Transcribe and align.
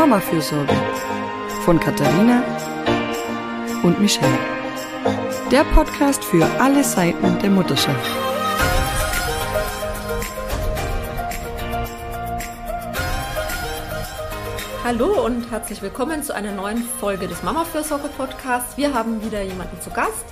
Mama-Fürsorge 0.00 0.74
von 1.66 1.78
Katharina 1.78 2.42
und 3.82 4.00
Michelle. 4.00 4.38
Der 5.50 5.62
Podcast 5.62 6.24
für 6.24 6.46
alle 6.58 6.82
Seiten 6.82 7.38
der 7.40 7.50
Mutterschaft. 7.50 8.10
Hallo 14.82 15.26
und 15.26 15.50
herzlich 15.50 15.82
willkommen 15.82 16.22
zu 16.22 16.34
einer 16.34 16.52
neuen 16.52 16.82
Folge 16.82 17.28
des 17.28 17.42
Mama-Fürsorge-Podcasts. 17.42 18.78
Wir 18.78 18.94
haben 18.94 19.22
wieder 19.22 19.42
jemanden 19.42 19.78
zu 19.82 19.90
Gast. 19.90 20.24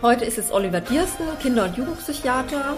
Heute 0.00 0.26
ist 0.26 0.38
es 0.38 0.52
Oliver 0.52 0.80
Diersten, 0.80 1.26
Kinder- 1.42 1.64
und 1.64 1.76
Jugendpsychiater 1.76 2.76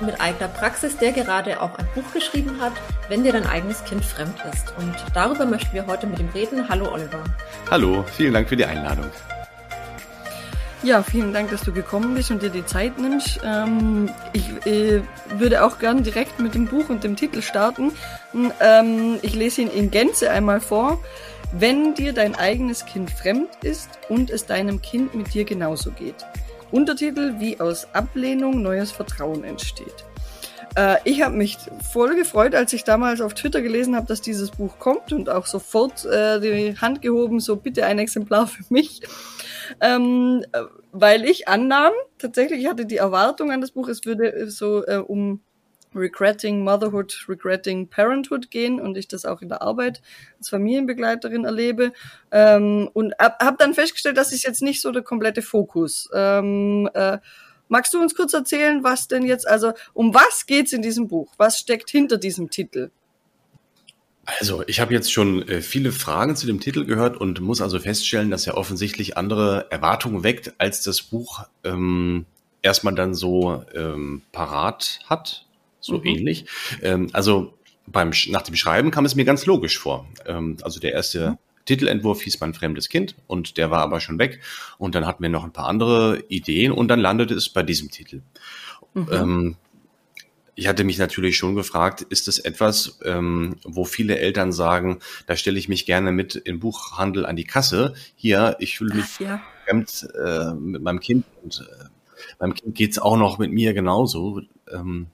mit 0.00 0.20
eigener 0.20 0.48
Praxis, 0.48 0.96
der 0.96 1.12
gerade 1.12 1.60
auch 1.60 1.78
ein 1.78 1.88
Buch 1.94 2.12
geschrieben 2.12 2.60
hat, 2.60 2.72
wenn 3.08 3.24
dir 3.24 3.32
dein 3.32 3.46
eigenes 3.46 3.84
Kind 3.84 4.04
fremd 4.04 4.36
ist. 4.52 4.74
Und 4.78 4.94
darüber 5.14 5.46
möchten 5.46 5.72
wir 5.72 5.86
heute 5.86 6.06
mit 6.06 6.18
ihm 6.18 6.28
reden. 6.34 6.68
Hallo 6.68 6.92
Oliver. 6.92 7.22
Hallo, 7.70 8.04
vielen 8.16 8.34
Dank 8.34 8.48
für 8.48 8.56
die 8.56 8.64
Einladung. 8.64 9.10
Ja, 10.82 11.02
vielen 11.02 11.32
Dank, 11.32 11.50
dass 11.50 11.62
du 11.62 11.72
gekommen 11.72 12.14
bist 12.14 12.30
und 12.30 12.42
dir 12.42 12.50
die 12.50 12.64
Zeit 12.64 12.98
nimmst. 12.98 13.40
Ähm, 13.44 14.10
ich 14.32 14.48
äh, 14.66 15.02
würde 15.36 15.64
auch 15.64 15.78
gern 15.78 16.04
direkt 16.04 16.38
mit 16.38 16.54
dem 16.54 16.66
Buch 16.66 16.90
und 16.90 17.02
dem 17.02 17.16
Titel 17.16 17.42
starten. 17.42 17.92
Ähm, 18.60 19.18
ich 19.22 19.34
lese 19.34 19.62
ihn 19.62 19.70
in 19.70 19.90
Gänze 19.90 20.30
einmal 20.30 20.60
vor. 20.60 21.00
Wenn 21.52 21.94
dir 21.94 22.12
dein 22.12 22.34
eigenes 22.34 22.86
Kind 22.86 23.10
fremd 23.10 23.48
ist 23.62 23.88
und 24.08 24.30
es 24.30 24.46
deinem 24.46 24.82
Kind 24.82 25.14
mit 25.14 25.32
dir 25.32 25.44
genauso 25.44 25.90
geht. 25.90 26.26
Untertitel 26.70 27.34
Wie 27.38 27.60
aus 27.60 27.86
Ablehnung 27.94 28.62
neues 28.62 28.92
Vertrauen 28.92 29.44
entsteht. 29.44 30.04
Äh, 30.76 30.96
ich 31.04 31.22
habe 31.22 31.36
mich 31.36 31.56
voll 31.92 32.14
gefreut, 32.14 32.54
als 32.54 32.72
ich 32.72 32.84
damals 32.84 33.20
auf 33.20 33.34
Twitter 33.34 33.62
gelesen 33.62 33.96
habe, 33.96 34.06
dass 34.06 34.20
dieses 34.20 34.50
Buch 34.50 34.78
kommt 34.78 35.12
und 35.12 35.28
auch 35.28 35.46
sofort 35.46 36.04
äh, 36.04 36.40
die 36.40 36.78
Hand 36.78 37.02
gehoben, 37.02 37.40
so 37.40 37.56
bitte 37.56 37.86
ein 37.86 37.98
Exemplar 37.98 38.46
für 38.46 38.64
mich. 38.68 39.00
Ähm, 39.80 40.44
weil 40.92 41.24
ich 41.24 41.48
annahm, 41.48 41.92
tatsächlich, 42.18 42.60
ich 42.60 42.68
hatte 42.68 42.86
die 42.86 42.98
Erwartung 42.98 43.50
an 43.50 43.60
das 43.60 43.72
Buch, 43.72 43.88
es 43.88 44.04
würde 44.04 44.48
so 44.50 44.84
äh, 44.86 44.98
um 44.98 45.40
Regretting 45.96 46.62
Motherhood, 46.62 47.26
Regretting 47.28 47.88
Parenthood 47.88 48.50
gehen 48.50 48.80
und 48.80 48.96
ich 48.96 49.08
das 49.08 49.24
auch 49.24 49.42
in 49.42 49.48
der 49.48 49.62
Arbeit 49.62 50.02
als 50.38 50.48
Familienbegleiterin 50.48 51.44
erlebe. 51.44 51.92
Ähm, 52.30 52.88
und 52.92 53.14
habe 53.18 53.36
hab 53.40 53.58
dann 53.58 53.74
festgestellt, 53.74 54.16
das 54.16 54.32
ist 54.32 54.44
jetzt 54.44 54.62
nicht 54.62 54.80
so 54.80 54.92
der 54.92 55.02
komplette 55.02 55.42
Fokus. 55.42 56.08
Ähm, 56.14 56.88
äh, 56.94 57.18
magst 57.68 57.94
du 57.94 58.00
uns 58.00 58.14
kurz 58.14 58.32
erzählen, 58.32 58.84
was 58.84 59.08
denn 59.08 59.24
jetzt, 59.24 59.46
also 59.46 59.72
um 59.94 60.14
was 60.14 60.46
geht's 60.46 60.72
in 60.72 60.82
diesem 60.82 61.08
Buch? 61.08 61.32
Was 61.36 61.58
steckt 61.58 61.90
hinter 61.90 62.18
diesem 62.18 62.50
Titel? 62.50 62.90
Also, 64.26 64.64
ich 64.66 64.80
habe 64.80 64.92
jetzt 64.92 65.12
schon 65.12 65.46
äh, 65.48 65.60
viele 65.60 65.92
Fragen 65.92 66.34
zu 66.34 66.46
dem 66.46 66.58
Titel 66.58 66.84
gehört 66.84 67.16
und 67.16 67.40
muss 67.40 67.62
also 67.62 67.78
feststellen, 67.78 68.28
dass 68.28 68.46
er 68.46 68.56
offensichtlich 68.56 69.16
andere 69.16 69.70
Erwartungen 69.70 70.24
weckt, 70.24 70.54
als 70.58 70.82
das 70.82 71.00
Buch 71.00 71.44
ähm, 71.62 72.26
erstmal 72.60 72.94
dann 72.96 73.14
so 73.14 73.64
ähm, 73.72 74.22
parat 74.32 74.98
hat 75.06 75.45
so 75.86 75.98
mhm. 75.98 76.06
ähnlich. 76.06 76.46
Ähm, 76.82 77.08
also 77.12 77.54
beim, 77.86 78.12
nach 78.28 78.42
dem 78.42 78.56
Schreiben 78.56 78.90
kam 78.90 79.04
es 79.04 79.14
mir 79.14 79.24
ganz 79.24 79.46
logisch 79.46 79.78
vor. 79.78 80.06
Ähm, 80.26 80.56
also 80.62 80.80
der 80.80 80.92
erste 80.92 81.30
mhm. 81.30 81.38
Titelentwurf 81.64 82.22
hieß 82.22 82.40
mein 82.40 82.54
fremdes 82.54 82.88
Kind 82.88 83.14
und 83.26 83.56
der 83.56 83.70
war 83.70 83.80
aber 83.80 84.00
schon 84.00 84.18
weg. 84.18 84.40
Und 84.78 84.94
dann 84.94 85.06
hatten 85.06 85.22
wir 85.22 85.30
noch 85.30 85.44
ein 85.44 85.52
paar 85.52 85.68
andere 85.68 86.22
Ideen 86.28 86.72
und 86.72 86.88
dann 86.88 87.00
landete 87.00 87.34
es 87.34 87.48
bei 87.48 87.62
diesem 87.62 87.90
Titel. 87.90 88.22
Mhm. 88.94 89.08
Ähm, 89.12 89.56
ich 90.58 90.68
hatte 90.68 90.84
mich 90.84 90.96
natürlich 90.96 91.36
schon 91.36 91.54
gefragt, 91.54 92.00
ist 92.00 92.28
es 92.28 92.38
etwas, 92.38 92.98
ähm, 93.04 93.56
wo 93.62 93.84
viele 93.84 94.18
Eltern 94.18 94.52
sagen, 94.52 95.00
da 95.26 95.36
stelle 95.36 95.58
ich 95.58 95.68
mich 95.68 95.84
gerne 95.84 96.12
mit 96.12 96.34
im 96.34 96.60
Buchhandel 96.60 97.26
an 97.26 97.36
die 97.36 97.44
Kasse. 97.44 97.92
Hier, 98.14 98.56
ich 98.58 98.78
fühle 98.78 98.94
mich 98.94 99.04
Ach, 99.16 99.20
ja. 99.20 99.42
fremd 99.66 100.08
äh, 100.18 100.54
mit 100.54 100.80
meinem 100.80 101.00
Kind 101.00 101.26
und 101.42 101.60
äh, 101.60 101.84
beim 102.38 102.54
Kind 102.54 102.74
geht's 102.74 102.98
auch 102.98 103.18
noch 103.18 103.38
mit 103.38 103.52
mir 103.52 103.74
genauso. 103.74 104.40
Ähm, 104.72 105.08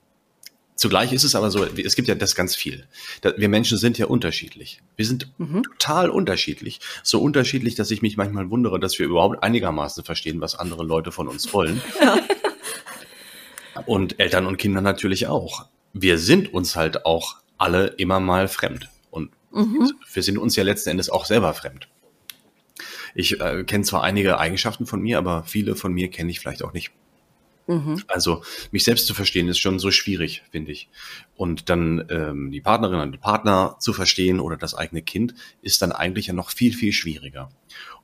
Zugleich 0.75 1.13
ist 1.13 1.23
es 1.23 1.35
aber 1.35 1.51
so, 1.51 1.63
es 1.63 1.95
gibt 1.95 2.07
ja 2.07 2.15
das 2.15 2.35
ganz 2.35 2.55
viel. 2.55 2.87
Wir 3.37 3.47
Menschen 3.47 3.77
sind 3.77 3.97
ja 3.97 4.07
unterschiedlich. 4.07 4.81
Wir 4.95 5.05
sind 5.05 5.31
mhm. 5.37 5.63
total 5.63 6.09
unterschiedlich. 6.09 6.79
So 7.03 7.21
unterschiedlich, 7.21 7.75
dass 7.75 7.91
ich 7.91 8.01
mich 8.01 8.17
manchmal 8.17 8.49
wundere, 8.49 8.79
dass 8.79 8.97
wir 8.97 9.05
überhaupt 9.05 9.43
einigermaßen 9.43 10.03
verstehen, 10.03 10.41
was 10.41 10.55
andere 10.55 10.83
Leute 10.83 11.11
von 11.11 11.27
uns 11.27 11.53
wollen. 11.53 11.81
Ja. 12.01 12.19
Und 13.87 14.19
Eltern 14.19 14.45
und 14.45 14.57
Kinder 14.57 14.81
natürlich 14.81 15.25
auch. 15.25 15.65
Wir 15.93 16.19
sind 16.19 16.53
uns 16.53 16.75
halt 16.75 17.05
auch 17.05 17.37
alle 17.57 17.87
immer 17.87 18.19
mal 18.19 18.47
fremd. 18.47 18.89
Und 19.09 19.31
mhm. 19.51 19.91
wir 20.11 20.21
sind 20.21 20.37
uns 20.37 20.55
ja 20.55 20.63
letzten 20.63 20.89
Endes 20.91 21.09
auch 21.09 21.25
selber 21.25 21.53
fremd. 21.53 21.87
Ich 23.15 23.39
äh, 23.39 23.63
kenne 23.63 23.83
zwar 23.83 24.03
einige 24.03 24.37
Eigenschaften 24.39 24.85
von 24.85 25.01
mir, 25.01 25.17
aber 25.17 25.43
viele 25.45 25.75
von 25.75 25.93
mir 25.93 26.09
kenne 26.09 26.31
ich 26.31 26.39
vielleicht 26.39 26.63
auch 26.63 26.73
nicht. 26.73 26.91
Mhm. 27.67 28.03
Also 28.07 28.43
mich 28.71 28.83
selbst 28.83 29.07
zu 29.07 29.13
verstehen 29.13 29.47
ist 29.47 29.59
schon 29.59 29.79
so 29.79 29.91
schwierig, 29.91 30.43
finde 30.51 30.71
ich. 30.71 30.89
Und 31.35 31.69
dann 31.69 32.05
ähm, 32.09 32.51
die 32.51 32.61
Partnerin 32.61 32.99
und 32.99 33.13
den 33.13 33.21
Partner 33.21 33.77
zu 33.79 33.93
verstehen 33.93 34.39
oder 34.39 34.57
das 34.57 34.75
eigene 34.75 35.01
Kind 35.01 35.33
ist 35.61 35.81
dann 35.81 35.91
eigentlich 35.91 36.27
ja 36.27 36.33
noch 36.33 36.49
viel, 36.49 36.73
viel 36.73 36.91
schwieriger. 36.91 37.49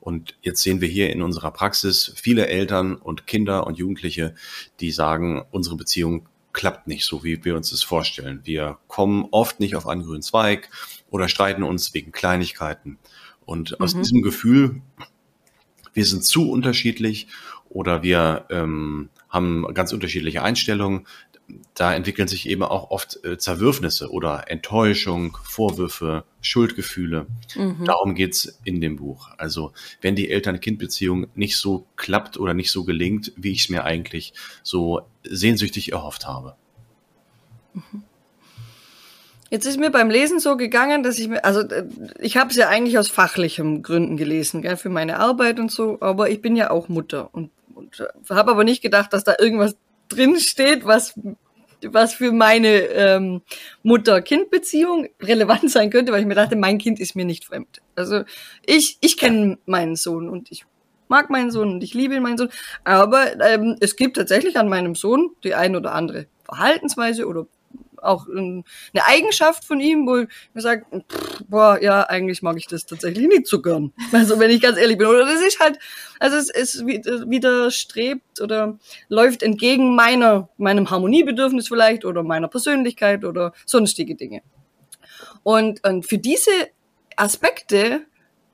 Und 0.00 0.36
jetzt 0.40 0.62
sehen 0.62 0.80
wir 0.80 0.88
hier 0.88 1.10
in 1.10 1.22
unserer 1.22 1.50
Praxis 1.50 2.12
viele 2.16 2.46
Eltern 2.46 2.96
und 2.96 3.26
Kinder 3.26 3.66
und 3.66 3.76
Jugendliche, 3.76 4.34
die 4.80 4.90
sagen, 4.90 5.44
unsere 5.50 5.76
Beziehung 5.76 6.28
klappt 6.52 6.88
nicht 6.88 7.04
so, 7.04 7.22
wie 7.22 7.44
wir 7.44 7.54
uns 7.54 7.70
das 7.70 7.82
vorstellen. 7.82 8.40
Wir 8.44 8.78
kommen 8.88 9.28
oft 9.30 9.60
nicht 9.60 9.76
auf 9.76 9.86
einen 9.86 10.02
grünen 10.02 10.22
Zweig 10.22 10.70
oder 11.10 11.28
streiten 11.28 11.62
uns 11.62 11.94
wegen 11.94 12.12
Kleinigkeiten. 12.12 12.98
Und 13.44 13.80
aus 13.80 13.94
mhm. 13.94 14.02
diesem 14.02 14.22
Gefühl, 14.22 14.82
wir 15.92 16.06
sind 16.06 16.24
zu 16.24 16.50
unterschiedlich 16.50 17.28
oder 17.68 18.02
wir 18.02 18.46
ähm, 18.50 19.10
haben 19.30 19.72
ganz 19.74 19.92
unterschiedliche 19.92 20.42
Einstellungen. 20.42 21.06
Da 21.74 21.94
entwickeln 21.94 22.28
sich 22.28 22.48
eben 22.48 22.62
auch 22.62 22.90
oft 22.90 23.24
äh, 23.24 23.36
Zerwürfnisse 23.36 24.10
oder 24.10 24.44
Enttäuschung, 24.48 25.36
Vorwürfe, 25.42 26.24
Schuldgefühle. 26.40 27.26
Mhm. 27.56 27.84
Darum 27.84 28.14
geht's 28.14 28.60
in 28.64 28.80
dem 28.80 28.96
Buch. 28.96 29.30
Also 29.36 29.72
wenn 30.00 30.14
die 30.14 30.30
Eltern-Kind-Beziehung 30.30 31.26
nicht 31.34 31.56
so 31.56 31.86
klappt 31.96 32.36
oder 32.36 32.54
nicht 32.54 32.70
so 32.70 32.84
gelingt, 32.84 33.32
wie 33.36 33.52
ich 33.52 33.64
es 33.64 33.68
mir 33.68 33.84
eigentlich 33.84 34.32
so 34.62 35.00
sehnsüchtig 35.24 35.92
erhofft 35.92 36.26
habe. 36.26 36.54
Mhm. 37.74 38.04
Jetzt 39.50 39.66
ist 39.66 39.80
mir 39.80 39.90
beim 39.90 40.10
Lesen 40.10 40.38
so 40.38 40.56
gegangen, 40.56 41.02
dass 41.02 41.18
ich 41.18 41.28
mir, 41.28 41.44
also 41.44 41.62
äh, 41.62 41.84
ich 42.20 42.36
habe 42.36 42.50
es 42.50 42.56
ja 42.56 42.68
eigentlich 42.68 42.98
aus 42.98 43.08
fachlichen 43.08 43.82
Gründen 43.82 44.16
gelesen, 44.16 44.62
gell, 44.62 44.76
für 44.76 44.90
meine 44.90 45.18
Arbeit 45.18 45.58
und 45.58 45.72
so, 45.72 45.98
aber 46.00 46.30
ich 46.30 46.40
bin 46.40 46.54
ja 46.54 46.70
auch 46.70 46.88
Mutter 46.88 47.34
und 47.34 47.50
und 47.80 48.30
habe 48.30 48.50
aber 48.50 48.64
nicht 48.64 48.82
gedacht, 48.82 49.12
dass 49.12 49.24
da 49.24 49.34
irgendwas 49.38 49.76
drin 50.08 50.38
steht, 50.38 50.84
was 50.84 51.14
was 51.82 52.12
für 52.12 52.30
meine 52.30 52.68
ähm, 52.68 53.40
Mutter-Kind-Beziehung 53.82 55.08
relevant 55.22 55.70
sein 55.70 55.88
könnte, 55.88 56.12
weil 56.12 56.20
ich 56.20 56.26
mir 56.26 56.34
dachte, 56.34 56.54
mein 56.54 56.76
Kind 56.76 57.00
ist 57.00 57.16
mir 57.16 57.24
nicht 57.24 57.46
fremd. 57.46 57.80
Also 57.96 58.24
ich 58.66 58.98
ich 59.00 59.16
kenne 59.16 59.58
meinen 59.64 59.96
Sohn 59.96 60.28
und 60.28 60.50
ich 60.50 60.66
mag 61.08 61.30
meinen 61.30 61.50
Sohn 61.50 61.72
und 61.72 61.82
ich 61.82 61.94
liebe 61.94 62.20
meinen 62.20 62.38
Sohn, 62.38 62.50
aber 62.84 63.40
ähm, 63.40 63.76
es 63.80 63.96
gibt 63.96 64.16
tatsächlich 64.16 64.58
an 64.58 64.68
meinem 64.68 64.94
Sohn 64.94 65.30
die 65.42 65.54
ein 65.54 65.74
oder 65.74 65.92
andere 65.94 66.26
Verhaltensweise 66.44 67.26
oder 67.26 67.46
auch 68.02 68.26
eine 68.28 68.64
Eigenschaft 69.06 69.64
von 69.64 69.80
ihm, 69.80 70.06
wo 70.06 70.18
ich 70.18 70.28
mir 70.54 70.60
sage, 70.60 70.84
boah, 71.48 71.80
ja, 71.80 72.02
eigentlich 72.02 72.42
mag 72.42 72.56
ich 72.56 72.66
das 72.66 72.86
tatsächlich 72.86 73.26
nicht 73.26 73.46
so 73.46 73.62
gern. 73.62 73.92
Also 74.12 74.38
wenn 74.38 74.50
ich 74.50 74.60
ganz 74.60 74.76
ehrlich 74.76 74.98
bin. 74.98 75.06
Oder 75.06 75.24
das 75.24 75.40
ist 75.42 75.60
halt, 75.60 75.78
also 76.18 76.36
es, 76.36 76.50
es 76.50 76.84
widerstrebt 76.86 78.40
oder 78.40 78.78
läuft 79.08 79.42
entgegen 79.42 79.94
meiner, 79.94 80.48
meinem 80.56 80.90
Harmoniebedürfnis 80.90 81.68
vielleicht 81.68 82.04
oder 82.04 82.22
meiner 82.22 82.48
Persönlichkeit 82.48 83.24
oder 83.24 83.52
sonstige 83.66 84.14
Dinge. 84.14 84.42
Und, 85.42 85.86
und 85.86 86.06
für 86.06 86.18
diese 86.18 86.50
Aspekte 87.16 88.02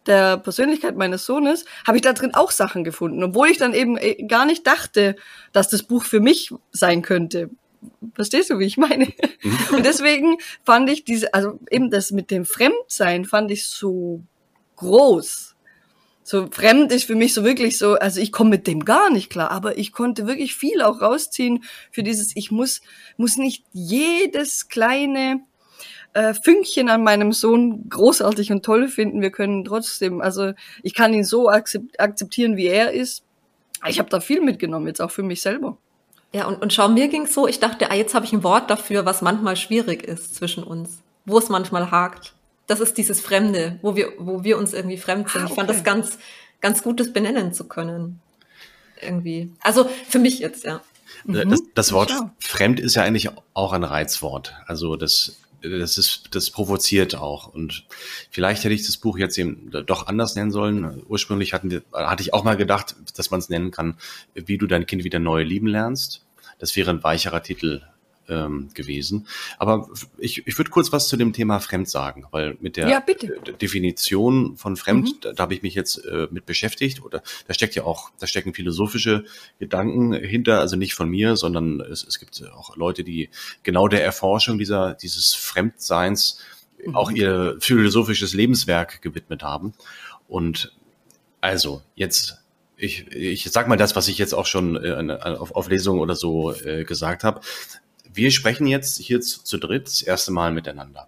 der 0.06 0.36
Persönlichkeit 0.36 0.96
meines 0.96 1.26
Sohnes 1.26 1.64
habe 1.86 1.98
ich 1.98 2.02
da 2.02 2.12
drin 2.12 2.34
auch 2.34 2.50
Sachen 2.50 2.84
gefunden, 2.84 3.22
obwohl 3.22 3.48
ich 3.48 3.58
dann 3.58 3.74
eben 3.74 3.96
äh, 3.96 4.22
gar 4.24 4.46
nicht 4.46 4.66
dachte, 4.66 5.16
dass 5.52 5.68
das 5.68 5.82
Buch 5.82 6.04
für 6.04 6.20
mich 6.20 6.52
sein 6.70 7.02
könnte. 7.02 7.50
Verstehst 8.14 8.50
du, 8.50 8.58
wie 8.58 8.64
ich 8.64 8.76
meine? 8.76 9.06
Mhm. 9.42 9.58
Und 9.76 9.86
deswegen 9.86 10.38
fand 10.64 10.90
ich 10.90 11.04
diese, 11.04 11.32
also 11.34 11.58
eben 11.70 11.90
das 11.90 12.10
mit 12.10 12.30
dem 12.30 12.44
Fremdsein 12.44 13.24
fand 13.24 13.50
ich 13.50 13.66
so 13.66 14.22
groß. 14.76 15.54
So 16.22 16.48
fremd 16.50 16.90
ist 16.90 17.04
für 17.04 17.14
mich 17.14 17.34
so 17.34 17.44
wirklich 17.44 17.78
so, 17.78 17.94
also 17.94 18.20
ich 18.20 18.32
komme 18.32 18.50
mit 18.50 18.66
dem 18.66 18.84
gar 18.84 19.10
nicht 19.10 19.30
klar, 19.30 19.52
aber 19.52 19.78
ich 19.78 19.92
konnte 19.92 20.26
wirklich 20.26 20.56
viel 20.56 20.82
auch 20.82 21.00
rausziehen 21.00 21.62
für 21.92 22.02
dieses, 22.02 22.34
ich 22.34 22.50
muss, 22.50 22.80
muss 23.16 23.36
nicht 23.36 23.64
jedes 23.72 24.66
kleine 24.66 25.40
äh, 26.14 26.34
Fünkchen 26.34 26.88
an 26.88 27.04
meinem 27.04 27.30
Sohn 27.30 27.88
großartig 27.88 28.50
und 28.50 28.64
toll 28.64 28.88
finden. 28.88 29.20
Wir 29.20 29.30
können 29.30 29.64
trotzdem, 29.64 30.20
also 30.20 30.52
ich 30.82 30.94
kann 30.94 31.14
ihn 31.14 31.24
so 31.24 31.48
akzeptieren, 31.48 32.56
wie 32.56 32.66
er 32.66 32.90
ist. 32.90 33.22
Ich 33.86 34.00
habe 34.00 34.08
da 34.08 34.18
viel 34.18 34.40
mitgenommen, 34.40 34.88
jetzt 34.88 35.00
auch 35.00 35.12
für 35.12 35.22
mich 35.22 35.42
selber. 35.42 35.78
Ja, 36.32 36.46
und, 36.46 36.60
und 36.60 36.72
schau, 36.72 36.88
mir 36.88 37.08
ging's 37.08 37.34
so, 37.34 37.46
ich 37.46 37.60
dachte, 37.60 37.90
ah, 37.90 37.94
jetzt 37.94 38.14
habe 38.14 38.26
ich 38.26 38.32
ein 38.32 38.42
Wort 38.42 38.70
dafür, 38.70 39.06
was 39.06 39.22
manchmal 39.22 39.56
schwierig 39.56 40.02
ist 40.02 40.34
zwischen 40.34 40.62
uns, 40.62 40.98
wo 41.24 41.38
es 41.38 41.48
manchmal 41.48 41.90
hakt. 41.90 42.34
das 42.66 42.80
ist 42.80 42.98
dieses 42.98 43.20
Fremde, 43.20 43.78
wo 43.82 43.96
wir, 43.96 44.12
wo 44.18 44.42
wir 44.44 44.58
uns 44.58 44.74
irgendwie 44.74 44.96
fremd 44.96 45.30
sind. 45.30 45.42
Ah, 45.42 45.44
okay. 45.44 45.52
Ich 45.52 45.56
fand 45.56 45.70
das 45.70 45.84
ganz, 45.84 46.18
ganz 46.60 46.82
gut, 46.82 47.00
das 47.00 47.12
benennen 47.12 47.52
zu 47.52 47.64
können. 47.64 48.20
Irgendwie. 49.00 49.52
Also 49.60 49.88
für 50.08 50.18
mich 50.18 50.38
jetzt, 50.38 50.64
ja. 50.64 50.80
Äh, 51.28 51.46
das, 51.46 51.60
mhm. 51.60 51.68
das 51.74 51.92
Wort 51.92 52.08
Klar. 52.08 52.34
fremd 52.38 52.80
ist 52.80 52.96
ja 52.96 53.02
eigentlich 53.02 53.30
auch 53.54 53.72
ein 53.72 53.84
Reizwort. 53.84 54.54
Also 54.66 54.96
das, 54.96 55.36
das 55.62 55.98
ist, 55.98 56.28
das 56.32 56.50
provoziert 56.50 57.14
auch. 57.14 57.48
Und 57.48 57.84
vielleicht 58.30 58.64
hätte 58.64 58.74
ich 58.74 58.86
das 58.86 58.96
Buch 58.96 59.18
jetzt 59.18 59.38
eben 59.38 59.70
doch 59.86 60.06
anders 60.06 60.34
nennen 60.34 60.50
sollen. 60.50 61.02
Ursprünglich 61.08 61.52
hatten 61.52 61.70
wir, 61.70 61.82
hatte 61.92 62.22
ich 62.22 62.34
auch 62.34 62.44
mal 62.44 62.56
gedacht, 62.56 62.96
dass 63.16 63.30
man 63.30 63.40
es 63.40 63.48
nennen 63.48 63.70
kann, 63.70 63.96
wie 64.34 64.58
du 64.58 64.66
dein 64.66 64.86
Kind 64.86 65.04
wieder 65.04 65.18
neu 65.18 65.42
lieben 65.42 65.66
lernst. 65.66 66.24
Das 66.58 66.76
wäre 66.76 66.90
ein 66.90 67.02
weicherer 67.02 67.42
Titel 67.42 67.82
ähm, 68.28 68.68
gewesen. 68.74 69.26
Aber 69.58 69.88
ich, 70.18 70.46
ich 70.46 70.58
würde 70.58 70.70
kurz 70.70 70.92
was 70.92 71.08
zu 71.08 71.16
dem 71.16 71.32
Thema 71.32 71.60
Fremd 71.60 71.88
sagen, 71.88 72.26
weil 72.30 72.56
mit 72.60 72.76
der 72.76 72.88
ja, 72.88 73.04
Definition 73.60 74.56
von 74.56 74.76
Fremd, 74.76 75.06
mhm. 75.08 75.20
da, 75.20 75.32
da 75.32 75.42
habe 75.44 75.54
ich 75.54 75.62
mich 75.62 75.74
jetzt 75.74 76.04
äh, 76.04 76.28
mit 76.30 76.46
beschäftigt. 76.46 77.02
Oder 77.02 77.22
da 77.46 77.54
steckt 77.54 77.74
ja 77.74 77.84
auch, 77.84 78.10
da 78.18 78.26
stecken 78.26 78.54
philosophische 78.54 79.24
Gedanken 79.58 80.12
hinter, 80.12 80.60
also 80.60 80.76
nicht 80.76 80.94
von 80.94 81.08
mir, 81.08 81.36
sondern 81.36 81.80
es, 81.80 82.04
es 82.04 82.18
gibt 82.18 82.42
auch 82.54 82.76
Leute, 82.76 83.04
die 83.04 83.30
genau 83.62 83.88
der 83.88 84.04
Erforschung 84.04 84.58
dieser, 84.58 84.94
dieses 84.94 85.34
Fremdseins 85.34 86.40
mhm. 86.84 86.94
auch 86.94 87.10
ihr 87.10 87.56
philosophisches 87.60 88.34
Lebenswerk 88.34 89.02
gewidmet 89.02 89.42
haben. 89.42 89.74
Und 90.28 90.72
also 91.40 91.82
jetzt 91.94 92.38
ich, 92.76 93.10
ich 93.10 93.44
sag 93.50 93.68
mal 93.68 93.76
das, 93.76 93.96
was 93.96 94.08
ich 94.08 94.18
jetzt 94.18 94.34
auch 94.34 94.46
schon 94.46 94.76
äh, 94.76 95.18
auf, 95.20 95.54
auf 95.54 95.68
Lesungen 95.68 96.00
oder 96.00 96.14
so 96.14 96.52
äh, 96.52 96.84
gesagt 96.84 97.24
habe. 97.24 97.40
Wir 98.16 98.30
sprechen 98.30 98.66
jetzt 98.66 98.96
hier 98.96 99.20
zu, 99.20 99.44
zu 99.44 99.58
dritt 99.58 99.88
das 99.88 100.00
erste 100.00 100.32
Mal 100.32 100.50
miteinander. 100.50 101.06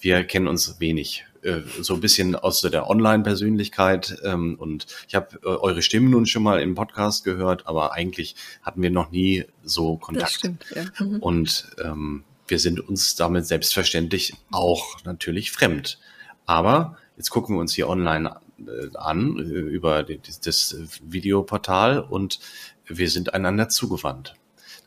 Wir 0.00 0.24
kennen 0.24 0.48
uns 0.48 0.80
wenig, 0.80 1.24
äh, 1.42 1.60
so 1.80 1.94
ein 1.94 2.00
bisschen 2.00 2.34
aus 2.34 2.60
der 2.62 2.90
Online-Persönlichkeit 2.90 4.16
ähm, 4.24 4.56
und 4.58 4.86
ich 5.06 5.14
habe 5.14 5.38
äh, 5.44 5.46
eure 5.46 5.80
Stimmen 5.80 6.10
nun 6.10 6.26
schon 6.26 6.42
mal 6.42 6.60
im 6.60 6.74
Podcast 6.74 7.22
gehört, 7.22 7.68
aber 7.68 7.92
eigentlich 7.92 8.34
hatten 8.62 8.82
wir 8.82 8.90
noch 8.90 9.12
nie 9.12 9.44
so 9.62 9.96
Kontakt. 9.96 10.32
Das 10.32 10.34
stimmt, 10.34 10.64
ja. 10.74 10.86
Mhm. 10.98 11.18
Und 11.20 11.70
ähm, 11.84 12.24
wir 12.48 12.58
sind 12.58 12.80
uns 12.80 13.14
damit 13.14 13.46
selbstverständlich 13.46 14.34
auch 14.50 15.04
natürlich 15.04 15.52
fremd. 15.52 16.00
Aber 16.46 16.98
jetzt 17.16 17.30
gucken 17.30 17.54
wir 17.54 17.60
uns 17.60 17.74
hier 17.74 17.88
online 17.88 18.40
äh, 18.58 18.96
an 18.96 19.36
über 19.36 20.02
das 20.02 20.76
Videoportal 21.00 22.00
und 22.00 22.40
wir 22.86 23.08
sind 23.08 23.34
einander 23.34 23.68
zugewandt. 23.68 24.34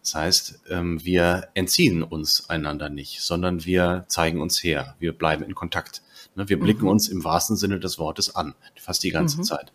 Das 0.04 0.16
heißt, 0.16 0.60
ähm, 0.70 1.04
wir 1.06 1.48
entziehen 1.54 2.04
uns 2.04 2.50
einander 2.50 2.90
nicht, 2.90 3.22
sondern 3.22 3.64
wir 3.64 4.04
zeigen 4.10 4.42
uns 4.42 4.62
her. 4.62 4.96
Wir 5.00 5.14
bleiben 5.14 5.46
in 5.46 5.56
Kontakt. 5.56 6.02
Ne, 6.36 6.50
wir 6.50 6.60
blicken 6.60 6.84
mhm. 6.84 6.90
uns 6.90 7.08
im 7.08 7.24
wahrsten 7.24 7.56
Sinne 7.56 7.80
des 7.80 7.98
Wortes 7.98 8.36
an, 8.36 8.54
fast 8.76 9.04
die 9.04 9.12
ganze 9.12 9.38
mhm. 9.38 9.44
Zeit. 9.44 9.72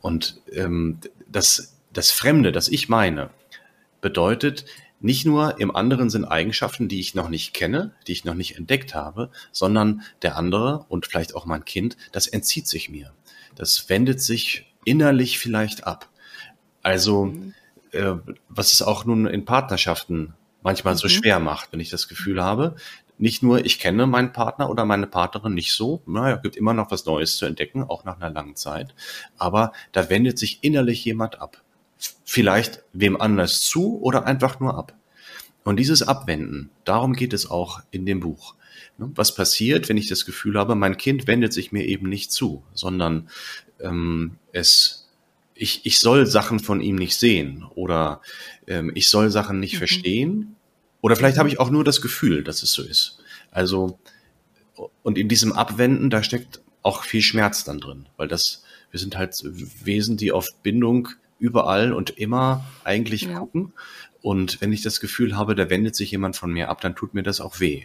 Und 0.00 0.40
ähm, 0.52 1.00
das, 1.30 1.76
das 1.92 2.10
Fremde, 2.10 2.52
das 2.52 2.68
ich 2.68 2.88
meine, 2.88 3.28
bedeutet 4.00 4.64
nicht 4.98 5.26
nur 5.26 5.60
im 5.60 5.76
anderen 5.76 6.08
sind 6.08 6.24
Eigenschaften, 6.24 6.88
die 6.88 7.00
ich 7.00 7.14
noch 7.14 7.28
nicht 7.28 7.52
kenne, 7.52 7.92
die 8.06 8.12
ich 8.12 8.24
noch 8.24 8.34
nicht 8.34 8.56
entdeckt 8.56 8.94
habe, 8.94 9.30
sondern 9.52 10.02
der 10.22 10.36
andere 10.36 10.86
und 10.88 11.04
vielleicht 11.04 11.34
auch 11.34 11.44
mein 11.44 11.66
Kind, 11.66 11.98
das 12.12 12.26
entzieht 12.28 12.66
sich 12.66 12.88
mir. 12.88 13.12
Das 13.56 13.90
wendet 13.90 14.22
sich 14.22 14.72
innerlich 14.86 15.38
vielleicht 15.38 15.86
ab. 15.86 16.08
Also 16.82 17.26
mhm 17.26 17.52
äh, 17.92 18.14
was 18.48 18.72
es 18.72 18.82
auch 18.82 19.04
nun 19.04 19.26
in 19.26 19.44
Partnerschaften 19.44 20.34
manchmal 20.62 20.94
mhm. 20.94 20.98
so 20.98 21.08
schwer 21.08 21.38
macht, 21.40 21.72
wenn 21.72 21.80
ich 21.80 21.90
das 21.90 22.08
Gefühl 22.08 22.42
habe, 22.42 22.76
nicht 23.18 23.42
nur 23.42 23.64
ich 23.64 23.78
kenne 23.78 24.06
meinen 24.06 24.32
Partner 24.32 24.70
oder 24.70 24.84
meine 24.84 25.06
Partnerin 25.06 25.54
nicht 25.54 25.72
so, 25.72 26.02
naja, 26.06 26.36
gibt 26.36 26.56
immer 26.56 26.72
noch 26.72 26.90
was 26.90 27.04
Neues 27.04 27.36
zu 27.36 27.44
entdecken, 27.44 27.84
auch 27.84 28.04
nach 28.04 28.16
einer 28.16 28.30
langen 28.30 28.56
Zeit, 28.56 28.94
aber 29.36 29.72
da 29.92 30.08
wendet 30.08 30.38
sich 30.38 30.58
innerlich 30.62 31.04
jemand 31.04 31.40
ab. 31.40 31.62
Vielleicht 32.24 32.82
wem 32.94 33.20
anders 33.20 33.60
zu 33.60 34.00
oder 34.00 34.24
einfach 34.24 34.58
nur 34.58 34.74
ab. 34.74 34.94
Und 35.64 35.76
dieses 35.76 36.02
Abwenden, 36.02 36.70
darum 36.84 37.12
geht 37.12 37.34
es 37.34 37.50
auch 37.50 37.80
in 37.90 38.06
dem 38.06 38.20
Buch. 38.20 38.54
Ne, 38.96 39.10
was 39.14 39.34
passiert, 39.34 39.88
wenn 39.88 39.98
ich 39.98 40.08
das 40.08 40.24
Gefühl 40.24 40.58
habe, 40.58 40.74
mein 40.74 40.96
Kind 40.96 41.26
wendet 41.26 41.52
sich 41.52 41.72
mir 41.72 41.84
eben 41.84 42.08
nicht 42.08 42.32
zu, 42.32 42.62
sondern 42.72 43.28
ähm, 43.80 44.36
es 44.52 44.99
ich, 45.60 45.84
ich 45.84 45.98
soll 45.98 46.24
Sachen 46.24 46.58
von 46.58 46.80
ihm 46.80 46.96
nicht 46.96 47.14
sehen 47.16 47.66
oder 47.74 48.22
ähm, 48.66 48.90
ich 48.94 49.10
soll 49.10 49.30
Sachen 49.30 49.60
nicht 49.60 49.74
mhm. 49.74 49.78
verstehen. 49.78 50.56
Oder 51.02 51.16
vielleicht 51.16 51.36
habe 51.36 51.50
ich 51.50 51.60
auch 51.60 51.70
nur 51.70 51.84
das 51.84 52.00
Gefühl, 52.00 52.42
dass 52.42 52.62
es 52.62 52.72
so 52.72 52.82
ist. 52.82 53.18
Also, 53.50 53.98
und 55.02 55.18
in 55.18 55.28
diesem 55.28 55.52
Abwenden, 55.52 56.08
da 56.08 56.22
steckt 56.22 56.62
auch 56.82 57.04
viel 57.04 57.20
Schmerz 57.20 57.64
dann 57.64 57.78
drin, 57.78 58.06
weil 58.16 58.26
das, 58.26 58.64
wir 58.90 58.98
sind 58.98 59.18
halt 59.18 59.34
Wesen, 59.44 60.16
die 60.16 60.32
auf 60.32 60.46
Bindung 60.62 61.08
überall 61.38 61.92
und 61.92 62.10
immer 62.10 62.64
eigentlich 62.84 63.22
ja. 63.22 63.38
gucken. 63.38 63.74
Und 64.22 64.62
wenn 64.62 64.72
ich 64.72 64.80
das 64.80 64.98
Gefühl 65.00 65.36
habe, 65.36 65.54
da 65.54 65.68
wendet 65.68 65.94
sich 65.94 66.10
jemand 66.10 66.36
von 66.36 66.52
mir 66.52 66.70
ab, 66.70 66.80
dann 66.80 66.96
tut 66.96 67.12
mir 67.12 67.22
das 67.22 67.40
auch 67.40 67.60
weh, 67.60 67.84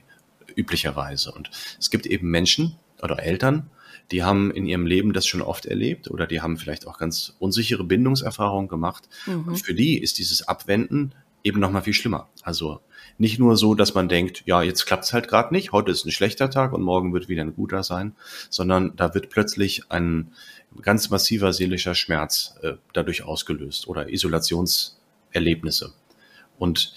üblicherweise. 0.55 1.33
Und 1.33 1.49
es 1.77 1.89
gibt 1.89 2.05
eben 2.05 2.29
Menschen 2.29 2.77
oder 3.01 3.21
Eltern, 3.21 3.69
die 4.11 4.23
haben 4.23 4.51
in 4.51 4.65
ihrem 4.65 4.85
Leben 4.85 5.13
das 5.13 5.25
schon 5.25 5.41
oft 5.41 5.65
erlebt 5.65 6.09
oder 6.09 6.27
die 6.27 6.41
haben 6.41 6.57
vielleicht 6.57 6.87
auch 6.87 6.97
ganz 6.97 7.35
unsichere 7.39 7.83
Bindungserfahrungen 7.83 8.67
gemacht. 8.67 9.09
Mhm. 9.25 9.47
Und 9.47 9.55
für 9.57 9.73
die 9.73 9.97
ist 9.97 10.19
dieses 10.19 10.47
Abwenden 10.47 11.13
eben 11.43 11.59
noch 11.59 11.71
mal 11.71 11.81
viel 11.81 11.93
schlimmer. 11.93 12.27
Also 12.41 12.81
nicht 13.17 13.39
nur 13.39 13.55
so, 13.55 13.75
dass 13.75 13.93
man 13.93 14.09
denkt, 14.09 14.43
ja, 14.45 14.61
jetzt 14.61 14.85
klappt's 14.85 15.13
halt 15.13 15.27
gerade 15.27 15.53
nicht, 15.53 15.71
heute 15.71 15.91
ist 15.91 16.05
ein 16.05 16.11
schlechter 16.11 16.49
Tag 16.49 16.73
und 16.73 16.81
morgen 16.81 17.13
wird 17.13 17.29
wieder 17.29 17.43
ein 17.43 17.55
guter 17.55 17.83
sein, 17.83 18.15
sondern 18.49 18.95
da 18.95 19.13
wird 19.13 19.29
plötzlich 19.29 19.91
ein 19.91 20.31
ganz 20.81 21.09
massiver 21.09 21.53
seelischer 21.53 21.95
Schmerz 21.95 22.55
äh, 22.61 22.73
dadurch 22.93 23.23
ausgelöst 23.23 23.87
oder 23.87 24.09
Isolationserlebnisse. 24.09 25.93
Und 26.57 26.93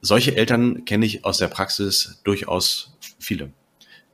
solche 0.00 0.36
Eltern 0.36 0.84
kenne 0.84 1.06
ich 1.06 1.24
aus 1.24 1.38
der 1.38 1.48
Praxis 1.48 2.20
durchaus 2.24 2.96
viele 3.18 3.52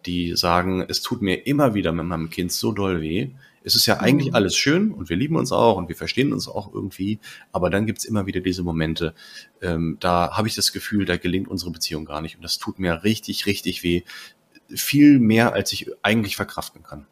die 0.07 0.37
sagen, 0.37 0.85
es 0.89 1.03
tut 1.03 1.23
mir 1.23 1.47
immer 1.47 1.75
wieder 1.75 1.93
mit 1.93 2.07
meinem 2.07 2.31
Kind 2.31 2.53
so 2.53 2.73
doll 2.73 3.01
weh. 3.01 3.31
Es 3.63 3.75
ist 3.75 3.87
ja 3.87 4.01
eigentlich 4.01 4.31
mhm. 4.31 4.35
alles 4.35 4.57
schön 4.57 4.93
und 4.93 5.09
wir 5.09 5.17
lieben 5.17 5.37
uns 5.37 5.51
auch 5.51 5.77
und 5.77 5.89
wir 5.89 5.97
verstehen 5.97 6.33
uns 6.35 6.49
auch 6.49 6.75
irgendwie, 6.75 7.19
aber 7.51 7.71
dann 7.71 7.87
gibt's 7.87 8.05
immer 8.05 8.27
wieder 8.27 8.41
diese 8.41 8.63
Momente, 8.63 9.15
ähm, 9.63 9.97
da 10.01 10.37
habe 10.37 10.49
ich 10.49 10.55
das 10.55 10.73
Gefühl, 10.73 11.07
da 11.07 11.17
gelingt 11.17 11.49
unsere 11.49 11.71
Beziehung 11.71 12.05
gar 12.05 12.21
nicht 12.21 12.37
und 12.37 12.43
das 12.43 12.59
tut 12.59 12.79
mir 12.79 13.05
richtig, 13.05 13.47
richtig 13.47 13.83
weh. 13.83 14.03
Viel 14.69 15.19
mehr, 15.19 15.55
als 15.55 15.73
ich 15.73 15.91
eigentlich 16.03 16.37
verkraften 16.37 16.83
kann. 16.83 17.07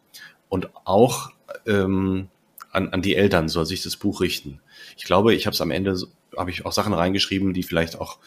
Und 0.47 0.69
auch 0.85 1.31
ähm, 1.65 2.29
an, 2.71 2.89
an 2.89 3.01
die 3.01 3.15
Eltern 3.15 3.49
soll 3.49 3.65
sich 3.65 3.81
das 3.81 3.97
Buch 3.97 4.21
richten. 4.21 4.59
Ich 4.97 5.05
glaube, 5.05 5.33
ich 5.33 5.47
habe 5.47 5.53
es 5.53 5.61
am 5.61 5.71
Ende, 5.71 5.97
habe 6.37 6.51
ich 6.51 6.65
auch 6.65 6.71
Sachen 6.71 6.93
reingeschrieben, 6.93 7.53
die 7.53 7.63
vielleicht 7.63 7.99
auch 7.99 8.19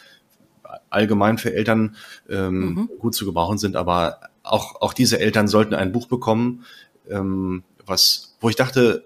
allgemein 0.91 1.39
für 1.39 1.53
Eltern 1.53 1.97
ähm, 2.29 2.75
mhm. 2.75 2.91
gut 2.99 3.15
zu 3.15 3.25
gebrauchen 3.25 3.59
sind, 3.59 3.77
aber 3.77 4.21
auch, 4.47 4.81
auch 4.81 4.93
diese 4.93 5.19
Eltern 5.19 5.49
sollten 5.49 5.75
ein 5.75 5.93
Buch 5.93 6.07
bekommen, 6.07 6.65
ähm, 7.09 7.65
was, 7.85 8.37
wo 8.41 8.49
ich 8.49 8.57
dachte, 8.57 9.05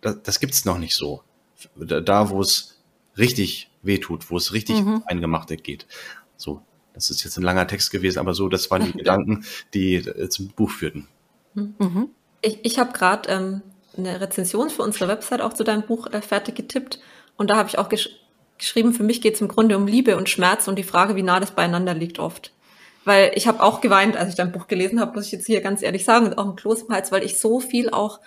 da, 0.00 0.12
das 0.12 0.40
gibt's 0.40 0.64
noch 0.64 0.78
nicht 0.78 0.94
so. 0.94 1.22
Da, 1.76 2.00
da 2.00 2.30
wo 2.30 2.40
es 2.40 2.78
richtig 3.18 3.70
wehtut, 3.82 4.30
wo 4.30 4.36
es 4.36 4.52
richtig 4.52 4.82
mhm. 4.82 5.02
eingemachte 5.06 5.56
geht. 5.56 5.86
So, 6.36 6.62
das 6.94 7.10
ist 7.10 7.24
jetzt 7.24 7.36
ein 7.36 7.42
langer 7.42 7.66
Text 7.66 7.90
gewesen, 7.90 8.18
aber 8.18 8.34
so, 8.34 8.48
das 8.48 8.70
waren 8.70 8.84
die 8.84 8.92
Gedanken, 8.98 9.44
die 9.74 9.96
äh, 9.96 10.28
zum 10.28 10.48
Buch 10.48 10.70
führten. 10.70 11.08
Mhm. 11.54 12.10
Ich, 12.42 12.58
ich 12.62 12.78
habe 12.78 12.92
gerade 12.92 13.28
ähm, 13.30 13.62
eine 13.96 14.20
Rezension 14.20 14.70
für 14.70 14.82
unsere 14.82 15.08
Website 15.08 15.42
auch 15.42 15.52
zu 15.52 15.64
deinem 15.64 15.82
Buch 15.82 16.06
äh, 16.12 16.22
fertig 16.22 16.54
getippt 16.54 17.00
und 17.36 17.50
da 17.50 17.56
habe 17.56 17.68
ich 17.68 17.78
auch 17.78 17.88
gesch 17.88 18.10
geschrieben, 18.58 18.92
für 18.92 19.04
mich 19.04 19.22
geht 19.22 19.36
es 19.36 19.40
im 19.40 19.48
Grunde 19.48 19.74
um 19.74 19.86
Liebe 19.86 20.18
und 20.18 20.28
Schmerz 20.28 20.68
und 20.68 20.76
die 20.76 20.82
Frage, 20.82 21.16
wie 21.16 21.22
nah 21.22 21.40
das 21.40 21.52
beieinander 21.52 21.94
liegt 21.94 22.18
oft. 22.18 22.52
Weil 23.04 23.32
ich 23.34 23.48
habe 23.48 23.62
auch 23.62 23.80
geweint, 23.80 24.16
als 24.16 24.30
ich 24.30 24.34
dein 24.34 24.52
Buch 24.52 24.66
gelesen 24.66 25.00
habe, 25.00 25.14
muss 25.14 25.26
ich 25.26 25.32
jetzt 25.32 25.46
hier 25.46 25.60
ganz 25.60 25.82
ehrlich 25.82 26.04
sagen, 26.04 26.26
und 26.26 26.38
auch 26.38 26.46
ein 26.46 26.56
Kloß 26.56 26.82
im 26.82 26.94
Hals, 26.94 27.10
weil 27.12 27.24
ich 27.24 27.40
so 27.40 27.60
viel 27.60 27.90
auch 27.90 28.20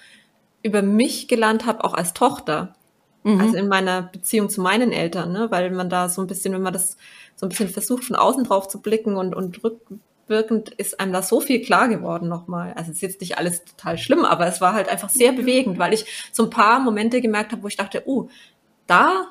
über 0.63 0.81
mich 0.81 1.27
gelernt 1.27 1.65
habe, 1.65 1.83
auch 1.83 1.93
als 1.93 2.13
Tochter. 2.13 2.75
Mhm. 3.23 3.39
Also 3.39 3.55
in 3.55 3.67
meiner 3.67 4.01
Beziehung 4.01 4.49
zu 4.49 4.61
meinen 4.61 4.91
Eltern, 4.91 5.31
ne? 5.31 5.51
weil 5.51 5.69
man 5.71 5.89
da 5.89 6.09
so 6.09 6.21
ein 6.21 6.27
bisschen, 6.27 6.53
wenn 6.53 6.61
man 6.61 6.73
das 6.73 6.97
so 7.35 7.45
ein 7.45 7.49
bisschen 7.49 7.69
versucht, 7.69 8.03
von 8.03 8.15
außen 8.15 8.43
drauf 8.43 8.67
zu 8.67 8.81
blicken 8.81 9.15
und, 9.15 9.35
und 9.35 9.63
rückwirkend 9.63 10.69
ist 10.69 10.99
einem 10.99 11.13
da 11.13 11.21
so 11.21 11.39
viel 11.39 11.61
klar 11.61 11.87
geworden 11.87 12.27
nochmal. 12.27 12.73
Also 12.73 12.91
es 12.91 12.97
ist 12.97 13.01
jetzt 13.01 13.21
nicht 13.21 13.37
alles 13.37 13.63
total 13.63 13.97
schlimm, 13.97 14.25
aber 14.25 14.47
es 14.47 14.59
war 14.59 14.73
halt 14.73 14.89
einfach 14.89 15.09
sehr 15.09 15.31
bewegend, 15.31 15.77
weil 15.77 15.93
ich 15.93 16.05
so 16.31 16.43
ein 16.43 16.49
paar 16.49 16.79
Momente 16.79 17.21
gemerkt 17.21 17.51
habe, 17.51 17.63
wo 17.63 17.67
ich 17.67 17.77
dachte, 17.77 18.03
uh, 18.05 18.27
da 18.87 19.27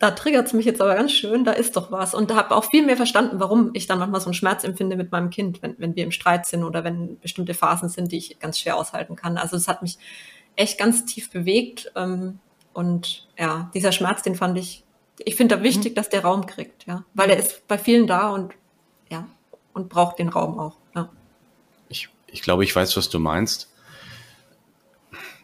da 0.00 0.12
triggert 0.12 0.46
es 0.46 0.54
mich 0.54 0.64
jetzt 0.64 0.80
aber 0.80 0.94
ganz 0.94 1.12
schön, 1.12 1.44
da 1.44 1.52
ist 1.52 1.76
doch 1.76 1.92
was. 1.92 2.14
Und 2.14 2.30
da 2.30 2.36
habe 2.36 2.56
auch 2.56 2.64
viel 2.64 2.84
mehr 2.84 2.96
verstanden, 2.96 3.38
warum 3.38 3.70
ich 3.74 3.86
dann 3.86 3.98
manchmal 3.98 4.22
so 4.22 4.28
einen 4.28 4.34
Schmerz 4.34 4.64
empfinde 4.64 4.96
mit 4.96 5.12
meinem 5.12 5.28
Kind, 5.28 5.60
wenn, 5.60 5.74
wenn 5.76 5.94
wir 5.94 6.04
im 6.04 6.10
Streit 6.10 6.46
sind 6.46 6.64
oder 6.64 6.84
wenn 6.84 7.20
bestimmte 7.20 7.52
Phasen 7.52 7.90
sind, 7.90 8.10
die 8.10 8.16
ich 8.16 8.38
ganz 8.38 8.58
schwer 8.58 8.78
aushalten 8.78 9.14
kann. 9.14 9.36
Also 9.36 9.56
es 9.56 9.68
hat 9.68 9.82
mich 9.82 9.98
echt 10.56 10.78
ganz 10.78 11.04
tief 11.04 11.30
bewegt. 11.30 11.92
Ähm, 11.96 12.38
und 12.72 13.28
ja, 13.38 13.70
dieser 13.74 13.92
Schmerz, 13.92 14.22
den 14.22 14.36
fand 14.36 14.56
ich, 14.56 14.84
ich 15.18 15.36
finde 15.36 15.58
da 15.58 15.62
wichtig, 15.62 15.92
mhm. 15.92 15.96
dass 15.96 16.08
der 16.08 16.22
Raum 16.22 16.46
kriegt, 16.46 16.86
ja. 16.86 17.04
Weil 17.12 17.28
er 17.28 17.36
ist 17.36 17.68
bei 17.68 17.76
vielen 17.76 18.06
da 18.06 18.30
und 18.30 18.54
ja, 19.10 19.28
und 19.74 19.90
braucht 19.90 20.18
den 20.18 20.30
Raum 20.30 20.58
auch. 20.58 20.76
Ja. 20.96 21.10
Ich, 21.90 22.08
ich 22.26 22.40
glaube, 22.40 22.64
ich 22.64 22.74
weiß, 22.74 22.96
was 22.96 23.10
du 23.10 23.18
meinst. 23.18 23.70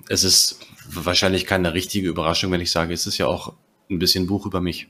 Es 0.09 0.25
ist 0.25 0.61
wahrscheinlich 0.89 1.45
keine 1.45 1.75
richtige 1.75 2.09
Überraschung, 2.09 2.53
wenn 2.53 2.63
ich 2.63 2.73
sage, 2.73 2.95
es 2.95 3.07
ist 3.07 3.19
ja 3.19 3.27
auch 3.27 3.53
ein 3.91 3.99
bisschen 3.99 4.27
Buch 4.27 4.47
über 4.47 4.61
mich. 4.61 4.89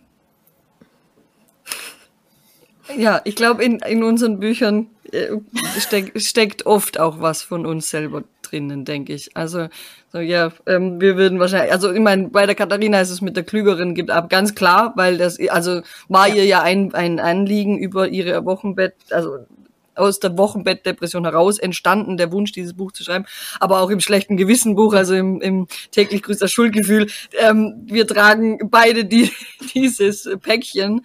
Ja, 2.96 3.20
ich 3.24 3.34
glaube, 3.36 3.64
in, 3.64 3.80
in 3.80 4.04
unseren 4.04 4.38
Büchern 4.38 4.88
äh, 5.12 5.36
steck, 5.78 6.12
steckt 6.20 6.66
oft 6.66 7.00
auch 7.00 7.20
was 7.20 7.42
von 7.42 7.66
uns 7.66 7.90
selber 7.90 8.22
drinnen, 8.42 8.84
denke 8.84 9.12
ich. 9.12 9.36
Also, 9.36 9.68
so, 10.12 10.20
ja, 10.20 10.52
ähm, 10.66 11.00
wir 11.00 11.16
würden 11.16 11.40
wahrscheinlich, 11.40 11.72
also 11.72 11.92
ich 11.92 12.00
meine, 12.00 12.28
bei 12.28 12.46
der 12.46 12.54
Katharina 12.54 13.00
ist 13.00 13.10
es 13.10 13.20
mit 13.20 13.36
der 13.36 13.44
Klügeren 13.44 13.94
gibt 13.94 14.10
ab, 14.10 14.30
ganz 14.30 14.54
klar, 14.54 14.92
weil 14.96 15.18
das, 15.18 15.38
also 15.48 15.82
war 16.08 16.28
ja. 16.28 16.36
ihr 16.36 16.44
ja 16.44 16.62
ein, 16.62 16.94
ein 16.94 17.18
Anliegen 17.18 17.76
über 17.78 18.08
ihre 18.08 18.44
Wochenbett, 18.44 18.94
also 19.10 19.38
aus 19.96 20.20
der 20.20 20.36
Wochenbettdepression 20.38 21.24
heraus 21.24 21.58
entstanden, 21.58 22.16
der 22.16 22.32
Wunsch, 22.32 22.52
dieses 22.52 22.74
Buch 22.74 22.92
zu 22.92 23.04
schreiben, 23.04 23.26
aber 23.60 23.80
auch 23.80 23.90
im 23.90 24.00
schlechten 24.00 24.36
Gewissenbuch, 24.36 24.94
also 24.94 25.14
im, 25.14 25.40
im 25.40 25.66
täglich 25.90 26.22
grüßt 26.22 26.42
das 26.42 26.52
Schuldgefühl. 26.52 27.08
Ähm, 27.38 27.82
wir 27.86 28.06
tragen 28.06 28.58
beide 28.70 29.04
die, 29.04 29.30
dieses 29.74 30.28
Päckchen. 30.42 31.02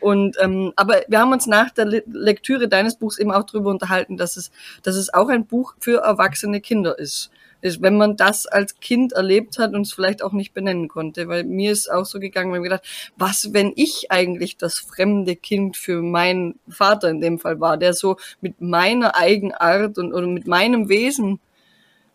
Und 0.00 0.36
ähm, 0.40 0.72
aber 0.76 1.02
wir 1.08 1.18
haben 1.18 1.32
uns 1.32 1.46
nach 1.46 1.70
der 1.70 1.86
Lektüre 1.86 2.68
deines 2.68 2.96
Buchs 2.96 3.18
eben 3.18 3.32
auch 3.32 3.44
darüber 3.44 3.70
unterhalten, 3.70 4.16
dass 4.16 4.36
es, 4.36 4.50
dass 4.82 4.96
es 4.96 5.12
auch 5.12 5.28
ein 5.28 5.46
Buch 5.46 5.74
für 5.80 6.02
erwachsene 6.02 6.60
Kinder 6.60 6.98
ist 6.98 7.30
ist, 7.62 7.80
wenn 7.80 7.96
man 7.96 8.16
das 8.16 8.46
als 8.46 8.78
Kind 8.80 9.12
erlebt 9.12 9.58
hat 9.58 9.72
und 9.72 9.82
es 9.82 9.92
vielleicht 9.92 10.22
auch 10.22 10.32
nicht 10.32 10.52
benennen 10.52 10.88
konnte. 10.88 11.28
Weil 11.28 11.44
mir 11.44 11.72
ist 11.72 11.90
auch 11.90 12.04
so 12.04 12.18
gegangen, 12.18 12.52
wenn 12.52 12.62
ich 12.62 12.68
gedacht, 12.68 13.12
was, 13.16 13.54
wenn 13.54 13.72
ich 13.76 14.10
eigentlich 14.10 14.56
das 14.56 14.78
fremde 14.78 15.36
Kind 15.36 15.76
für 15.76 16.02
meinen 16.02 16.58
Vater 16.68 17.08
in 17.08 17.20
dem 17.20 17.38
Fall 17.38 17.60
war, 17.60 17.78
der 17.78 17.94
so 17.94 18.16
mit 18.40 18.60
meiner 18.60 19.16
Eigenart 19.16 19.96
und 19.96 20.12
oder 20.12 20.26
mit 20.26 20.46
meinem 20.46 20.88
Wesen 20.88 21.40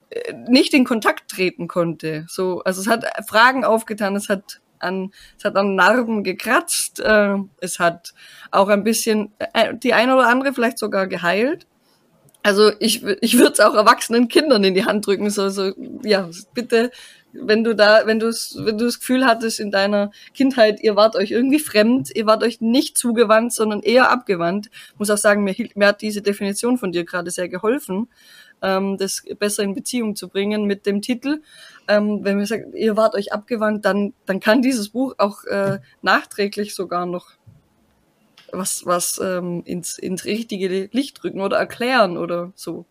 äh, 0.09 0.33
nicht 0.47 0.73
in 0.73 0.85
Kontakt 0.85 1.31
treten 1.31 1.67
konnte. 1.67 2.25
So, 2.27 2.61
also 2.63 2.81
es 2.81 2.87
hat 2.87 3.05
Fragen 3.27 3.63
aufgetan, 3.63 4.15
es 4.15 4.29
hat 4.29 4.59
an, 4.79 5.11
es 5.37 5.45
hat 5.45 5.55
an 5.55 5.75
Narben 5.75 6.23
gekratzt, 6.23 6.99
äh, 6.99 7.35
es 7.61 7.79
hat 7.79 8.13
auch 8.51 8.67
ein 8.67 8.83
bisschen 8.83 9.31
äh, 9.53 9.73
die 9.75 9.93
eine 9.93 10.15
oder 10.15 10.27
andere 10.27 10.53
vielleicht 10.53 10.77
sogar 10.77 11.07
geheilt. 11.07 11.65
Also 12.47 12.71
ich, 12.79 13.03
ich 13.03 13.37
würde 13.37 13.51
es 13.51 13.59
auch 13.59 13.75
erwachsenen 13.75 14.29
Kindern 14.29 14.63
in 14.63 14.73
die 14.73 14.85
Hand 14.85 15.05
drücken. 15.05 15.29
So, 15.29 15.49
so, 15.49 15.73
ja, 16.01 16.29
bitte, 16.53 16.91
wenn 17.33 17.65
du 17.65 17.75
da, 17.75 18.03
wenn 18.05 18.19
du 18.19 18.27
wenn 18.27 18.77
du 18.77 18.85
das 18.85 18.99
Gefühl 18.99 19.25
hattest 19.25 19.59
in 19.59 19.69
deiner 19.69 20.11
Kindheit, 20.33 20.79
ihr 20.81 20.95
wart 20.95 21.17
euch 21.17 21.31
irgendwie 21.31 21.59
fremd, 21.59 22.09
ihr 22.15 22.25
wart 22.25 22.43
euch 22.43 22.61
nicht 22.61 22.97
zugewandt, 22.97 23.51
sondern 23.51 23.81
eher 23.81 24.09
abgewandt. 24.09 24.69
Muss 24.97 25.09
auch 25.09 25.17
sagen, 25.17 25.43
mir, 25.43 25.55
mir 25.75 25.87
hat 25.87 26.01
diese 26.01 26.21
Definition 26.21 26.77
von 26.77 26.93
dir 26.93 27.03
gerade 27.03 27.31
sehr 27.31 27.49
geholfen, 27.49 28.07
ähm, 28.61 28.95
das 28.97 29.23
besser 29.37 29.63
in 29.63 29.75
Beziehung 29.75 30.15
zu 30.15 30.29
bringen 30.29 30.63
mit 30.63 30.85
dem 30.85 31.01
Titel. 31.01 31.41
Ähm, 31.89 32.19
wenn 32.23 32.39
wir 32.39 32.45
sagen, 32.45 32.73
ihr 32.73 32.95
wart 32.95 33.15
euch 33.15 33.33
abgewandt, 33.33 33.83
dann, 33.83 34.13
dann 34.25 34.39
kann 34.39 34.61
dieses 34.61 34.87
Buch 34.87 35.15
auch 35.17 35.43
äh, 35.43 35.79
nachträglich 36.01 36.75
sogar 36.75 37.05
noch 37.05 37.27
was, 38.51 38.85
was 38.85 39.19
ähm, 39.19 39.63
ins, 39.65 39.97
ins 39.97 40.25
richtige 40.25 40.89
Licht 40.91 41.21
drücken 41.21 41.41
oder 41.41 41.57
erklären 41.57 42.17
oder 42.17 42.51
so. 42.55 42.85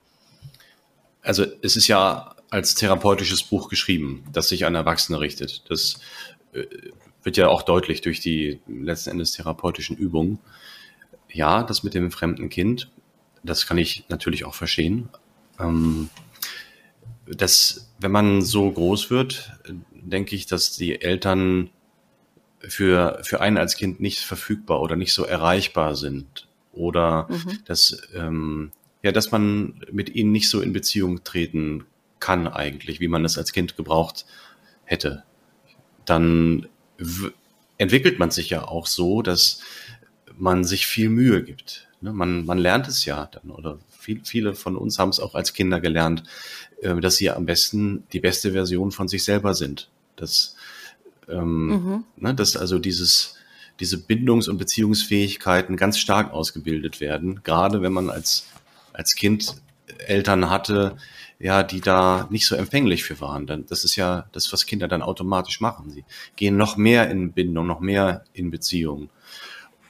Also 1.23 1.45
es 1.63 1.77
ist 1.77 1.89
ja 1.89 2.35
als 2.51 2.75
therapeutisches 2.75 3.43
Buch 3.43 3.69
geschrieben, 3.69 4.25
das 4.33 4.49
sich 4.49 4.65
an 4.65 4.75
Erwachsene 4.75 5.21
richtet. 5.21 5.65
Das 5.69 6.01
äh, 6.53 6.65
wird 7.23 7.37
ja 7.37 7.49
auch 7.49 7.63
deutlich 7.63 8.01
durch 8.01 8.21
die 8.21 8.61
letzten 8.69 9.11
Endes 9.11 9.33
therapeutischen 9.33 9.97
Übungen. 9.97 10.39
Ja, 11.33 11.65
das 11.65 11.83
mit 11.83 11.95
dem 11.95 12.11
fremden 12.13 12.49
Kind, 12.49 12.91
das 13.43 13.67
kann 13.67 13.79
ich 13.79 14.05
natürlich 14.09 14.45
auch 14.45 14.55
verstehen. 14.55 15.09
Ähm, 15.59 16.09
dass, 17.27 17.91
wenn 17.99 18.13
man 18.13 18.43
so 18.43 18.71
groß 18.71 19.11
wird, 19.11 19.53
denke 19.91 20.37
ich, 20.37 20.47
dass 20.47 20.77
die 20.77 21.01
Eltern 21.01 21.71
für, 22.69 23.21
für 23.23 23.41
einen 23.41 23.59
als 23.59 23.77
Kind 23.77 24.01
nicht 24.01 24.21
verfügbar 24.21 24.81
oder 24.81 24.97
nicht 24.97 25.13
so 25.13 25.25
erreichbar 25.25 25.97
sind. 25.97 26.49
Oder 26.73 27.27
mhm. 27.29 27.59
dass, 27.65 28.01
ähm, 28.15 28.71
ja, 29.03 29.13
dass 29.13 29.31
man 29.31 29.81
mit 29.91 30.15
ihnen 30.15 30.33
nicht 30.33 30.51
so 30.51 30.61
in 30.61 30.73
Beziehung 30.73 31.25
treten 31.25 31.85
kann 32.21 32.49
eigentlich, 32.49 33.01
wie 33.01 33.09
man 33.09 33.25
es 33.25 33.39
als 33.39 33.53
Kind 33.53 33.77
gebraucht 33.77 34.27
hätte. 34.85 35.25
Dann 36.05 36.69
entwickelt 37.79 38.19
man 38.19 38.31
sich 38.31 38.51
ja 38.51 38.67
auch 38.67 38.87
so, 38.87 39.23
dass 39.23 39.61
man 40.37 40.65
sich 40.65 40.87
viel 40.87 41.09
Mühe 41.09 41.43
gibt. 41.43 41.89
Ne? 42.01 42.13
Man, 42.13 42.45
man 42.45 42.59
lernt 42.59 42.89
es 42.89 43.05
ja 43.05 43.27
dann 43.27 43.51
oder 43.51 43.79
viel, 43.99 44.21
viele 44.25 44.55
von 44.55 44.77
uns 44.77 44.99
haben 44.99 45.09
es 45.09 45.21
auch 45.21 45.35
als 45.35 45.53
Kinder 45.53 45.81
gelernt, 45.81 46.23
äh, 46.81 46.95
dass 46.97 47.17
sie 47.17 47.31
am 47.31 47.47
besten 47.47 48.05
die 48.13 48.21
beste 48.21 48.53
Version 48.53 48.93
von 48.93 49.09
sich 49.09 49.25
selber 49.25 49.55
sind. 49.55 49.89
Das 50.17 50.56
ähm, 51.29 51.67
mhm. 51.67 52.05
ne, 52.17 52.35
dass 52.35 52.57
also 52.57 52.79
dieses, 52.79 53.37
diese 53.81 53.99
Bindungs- 53.99 54.49
und 54.49 54.59
Beziehungsfähigkeiten 54.59 55.77
ganz 55.77 55.99
stark 55.99 56.33
ausgebildet 56.33 57.01
werden, 57.01 57.43
gerade 57.43 57.83
wenn 57.83 57.93
man 57.93 58.11
als, 58.11 58.47
als 58.93 59.15
Kind 59.15 59.57
Eltern 60.07 60.51
hatte, 60.51 60.97
ja, 61.39 61.63
die 61.63 61.81
da 61.81 62.27
nicht 62.31 62.47
so 62.47 62.55
empfänglich 62.57 63.05
für 63.05 63.21
waren. 63.21 63.47
Dann, 63.47 63.67
das 63.67 63.85
ist 63.85 63.97
ja 63.97 64.27
das, 64.33 64.53
was 64.53 64.67
Kinder 64.67 64.89
dann 64.89 65.03
automatisch 65.03 65.61
machen. 65.61 65.91
Sie 65.91 66.05
gehen 66.37 66.57
noch 66.57 66.77
mehr 66.77 67.11
in 67.11 67.33
Bindung, 67.33 67.67
noch 67.67 67.81
mehr 67.81 68.25
in 68.33 68.51
Beziehung. 68.51 69.11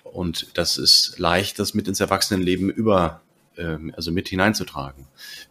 Und 0.02 0.48
das 0.54 0.78
ist 0.78 1.18
leicht, 1.18 1.58
das 1.58 1.74
mit 1.74 1.88
ins 1.88 2.00
Erwachsenenleben 2.00 2.70
über, 2.70 3.20
also 3.94 4.12
mit 4.12 4.28
hineinzutragen. 4.28 5.06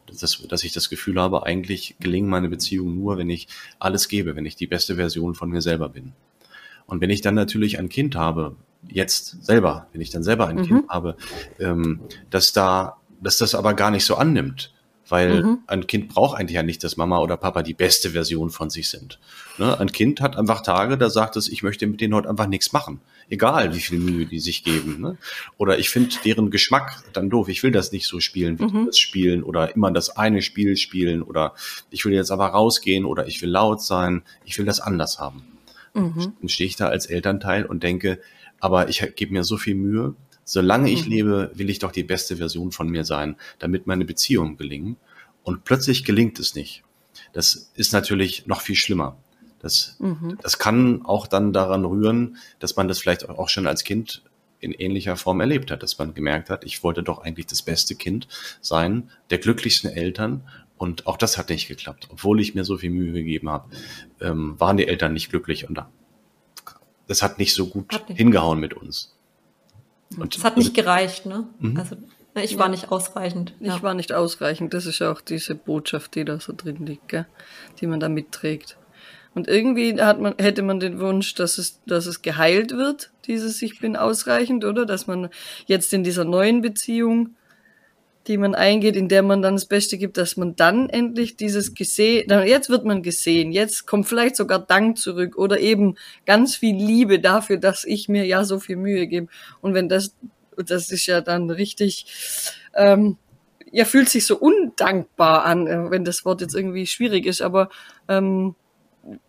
Dass, 0.08 0.42
dass 0.48 0.64
ich 0.64 0.74
das 0.74 0.90
Gefühl 0.90 1.20
habe, 1.20 1.46
eigentlich 1.46 1.96
gelingen 2.00 2.30
meine 2.30 2.50
Beziehungen 2.50 2.96
nur, 2.96 3.18
wenn 3.18 3.30
ich 3.30 3.48
alles 3.80 4.08
gebe, 4.08 4.36
wenn 4.36 4.46
ich 4.46 4.56
die 4.56 4.68
beste 4.68 4.96
Version 4.96 5.36
von 5.36 5.50
mir 5.50 5.62
selber 5.62 5.90
bin. 5.90 6.14
Und 6.86 7.02
wenn 7.02 7.10
ich 7.10 7.22
dann 7.22 7.36
natürlich 7.36 7.80
ein 7.80 7.90
Kind 7.90 8.16
habe, 8.16 8.56
jetzt 8.88 9.44
selber, 9.44 9.88
wenn 9.92 10.02
ich 10.02 10.12
dann 10.12 10.24
selber 10.24 10.48
ein 10.48 10.58
mhm. 10.58 10.64
Kind 10.64 10.90
habe, 10.90 11.18
ähm, 11.60 12.02
dass 12.30 12.54
da, 12.54 12.98
dass 13.22 13.38
das 13.38 13.56
aber 13.56 13.74
gar 13.74 13.90
nicht 13.90 14.06
so 14.06 14.16
annimmt, 14.16 14.75
weil 15.10 15.44
mhm. 15.44 15.60
ein 15.68 15.88
Kind 15.88 16.10
braucht 16.10 16.38
eigentlich 16.38 16.56
ja 16.56 16.64
nicht, 16.64 16.84
dass 16.84 16.98
Mama 16.98 17.20
oder 17.20 17.38
Papa 17.38 17.62
die 17.62 17.74
beste 17.74 18.12
Version 18.12 18.50
von 18.50 18.70
sich 18.70 18.90
sind. 18.90 19.20
Ne? 19.58 19.80
Ein 19.80 19.92
Kind 19.92 20.22
hat 20.22 20.36
einfach 20.36 20.62
Tage, 20.62 20.98
da 20.98 21.10
sagt 21.10 21.36
es, 21.36 21.48
ich 21.48 21.64
möchte 21.64 21.88
mit 21.88 22.02
denen 22.02 22.16
heute 22.16 22.30
einfach 22.30 22.48
nichts 22.48 22.74
machen. 22.74 23.00
Egal, 23.30 23.74
wie 23.74 23.80
viel 23.80 24.00
Mühe 24.00 24.26
die 24.26 24.40
sich 24.40 24.64
geben. 24.64 25.02
Ne? 25.02 25.18
Oder 25.58 25.80
ich 25.80 25.90
finde 25.90 26.16
deren 26.24 26.52
Geschmack 26.52 27.04
dann 27.14 27.30
doof. 27.30 27.50
Ich 27.50 27.64
will 27.64 27.72
das 27.72 27.92
nicht 27.92 28.08
so 28.08 28.20
spielen, 28.20 28.60
wie 28.60 28.66
mhm. 28.66 28.80
die 28.82 28.86
das 28.88 29.00
spielen. 29.00 29.44
Oder 29.44 29.76
immer 29.76 29.92
das 29.92 30.16
eine 30.16 30.42
Spiel 30.44 30.78
spielen. 30.78 31.24
Oder 31.24 31.54
ich 31.90 32.06
will 32.06 32.14
jetzt 32.14 32.30
aber 32.30 32.48
rausgehen. 32.48 33.04
Oder 33.04 33.26
ich 33.28 33.42
will 33.42 33.50
laut 33.50 33.82
sein. 33.82 34.22
Ich 34.46 34.58
will 34.60 34.66
das 34.66 34.80
anders 34.80 35.18
haben. 35.20 35.44
Mhm. 35.96 36.34
Dann 36.40 36.50
stehe 36.50 36.68
ich 36.68 36.76
da 36.76 36.88
als 36.88 37.08
Elternteil 37.08 37.66
und 37.66 37.82
denke, 37.82 38.20
aber 38.60 38.90
ich 38.90 39.04
gebe 39.16 39.34
mir 39.34 39.44
so 39.44 39.58
viel 39.58 39.76
Mühe, 39.76 40.16
Solange 40.46 40.92
ich 40.92 41.06
mhm. 41.06 41.12
lebe, 41.12 41.52
will 41.56 41.70
ich 41.70 41.80
doch 41.80 41.92
die 41.92 42.04
beste 42.04 42.38
Version 42.38 42.72
von 42.72 42.88
mir 42.88 43.04
sein, 43.04 43.36
damit 43.60 43.88
meine 43.88 44.06
Beziehungen 44.06 44.58
gelingen. 44.58 44.96
Und 45.44 45.66
plötzlich 45.66 46.06
gelingt 46.06 46.40
es 46.40 46.56
nicht. 46.56 46.84
Das 47.34 47.72
ist 47.76 47.92
natürlich 47.92 48.46
noch 48.46 48.62
viel 48.62 48.76
schlimmer. 48.76 49.18
Das, 49.60 49.96
mhm. 50.00 50.38
das 50.42 50.60
kann 50.60 51.04
auch 51.06 51.26
dann 51.26 51.52
daran 51.52 51.84
rühren, 51.84 52.38
dass 52.60 52.76
man 52.76 52.88
das 52.88 53.00
vielleicht 53.00 53.28
auch 53.28 53.50
schon 53.50 53.66
als 53.66 53.84
Kind 53.84 54.22
in 54.60 54.72
ähnlicher 54.72 55.16
Form 55.16 55.40
erlebt 55.42 55.72
hat, 55.72 55.84
dass 55.84 55.98
man 55.98 56.14
gemerkt 56.14 56.50
hat, 56.50 56.64
ich 56.64 56.84
wollte 56.84 57.04
doch 57.04 57.20
eigentlich 57.20 57.48
das 57.48 57.64
beste 57.64 57.96
Kind 57.96 58.28
sein, 58.62 59.10
der 59.32 59.40
glücklichsten 59.40 59.90
Eltern. 59.90 60.48
Und 60.78 61.08
auch 61.08 61.18
das 61.18 61.38
hat 61.38 61.50
nicht 61.50 61.68
geklappt. 61.68 62.08
Obwohl 62.12 62.40
ich 62.40 62.54
mir 62.54 62.66
so 62.66 62.78
viel 62.78 62.92
Mühe 62.92 63.14
gegeben 63.14 63.50
habe, 63.50 63.70
ähm, 64.22 64.60
waren 64.60 64.78
die 64.78 64.88
Eltern 64.88 65.14
nicht 65.14 65.30
glücklich 65.30 65.68
und 65.68 65.80
das 67.08 67.22
hat 67.22 67.40
nicht 67.40 67.54
so 67.54 67.68
gut 67.68 67.92
nicht. 67.92 68.18
hingehauen 68.18 68.60
mit 68.60 68.74
uns. 68.74 69.15
Und 70.18 70.36
es 70.36 70.44
hat 70.44 70.58
nicht 70.58 70.74
gereicht, 70.74 71.26
ne? 71.26 71.48
Mhm. 71.60 71.78
Also 71.78 71.96
ich 72.36 72.58
war 72.58 72.68
nicht 72.68 72.92
ausreichend. 72.92 73.54
Ich 73.60 73.82
war 73.82 73.94
nicht 73.94 74.12
ausreichend. 74.12 74.74
Das 74.74 74.86
ist 74.86 75.00
ja 75.00 75.12
auch 75.12 75.22
diese 75.22 75.56
Botschaft, 75.56 76.16
die 76.16 76.26
da 76.26 76.40
so 76.40 76.54
drin 76.56 76.86
liegt, 76.86 77.08
gell? 77.08 77.26
die 77.80 77.88
man 77.88 78.00
da 78.00 78.10
mitträgt. 78.10 78.78
Und 79.34 79.48
irgendwie 79.48 80.02
hat 80.02 80.20
man, 80.20 80.36
hätte 80.38 80.62
man 80.62 80.80
den 80.80 81.00
Wunsch, 81.00 81.34
dass 81.36 81.58
es, 81.58 81.82
dass 81.86 82.06
es 82.06 82.22
geheilt 82.22 82.72
wird, 82.72 83.12
dieses 83.26 83.62
Ich 83.62 83.80
bin 83.80 83.96
ausreichend, 83.96 84.64
oder? 84.64 84.86
Dass 84.86 85.08
man 85.08 85.30
jetzt 85.66 85.94
in 85.94 86.04
dieser 86.04 86.26
neuen 86.26 86.62
Beziehung 86.62 87.36
die 88.28 88.38
man 88.38 88.56
eingeht, 88.56 88.96
in 88.96 89.08
der 89.08 89.22
man 89.24 89.42
dann 89.42 89.56
das 89.56 89.66
Beste 89.66 89.98
gibt, 89.98 90.18
dass 90.18 90.38
man 90.38 90.56
dann 90.56 90.90
endlich 90.90 91.38
dieses 91.38 91.74
gesehen, 91.74 92.30
jetzt 92.46 92.70
wird 92.70 92.86
man 92.86 93.04
gesehen, 93.04 93.52
jetzt 93.52 93.86
kommt 93.86 94.08
vielleicht 94.08 94.36
sogar 94.36 94.60
Dank 94.60 94.98
zurück 94.98 95.38
oder 95.38 95.60
eben 95.60 95.96
ganz 96.26 96.56
viel 96.56 96.76
Liebe 96.76 97.20
dafür, 97.20 97.58
dass 97.58 97.84
ich 97.84 98.10
mir 98.10 98.26
ja 98.26 98.44
so 98.44 98.60
viel 98.60 98.78
Mühe 98.78 99.08
gebe. 99.08 99.28
Und 99.62 99.74
wenn 99.74 99.90
das, 99.90 100.16
das 100.58 100.92
ist 100.92 101.06
ja 101.06 101.22
dann 101.22 101.50
richtig, 101.50 102.06
ähm, 102.74 103.18
ja, 103.72 103.86
fühlt 103.86 104.10
sich 104.10 104.26
so 104.26 104.38
undankbar 104.38 105.46
an, 105.46 105.68
äh, 105.68 105.92
wenn 105.92 106.06
das 106.06 106.26
Wort 106.26 106.42
jetzt 106.42 106.56
irgendwie 106.56 106.88
schwierig 106.88 107.26
ist, 107.26 107.42
aber 107.42 107.70
ähm, 108.08 108.56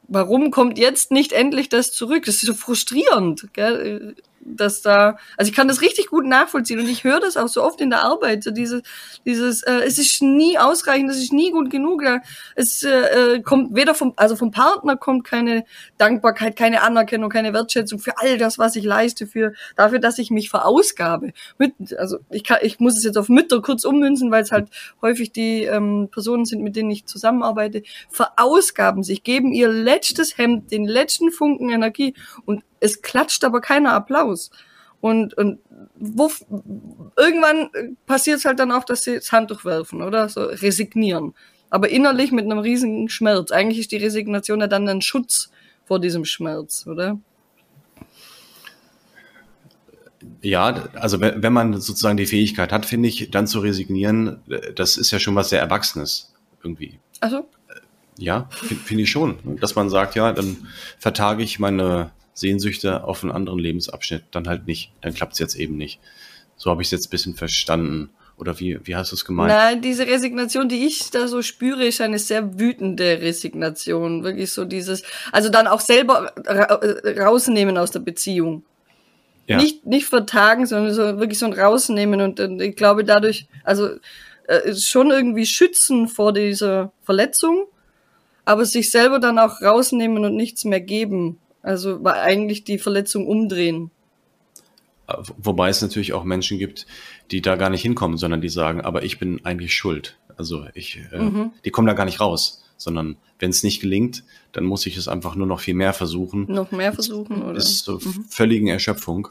warum 0.09 0.51
kommt 0.51 0.79
jetzt 0.79 1.11
nicht 1.11 1.33
endlich 1.33 1.69
das 1.69 1.93
zurück? 1.93 2.25
Das 2.25 2.37
ist 2.37 2.47
so 2.47 2.55
frustrierend. 2.55 3.49
Gell? 3.53 4.15
Dass 4.47 4.83
da, 4.83 5.19
also 5.37 5.51
ich 5.51 5.57
kann 5.57 5.69
das 5.69 5.83
richtig 5.83 6.09
gut 6.09 6.27
nachvollziehen 6.27 6.79
und 6.79 6.89
ich 6.89 7.05
höre 7.05 7.21
das 7.21 7.37
auch 7.37 7.49
so 7.49 7.63
oft 7.63 7.81
in 7.81 7.91
der 7.91 8.03
Arbeit, 8.03 8.45
so 8.45 8.51
dieses, 8.51 8.83
dieses, 9.25 9.63
äh, 9.63 9.81
es 9.85 9.99
ist 9.99 10.23
nie 10.23 10.59
ausreichend, 10.59 11.11
es 11.11 11.19
ist 11.19 11.33
nie 11.33 11.51
gut 11.51 11.71
genug, 11.71 12.03
ja. 12.03 12.21
es 12.55 12.83
äh, 12.83 13.41
kommt 13.43 13.75
weder 13.75 13.95
vom, 13.95 14.13
also 14.17 14.37
vom 14.37 14.51
Partner 14.51 14.97
kommt 14.97 15.25
keine 15.25 15.65
Dankbarkeit, 15.99 16.57
keine 16.57 16.83
Anerkennung, 16.83 17.31
keine 17.31 17.53
Wertschätzung 17.53 17.99
für 17.99 18.19
all 18.19 18.39
das, 18.39 18.59
was 18.59 18.77
ich 18.77 18.85
leiste, 18.85 19.27
für 19.27 19.53
dafür, 19.75 19.99
dass 19.99 20.19
ich 20.19 20.31
mich 20.31 20.51
verausgabe. 20.51 21.33
Mit, 21.59 21.75
also 21.99 22.19
ich 22.31 22.45
kann, 22.45 22.59
ich 22.63 22.79
muss 22.79 22.97
es 22.97 23.05
jetzt 23.05 23.19
auf 23.19 23.29
Mütter 23.29 23.61
kurz 23.63 23.85
ummünzen, 23.85 24.31
weil 24.31 24.43
es 24.43 24.53
halt 24.53 24.69
häufig 25.03 25.33
die 25.33 25.65
ähm, 25.65 26.09
Personen 26.11 26.45
sind, 26.45 26.63
mit 26.63 26.77
denen 26.77 26.91
ich 26.91 27.07
zusammenarbeite, 27.07 27.83
verausgaben 28.11 29.03
sich, 29.03 29.23
geben 29.23 29.53
ihr 29.53 29.69
letztes 29.69 30.39
Hemd, 30.39 30.71
den 30.71 30.85
letzten 30.85 31.31
Funken 31.31 31.71
Energie 31.71 32.15
und 32.45 32.63
es 32.81 33.03
klatscht 33.03 33.45
aber 33.45 33.61
keiner 33.61 33.93
Applaus. 33.93 34.51
Und, 35.01 35.35
und 35.35 35.61
wo, 35.95 36.31
irgendwann 37.17 37.97
passiert 38.07 38.39
es 38.39 38.45
halt 38.45 38.59
dann 38.59 38.73
auch, 38.73 38.85
dass 38.85 39.05
sie 39.05 39.15
das 39.15 39.31
Handtuch 39.31 39.65
werfen, 39.65 40.03
oder? 40.03 40.29
So 40.29 40.45
resignieren. 40.45 41.35
Aber 41.71 41.89
innerlich 41.89 42.33
mit 42.33 42.45
einem 42.45 42.59
riesigen 42.59 43.09
Schmerz. 43.09 43.51
Eigentlich 43.51 43.81
ist 43.81 43.93
die 43.93 43.97
Resignation 43.97 44.61
ja 44.61 44.67
dann 44.67 44.89
ein 44.89 45.03
Schutz 45.03 45.51
vor 45.85 46.01
diesem 46.01 46.25
Schmerz, 46.25 46.87
oder? 46.87 47.19
Ja, 50.43 50.89
also 50.95 51.21
wenn 51.21 51.53
man 51.53 51.81
sozusagen 51.81 52.17
die 52.17 52.27
Fähigkeit 52.27 52.73
hat, 52.73 52.87
finde 52.87 53.09
ich, 53.09 53.31
dann 53.31 53.47
zu 53.47 53.61
resignieren, 53.61 54.41
das 54.75 54.97
ist 54.97 55.11
ja 55.11 55.19
schon 55.19 55.35
was 55.35 55.51
sehr 55.51 55.61
Erwachsenes 55.61 56.35
irgendwie. 56.63 56.99
Also? 57.21 57.49
Ja, 58.19 58.49
finde 58.51 59.03
ich 59.03 59.11
schon. 59.11 59.39
Dass 59.61 59.75
man 59.75 59.91
sagt, 59.91 60.15
ja, 60.15 60.33
dann 60.33 60.69
vertage 60.99 61.43
ich 61.43 61.59
meine 61.59 62.11
Sehnsüchte 62.37 63.05
auf 63.05 63.25
einen 63.25 63.33
anderen 63.33 63.59
Lebensabschnitt, 63.59 64.25
dann 64.31 64.47
halt 64.47 64.67
nicht. 64.67 64.93
Dann 65.01 65.15
klappt 65.15 65.33
es 65.33 65.39
jetzt 65.39 65.57
eben 65.57 65.77
nicht. 65.77 65.99
So 66.57 66.71
habe 66.71 66.83
ich 66.83 66.89
es 66.89 66.93
jetzt 66.93 67.07
ein 67.07 67.11
bisschen 67.11 67.35
verstanden. 67.35 68.11
Oder 68.37 68.61
wie, 68.61 68.79
wie 68.85 68.95
hast 68.95 69.13
du 69.13 69.17
es 69.17 69.25
gemeint? 69.25 69.49
Na, 69.49 69.75
diese 69.75 70.07
Resignation, 70.07 70.69
die 70.69 70.87
ich 70.87 71.11
da 71.11 71.27
so 71.27 71.41
spüre, 71.41 71.87
ist 71.87 72.03
eine 72.03 72.19
sehr 72.19 72.59
wütende 72.59 73.23
Resignation. 73.23 74.23
Wirklich 74.23 74.53
so 74.53 74.67
dieses, 74.67 75.03
also 75.33 75.49
dann 75.49 75.67
auch 75.67 75.81
selber 75.81 76.35
ra 76.45 76.65
äh, 76.65 77.23
rausnehmen 77.23 77.79
aus 77.79 77.91
der 77.91 78.01
Beziehung. 78.01 78.63
Ja. 79.47 79.57
Nicht, 79.57 79.87
nicht 79.87 80.07
vertagen, 80.07 80.67
sondern 80.67 80.93
so 80.93 81.19
wirklich 81.19 81.39
so 81.39 81.47
ein 81.47 81.55
rausnehmen 81.55 82.21
und, 82.21 82.41
und 82.41 82.61
ich 82.61 82.77
glaube 82.77 83.05
dadurch, 83.05 83.47
also 83.65 83.91
äh, 84.49 84.75
schon 84.75 85.11
irgendwie 85.11 85.47
schützen 85.47 86.09
vor 86.09 86.35
dieser 86.35 86.93
Verletzung, 87.03 87.67
aber 88.45 88.67
sich 88.67 88.91
selber 88.91 89.21
dann 89.21 89.39
auch 89.39 89.63
rausnehmen 89.63 90.25
und 90.25 90.37
nichts 90.37 90.65
mehr 90.65 90.81
geben. 90.81 91.39
Also 91.67 92.05
war 92.05 92.23
eigentlich 92.23 92.63
die 92.63 92.79
Verletzung 92.79 93.27
umdrehen. 93.27 93.91
Wobei 95.37 95.69
es 95.69 95.83
natürlich 95.83 96.13
auch 96.13 96.23
Menschen 96.23 96.59
gibt, 96.59 96.87
die 97.33 97.43
da 97.43 97.57
gar 97.57 97.71
nicht 97.71 97.83
hinkommen, 97.83 98.19
sondern 98.19 98.41
die 98.41 98.49
sagen, 98.49 98.81
aber 98.83 99.03
ich 99.03 99.19
bin 99.19 99.45
eigentlich 99.45 99.75
schuld. 99.75 100.17
Also 100.37 100.65
ich, 100.75 101.01
äh, 101.11 101.19
mhm. 101.19 101.51
die 101.65 101.71
kommen 101.71 101.89
da 101.89 101.95
gar 101.95 102.05
nicht 102.05 102.21
raus, 102.21 102.63
sondern 102.77 103.17
wenn 103.41 103.51
es 103.51 103.65
nicht 103.65 103.81
gelingt, 103.81 104.23
dann 104.53 104.63
muss 104.63 104.87
ich 104.87 104.97
es 104.97 105.09
einfach 105.09 105.35
nur 105.35 105.49
noch 105.49 105.59
viel 105.59 105.75
mehr 105.75 105.93
versuchen. 105.93 106.47
Noch 106.49 106.71
mehr 106.71 106.93
versuchen, 106.93 107.43
oder? 107.43 107.59
Ist 107.59 107.85
so 107.85 107.95
mhm. 107.95 108.27
völligen 108.29 108.69
Erschöpfung. 108.69 109.27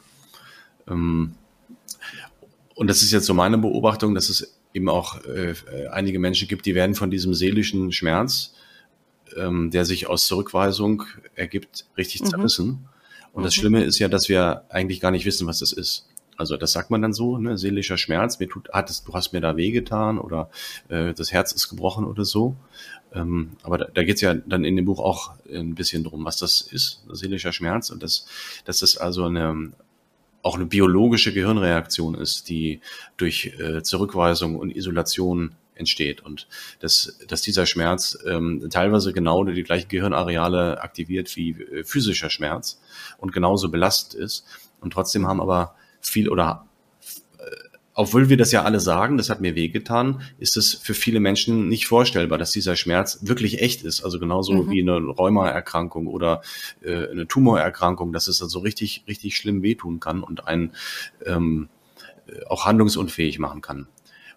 Ähm, 0.86 1.36
und 2.74 2.88
das 2.88 3.00
ist 3.00 3.12
jetzt 3.12 3.24
so 3.24 3.32
meine 3.32 3.56
Beobachtung, 3.56 4.14
dass 4.14 4.28
es 4.28 4.58
eben 4.74 4.90
auch 4.90 5.24
äh, 5.24 5.54
einige 5.90 6.18
Menschen 6.18 6.48
gibt, 6.48 6.66
die 6.66 6.74
werden 6.74 6.94
von 6.94 7.10
diesem 7.10 7.32
seelischen 7.32 7.92
Schmerz 7.92 8.52
ähm, 9.38 9.70
der 9.70 9.84
sich 9.84 10.08
aus 10.08 10.26
Zurückweisung 10.26 11.04
ergibt, 11.34 11.86
richtig 11.96 12.22
mhm. 12.22 12.26
zerrissen. 12.26 12.88
Und 13.32 13.42
mhm. 13.42 13.44
das 13.44 13.54
Schlimme 13.54 13.84
ist 13.84 13.98
ja, 13.98 14.08
dass 14.08 14.28
wir 14.28 14.64
eigentlich 14.68 15.00
gar 15.00 15.10
nicht 15.10 15.24
wissen, 15.24 15.46
was 15.46 15.60
das 15.60 15.72
ist. 15.72 16.06
Also 16.36 16.56
das 16.56 16.72
sagt 16.72 16.90
man 16.90 17.00
dann 17.02 17.12
so, 17.12 17.38
ne, 17.38 17.56
seelischer 17.56 17.96
Schmerz, 17.96 18.38
mir 18.38 18.48
tut, 18.48 18.68
hat 18.70 18.90
es, 18.90 19.04
du 19.04 19.12
hast 19.14 19.32
mir 19.32 19.40
da 19.40 19.56
wehgetan 19.56 20.18
oder 20.18 20.50
äh, 20.88 21.14
das 21.14 21.32
Herz 21.32 21.52
ist 21.52 21.68
gebrochen 21.68 22.04
oder 22.04 22.24
so. 22.24 22.56
Ähm, 23.14 23.52
aber 23.62 23.78
da, 23.78 23.86
da 23.92 24.04
geht 24.04 24.16
es 24.16 24.20
ja 24.20 24.34
dann 24.34 24.64
in 24.64 24.76
dem 24.76 24.84
Buch 24.84 25.00
auch 25.00 25.32
ein 25.50 25.74
bisschen 25.74 26.04
drum, 26.04 26.24
was 26.24 26.36
das 26.36 26.60
ist, 26.60 27.04
seelischer 27.10 27.52
Schmerz 27.52 27.90
und 27.90 28.02
das, 28.02 28.26
dass 28.64 28.80
das 28.80 28.98
also 28.98 29.24
eine 29.24 29.72
auch 30.42 30.54
eine 30.54 30.66
biologische 30.66 31.32
Gehirnreaktion 31.32 32.14
ist, 32.14 32.48
die 32.48 32.80
durch 33.16 33.52
äh, 33.58 33.82
Zurückweisung 33.82 34.54
und 34.56 34.76
Isolation 34.76 35.56
entsteht 35.76 36.20
und 36.20 36.48
dass, 36.80 37.18
dass 37.28 37.42
dieser 37.42 37.66
Schmerz 37.66 38.18
ähm, 38.26 38.68
teilweise 38.70 39.12
genau 39.12 39.44
die 39.44 39.62
gleichen 39.62 39.88
Gehirnareale 39.88 40.82
aktiviert 40.82 41.36
wie 41.36 41.50
äh, 41.50 41.84
physischer 41.84 42.30
Schmerz 42.30 42.80
und 43.18 43.32
genauso 43.32 43.70
belastend 43.70 44.14
ist. 44.14 44.44
Und 44.80 44.92
trotzdem 44.92 45.26
haben 45.26 45.40
aber 45.40 45.74
viel 46.00 46.28
oder 46.28 46.66
äh, 47.38 47.44
obwohl 47.94 48.28
wir 48.28 48.36
das 48.36 48.52
ja 48.52 48.62
alle 48.62 48.80
sagen, 48.80 49.16
das 49.16 49.30
hat 49.30 49.40
mir 49.40 49.54
wehgetan, 49.54 50.20
ist 50.38 50.56
es 50.56 50.74
für 50.74 50.92
viele 50.92 51.18
Menschen 51.18 51.68
nicht 51.68 51.86
vorstellbar, 51.86 52.36
dass 52.36 52.52
dieser 52.52 52.76
Schmerz 52.76 53.20
wirklich 53.22 53.62
echt 53.62 53.82
ist. 53.82 54.04
Also 54.04 54.18
genauso 54.18 54.52
mhm. 54.52 54.70
wie 54.70 54.82
eine 54.82 54.98
Rheumaerkrankung 54.98 56.06
oder 56.06 56.42
äh, 56.82 57.08
eine 57.10 57.26
Tumorerkrankung, 57.26 58.12
dass 58.12 58.28
es 58.28 58.42
also 58.42 58.58
richtig, 58.58 59.04
richtig 59.08 59.36
schlimm 59.36 59.62
wehtun 59.62 59.98
kann 59.98 60.22
und 60.22 60.46
einen 60.46 60.72
ähm, 61.24 61.68
auch 62.48 62.66
handlungsunfähig 62.66 63.38
machen 63.38 63.60
kann. 63.60 63.88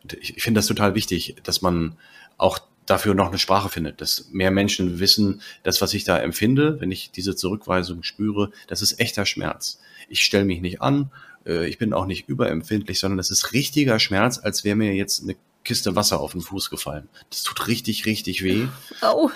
Und 0.03 0.13
ich, 0.13 0.37
ich 0.37 0.43
finde 0.43 0.59
das 0.59 0.67
total 0.67 0.95
wichtig, 0.95 1.35
dass 1.43 1.61
man 1.61 1.97
auch 2.37 2.59
dafür 2.85 3.13
noch 3.13 3.27
eine 3.27 3.37
Sprache 3.37 3.69
findet, 3.69 4.01
dass 4.01 4.29
mehr 4.31 4.51
Menschen 4.51 4.99
wissen, 4.99 5.41
das, 5.63 5.81
was 5.81 5.93
ich 5.93 6.03
da 6.03 6.17
empfinde, 6.17 6.79
wenn 6.79 6.91
ich 6.91 7.11
diese 7.11 7.35
Zurückweisung 7.35 8.03
spüre, 8.03 8.51
das 8.67 8.81
ist 8.81 8.99
echter 8.99 9.25
Schmerz. 9.25 9.79
Ich 10.07 10.23
stelle 10.23 10.45
mich 10.45 10.61
nicht 10.61 10.81
an, 10.81 11.11
äh, 11.45 11.67
ich 11.67 11.77
bin 11.77 11.93
auch 11.93 12.05
nicht 12.05 12.27
überempfindlich, 12.27 12.99
sondern 12.99 13.17
das 13.17 13.29
ist 13.29 13.53
richtiger 13.53 13.99
Schmerz, 13.99 14.39
als 14.39 14.63
wäre 14.63 14.75
mir 14.75 14.93
jetzt 14.93 15.23
eine 15.23 15.35
Kiste 15.63 15.95
Wasser 15.95 16.19
auf 16.19 16.31
den 16.31 16.41
Fuß 16.41 16.69
gefallen. 16.69 17.09
Das 17.29 17.43
tut 17.43 17.67
richtig, 17.67 18.05
richtig 18.05 18.43
weh. 18.43 18.67
Au. 19.01 19.29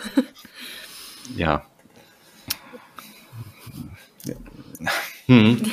Ja. 1.38 1.65
Hm. 5.28 5.62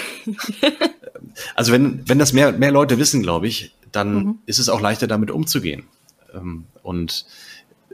Also 1.55 1.73
wenn, 1.73 2.09
wenn 2.09 2.19
das 2.19 2.33
mehr, 2.33 2.53
mehr 2.53 2.73
Leute 2.73 2.99
wissen, 2.99 3.23
glaube 3.23 3.47
ich, 3.47 3.73
dann 3.93 4.15
mhm. 4.15 4.39
ist 4.47 4.59
es 4.59 4.69
auch 4.69 4.81
leichter 4.81 5.07
damit 5.07 5.31
umzugehen. 5.31 5.85
Ähm, 6.35 6.67
und 6.83 7.27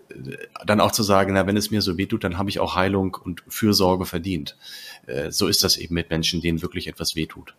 äh, 0.09 0.37
dann 0.64 0.80
auch 0.80 0.92
zu 0.92 1.02
sagen, 1.02 1.35
na, 1.35 1.46
wenn 1.46 1.56
es 1.56 1.70
mir 1.70 1.82
so 1.82 1.96
weh 1.96 2.06
tut, 2.06 2.24
dann 2.24 2.38
habe 2.38 2.50
ich 2.50 2.61
auch 2.61 2.74
Heilung 2.74 3.14
und 3.14 3.42
Fürsorge 3.48 4.06
verdient. 4.06 4.56
Äh, 5.06 5.30
so 5.30 5.46
ist 5.46 5.62
das 5.62 5.76
eben 5.76 5.94
mit 5.94 6.11
Menschen, 6.11 6.40
denen 6.40 6.62
wirklich 6.62 6.88
etwas 6.88 7.16
weh 7.16 7.26
tut. 7.26 7.54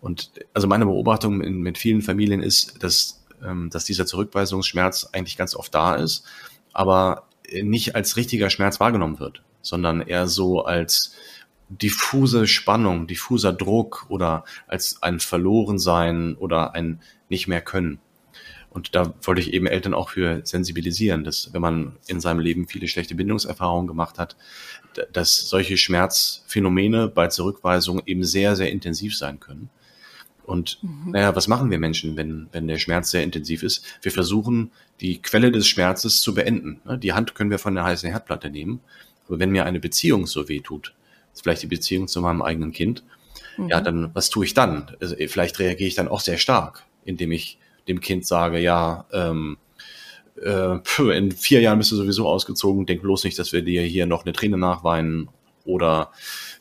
Und 0.00 0.32
also 0.52 0.66
meine 0.66 0.84
Beobachtung 0.84 1.38
mit 1.38 1.78
vielen 1.78 2.02
Familien 2.02 2.42
ist, 2.42 2.82
dass, 2.82 3.24
ähm, 3.44 3.70
dass 3.70 3.84
dieser 3.84 4.04
Zurückweisungsschmerz 4.04 5.10
eigentlich 5.12 5.36
ganz 5.36 5.54
oft 5.54 5.72
da 5.74 5.94
ist, 5.94 6.24
aber 6.72 7.28
nicht 7.62 7.94
als 7.94 8.16
richtiger 8.16 8.50
Schmerz 8.50 8.80
wahrgenommen 8.80 9.20
wird, 9.20 9.42
sondern 9.60 10.00
eher 10.00 10.26
so 10.26 10.64
als 10.64 11.14
diffuse 11.80 12.46
Spannung, 12.46 13.06
diffuser 13.06 13.52
Druck 13.52 14.06
oder 14.08 14.44
als 14.66 15.02
ein 15.02 15.20
Verlorensein 15.20 16.34
oder 16.36 16.74
ein 16.74 17.00
nicht 17.28 17.48
mehr 17.48 17.60
können. 17.60 17.98
Und 18.70 18.94
da 18.94 19.12
wollte 19.22 19.42
ich 19.42 19.52
eben 19.52 19.66
Eltern 19.66 19.92
auch 19.92 20.08
für 20.10 20.40
sensibilisieren, 20.44 21.24
dass 21.24 21.52
wenn 21.52 21.60
man 21.60 21.96
in 22.06 22.20
seinem 22.20 22.40
Leben 22.40 22.66
viele 22.66 22.88
schlechte 22.88 23.14
Bindungserfahrungen 23.14 23.86
gemacht 23.86 24.18
hat, 24.18 24.36
dass 25.12 25.48
solche 25.48 25.76
Schmerzphänomene 25.76 27.08
bei 27.08 27.28
Zurückweisung 27.28 28.02
eben 28.06 28.24
sehr, 28.24 28.56
sehr 28.56 28.72
intensiv 28.72 29.16
sein 29.16 29.40
können. 29.40 29.68
Und 30.44 30.82
mhm. 30.82 31.12
naja, 31.12 31.36
was 31.36 31.48
machen 31.48 31.70
wir 31.70 31.78
Menschen, 31.78 32.16
wenn, 32.16 32.48
wenn 32.52 32.66
der 32.66 32.78
Schmerz 32.78 33.10
sehr 33.10 33.22
intensiv 33.22 33.62
ist? 33.62 33.84
Wir 34.00 34.10
versuchen, 34.10 34.72
die 35.00 35.20
Quelle 35.20 35.52
des 35.52 35.68
Schmerzes 35.68 36.20
zu 36.20 36.34
beenden. 36.34 36.80
Ne, 36.84 36.98
die 36.98 37.12
Hand 37.12 37.34
können 37.34 37.50
wir 37.50 37.58
von 37.58 37.74
der 37.74 37.84
heißen 37.84 38.10
Herdplatte 38.10 38.50
nehmen. 38.50 38.80
Aber 39.28 39.38
wenn 39.38 39.50
mir 39.50 39.66
eine 39.66 39.80
Beziehung 39.80 40.26
so 40.26 40.48
weh 40.48 40.60
tut, 40.60 40.94
vielleicht 41.34 41.62
die 41.62 41.68
Beziehung 41.68 42.08
zu 42.08 42.20
meinem 42.20 42.42
eigenen 42.42 42.72
Kind, 42.72 43.04
mhm. 43.56 43.68
ja, 43.68 43.80
dann 43.80 44.10
was 44.14 44.30
tue 44.30 44.44
ich 44.44 44.54
dann? 44.54 44.90
Also, 45.00 45.16
vielleicht 45.28 45.58
reagiere 45.58 45.88
ich 45.88 45.94
dann 45.94 46.08
auch 46.08 46.20
sehr 46.20 46.38
stark 46.38 46.84
indem 47.04 47.32
ich 47.32 47.58
dem 47.88 48.00
Kind 48.00 48.26
sage, 48.26 48.58
ja, 48.58 49.06
ähm, 49.12 49.58
äh, 50.42 50.78
in 51.16 51.32
vier 51.32 51.60
Jahren 51.60 51.78
bist 51.78 51.92
du 51.92 51.96
sowieso 51.96 52.28
ausgezogen, 52.28 52.86
denk 52.86 53.02
bloß 53.02 53.24
nicht, 53.24 53.38
dass 53.38 53.52
wir 53.52 53.62
dir 53.62 53.82
hier 53.82 54.06
noch 54.06 54.24
eine 54.24 54.32
Träne 54.32 54.56
nachweinen 54.56 55.28
oder 55.64 56.10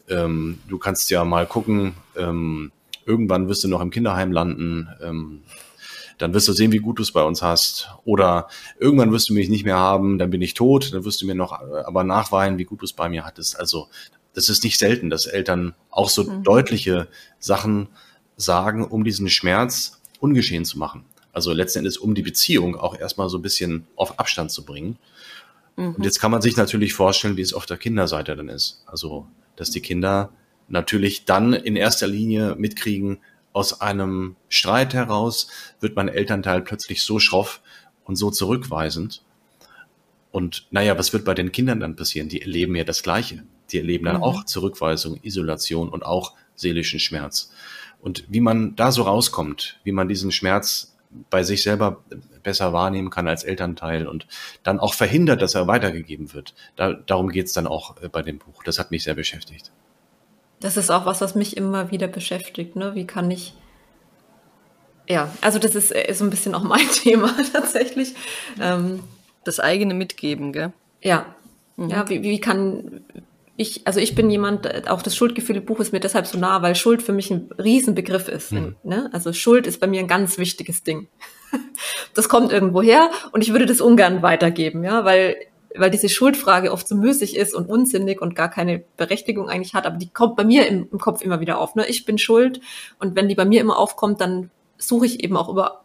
ähm, 0.09 0.59
du 0.67 0.77
kannst 0.77 1.09
ja 1.09 1.23
mal 1.23 1.45
gucken, 1.45 1.93
ähm, 2.15 2.71
irgendwann 3.05 3.47
wirst 3.47 3.63
du 3.63 3.67
noch 3.67 3.81
im 3.81 3.91
Kinderheim 3.91 4.31
landen, 4.31 4.89
ähm, 5.01 5.41
dann 6.17 6.33
wirst 6.35 6.47
du 6.47 6.53
sehen, 6.53 6.71
wie 6.71 6.77
gut 6.77 6.99
du 6.99 7.01
es 7.01 7.13
bei 7.13 7.23
uns 7.23 7.41
hast. 7.41 7.89
Oder 8.05 8.47
irgendwann 8.79 9.11
wirst 9.11 9.29
du 9.29 9.33
mich 9.33 9.49
nicht 9.49 9.65
mehr 9.65 9.77
haben, 9.77 10.19
dann 10.19 10.29
bin 10.29 10.43
ich 10.43 10.53
tot, 10.53 10.93
dann 10.93 11.03
wirst 11.03 11.19
du 11.19 11.25
mir 11.25 11.33
noch 11.33 11.51
äh, 11.61 11.81
aber 11.83 12.03
nachweinen, 12.03 12.59
wie 12.59 12.65
gut 12.65 12.81
du 12.81 12.85
es 12.85 12.93
bei 12.93 13.09
mir 13.09 13.25
hattest. 13.25 13.59
Also 13.59 13.87
das 14.33 14.49
ist 14.49 14.63
nicht 14.63 14.77
selten, 14.79 15.09
dass 15.09 15.25
Eltern 15.25 15.73
auch 15.89 16.09
so 16.09 16.23
mhm. 16.23 16.43
deutliche 16.43 17.07
Sachen 17.39 17.89
sagen, 18.37 18.85
um 18.85 19.03
diesen 19.03 19.29
Schmerz 19.29 20.01
ungeschehen 20.19 20.65
zu 20.65 20.77
machen. 20.79 21.05
Also 21.33 21.53
letztendlich 21.53 22.01
um 22.01 22.15
die 22.15 22.21
Beziehung 22.21 22.75
auch 22.75 22.97
erstmal 22.97 23.29
so 23.29 23.37
ein 23.37 23.41
bisschen 23.41 23.87
auf 23.95 24.19
Abstand 24.19 24.51
zu 24.51 24.65
bringen. 24.65 24.97
Mhm. 25.75 25.95
Und 25.95 26.03
jetzt 26.03 26.19
kann 26.19 26.31
man 26.31 26.41
sich 26.41 26.57
natürlich 26.57 26.93
vorstellen, 26.93 27.37
wie 27.37 27.41
es 27.41 27.53
auf 27.53 27.65
der 27.65 27.77
Kinderseite 27.77 28.35
dann 28.35 28.49
ist. 28.49 28.83
Also, 28.85 29.27
dass 29.55 29.71
die 29.71 29.81
Kinder 29.81 30.31
natürlich 30.67 31.25
dann 31.25 31.53
in 31.53 31.75
erster 31.75 32.07
Linie 32.07 32.55
mitkriegen, 32.55 33.19
aus 33.53 33.81
einem 33.81 34.37
Streit 34.47 34.93
heraus 34.93 35.47
wird 35.81 35.95
mein 35.97 36.07
Elternteil 36.07 36.61
plötzlich 36.61 37.03
so 37.03 37.19
schroff 37.19 37.59
und 38.05 38.15
so 38.15 38.31
zurückweisend. 38.31 39.23
Und 40.31 40.67
naja, 40.71 40.97
was 40.97 41.11
wird 41.11 41.25
bei 41.25 41.33
den 41.33 41.51
Kindern 41.51 41.81
dann 41.81 41.97
passieren? 41.97 42.29
Die 42.29 42.41
erleben 42.41 42.75
ja 42.75 42.85
das 42.85 43.03
Gleiche. 43.03 43.43
Die 43.71 43.77
erleben 43.77 44.05
dann 44.05 44.17
mhm. 44.17 44.23
auch 44.23 44.45
Zurückweisung, 44.45 45.19
Isolation 45.23 45.89
und 45.89 46.05
auch 46.05 46.33
seelischen 46.55 46.99
Schmerz. 46.99 47.51
Und 48.01 48.25
wie 48.29 48.41
man 48.41 48.75
da 48.75 48.91
so 48.91 49.03
rauskommt, 49.03 49.79
wie 49.83 49.91
man 49.91 50.07
diesen 50.07 50.31
Schmerz 50.31 50.95
bei 51.29 51.43
sich 51.43 51.61
selber 51.63 52.03
besser 52.41 52.73
wahrnehmen 52.73 53.09
kann 53.09 53.27
als 53.27 53.43
Elternteil 53.43 54.07
und 54.07 54.27
dann 54.63 54.79
auch 54.79 54.93
verhindert, 54.93 55.41
dass 55.41 55.55
er 55.55 55.67
weitergegeben 55.67 56.33
wird. 56.33 56.55
Da, 56.75 56.93
darum 56.93 57.29
geht's 57.29 57.53
dann 57.53 57.67
auch 57.67 58.01
äh, 58.01 58.07
bei 58.07 58.21
dem 58.21 58.39
Buch. 58.39 58.63
Das 58.63 58.79
hat 58.79 58.91
mich 58.91 59.03
sehr 59.03 59.13
beschäftigt. 59.13 59.71
Das 60.59 60.77
ist 60.77 60.89
auch 60.89 61.05
was, 61.05 61.21
was 61.21 61.35
mich 61.35 61.57
immer 61.57 61.91
wieder 61.91 62.07
beschäftigt. 62.07 62.75
Ne? 62.75 62.95
Wie 62.95 63.05
kann 63.05 63.29
ich 63.29 63.53
ja, 65.07 65.29
also 65.41 65.59
das 65.59 65.75
ist, 65.75 65.91
ist 65.91 66.19
so 66.19 66.23
ein 66.23 66.29
bisschen 66.29 66.55
auch 66.55 66.63
mein 66.63 66.87
Thema 67.03 67.35
tatsächlich. 67.51 68.13
Ähm, 68.59 69.01
das 69.43 69.59
eigene 69.59 69.93
Mitgeben, 69.93 70.53
gell? 70.53 70.71
Ja. 71.01 71.25
Mhm. 71.75 71.89
Ja, 71.89 72.07
wie, 72.09 72.21
wie 72.21 72.39
kann 72.39 73.01
ich, 73.57 73.85
also 73.85 73.99
ich 73.99 74.15
bin 74.15 74.29
jemand, 74.29 74.89
auch 74.89 75.01
das 75.01 75.15
Schuldgefühle-Buch 75.15 75.79
ist 75.79 75.93
mir 75.93 75.99
deshalb 75.99 76.25
so 76.25 76.37
nah, 76.37 76.61
weil 76.61 76.75
Schuld 76.75 77.01
für 77.01 77.13
mich 77.13 77.31
ein 77.31 77.49
Riesenbegriff 77.61 78.27
ist. 78.27 78.51
Mhm. 78.51 78.75
Ne? 78.83 79.09
Also 79.13 79.33
Schuld 79.33 79.67
ist 79.67 79.79
bei 79.79 79.87
mir 79.87 79.99
ein 79.99 80.07
ganz 80.07 80.37
wichtiges 80.37 80.83
Ding. 80.83 81.07
Das 82.13 82.29
kommt 82.29 82.51
irgendwo 82.51 82.81
her 82.81 83.09
und 83.31 83.41
ich 83.41 83.51
würde 83.51 83.65
das 83.65 83.81
ungern 83.81 84.21
weitergeben, 84.21 84.83
ja, 84.83 85.03
weil 85.03 85.35
weil 85.75 85.89
diese 85.89 86.09
Schuldfrage 86.09 86.71
oft 86.71 86.87
so 86.87 86.95
müßig 86.95 87.35
ist 87.35 87.53
und 87.53 87.69
unsinnig 87.69 88.21
und 88.21 88.35
gar 88.35 88.49
keine 88.49 88.83
Berechtigung 88.97 89.49
eigentlich 89.49 89.73
hat, 89.73 89.85
aber 89.85 89.97
die 89.97 90.09
kommt 90.09 90.35
bei 90.35 90.43
mir 90.43 90.67
im, 90.67 90.87
im 90.91 90.99
Kopf 90.99 91.21
immer 91.21 91.39
wieder 91.39 91.59
auf. 91.59 91.75
Ne? 91.75 91.85
Ich 91.87 92.05
bin 92.05 92.17
schuld 92.17 92.59
und 92.99 93.15
wenn 93.15 93.29
die 93.29 93.35
bei 93.35 93.45
mir 93.45 93.61
immer 93.61 93.77
aufkommt, 93.77 94.21
dann 94.21 94.51
suche 94.77 95.05
ich 95.05 95.23
eben 95.23 95.37
auch 95.37 95.49
über 95.49 95.80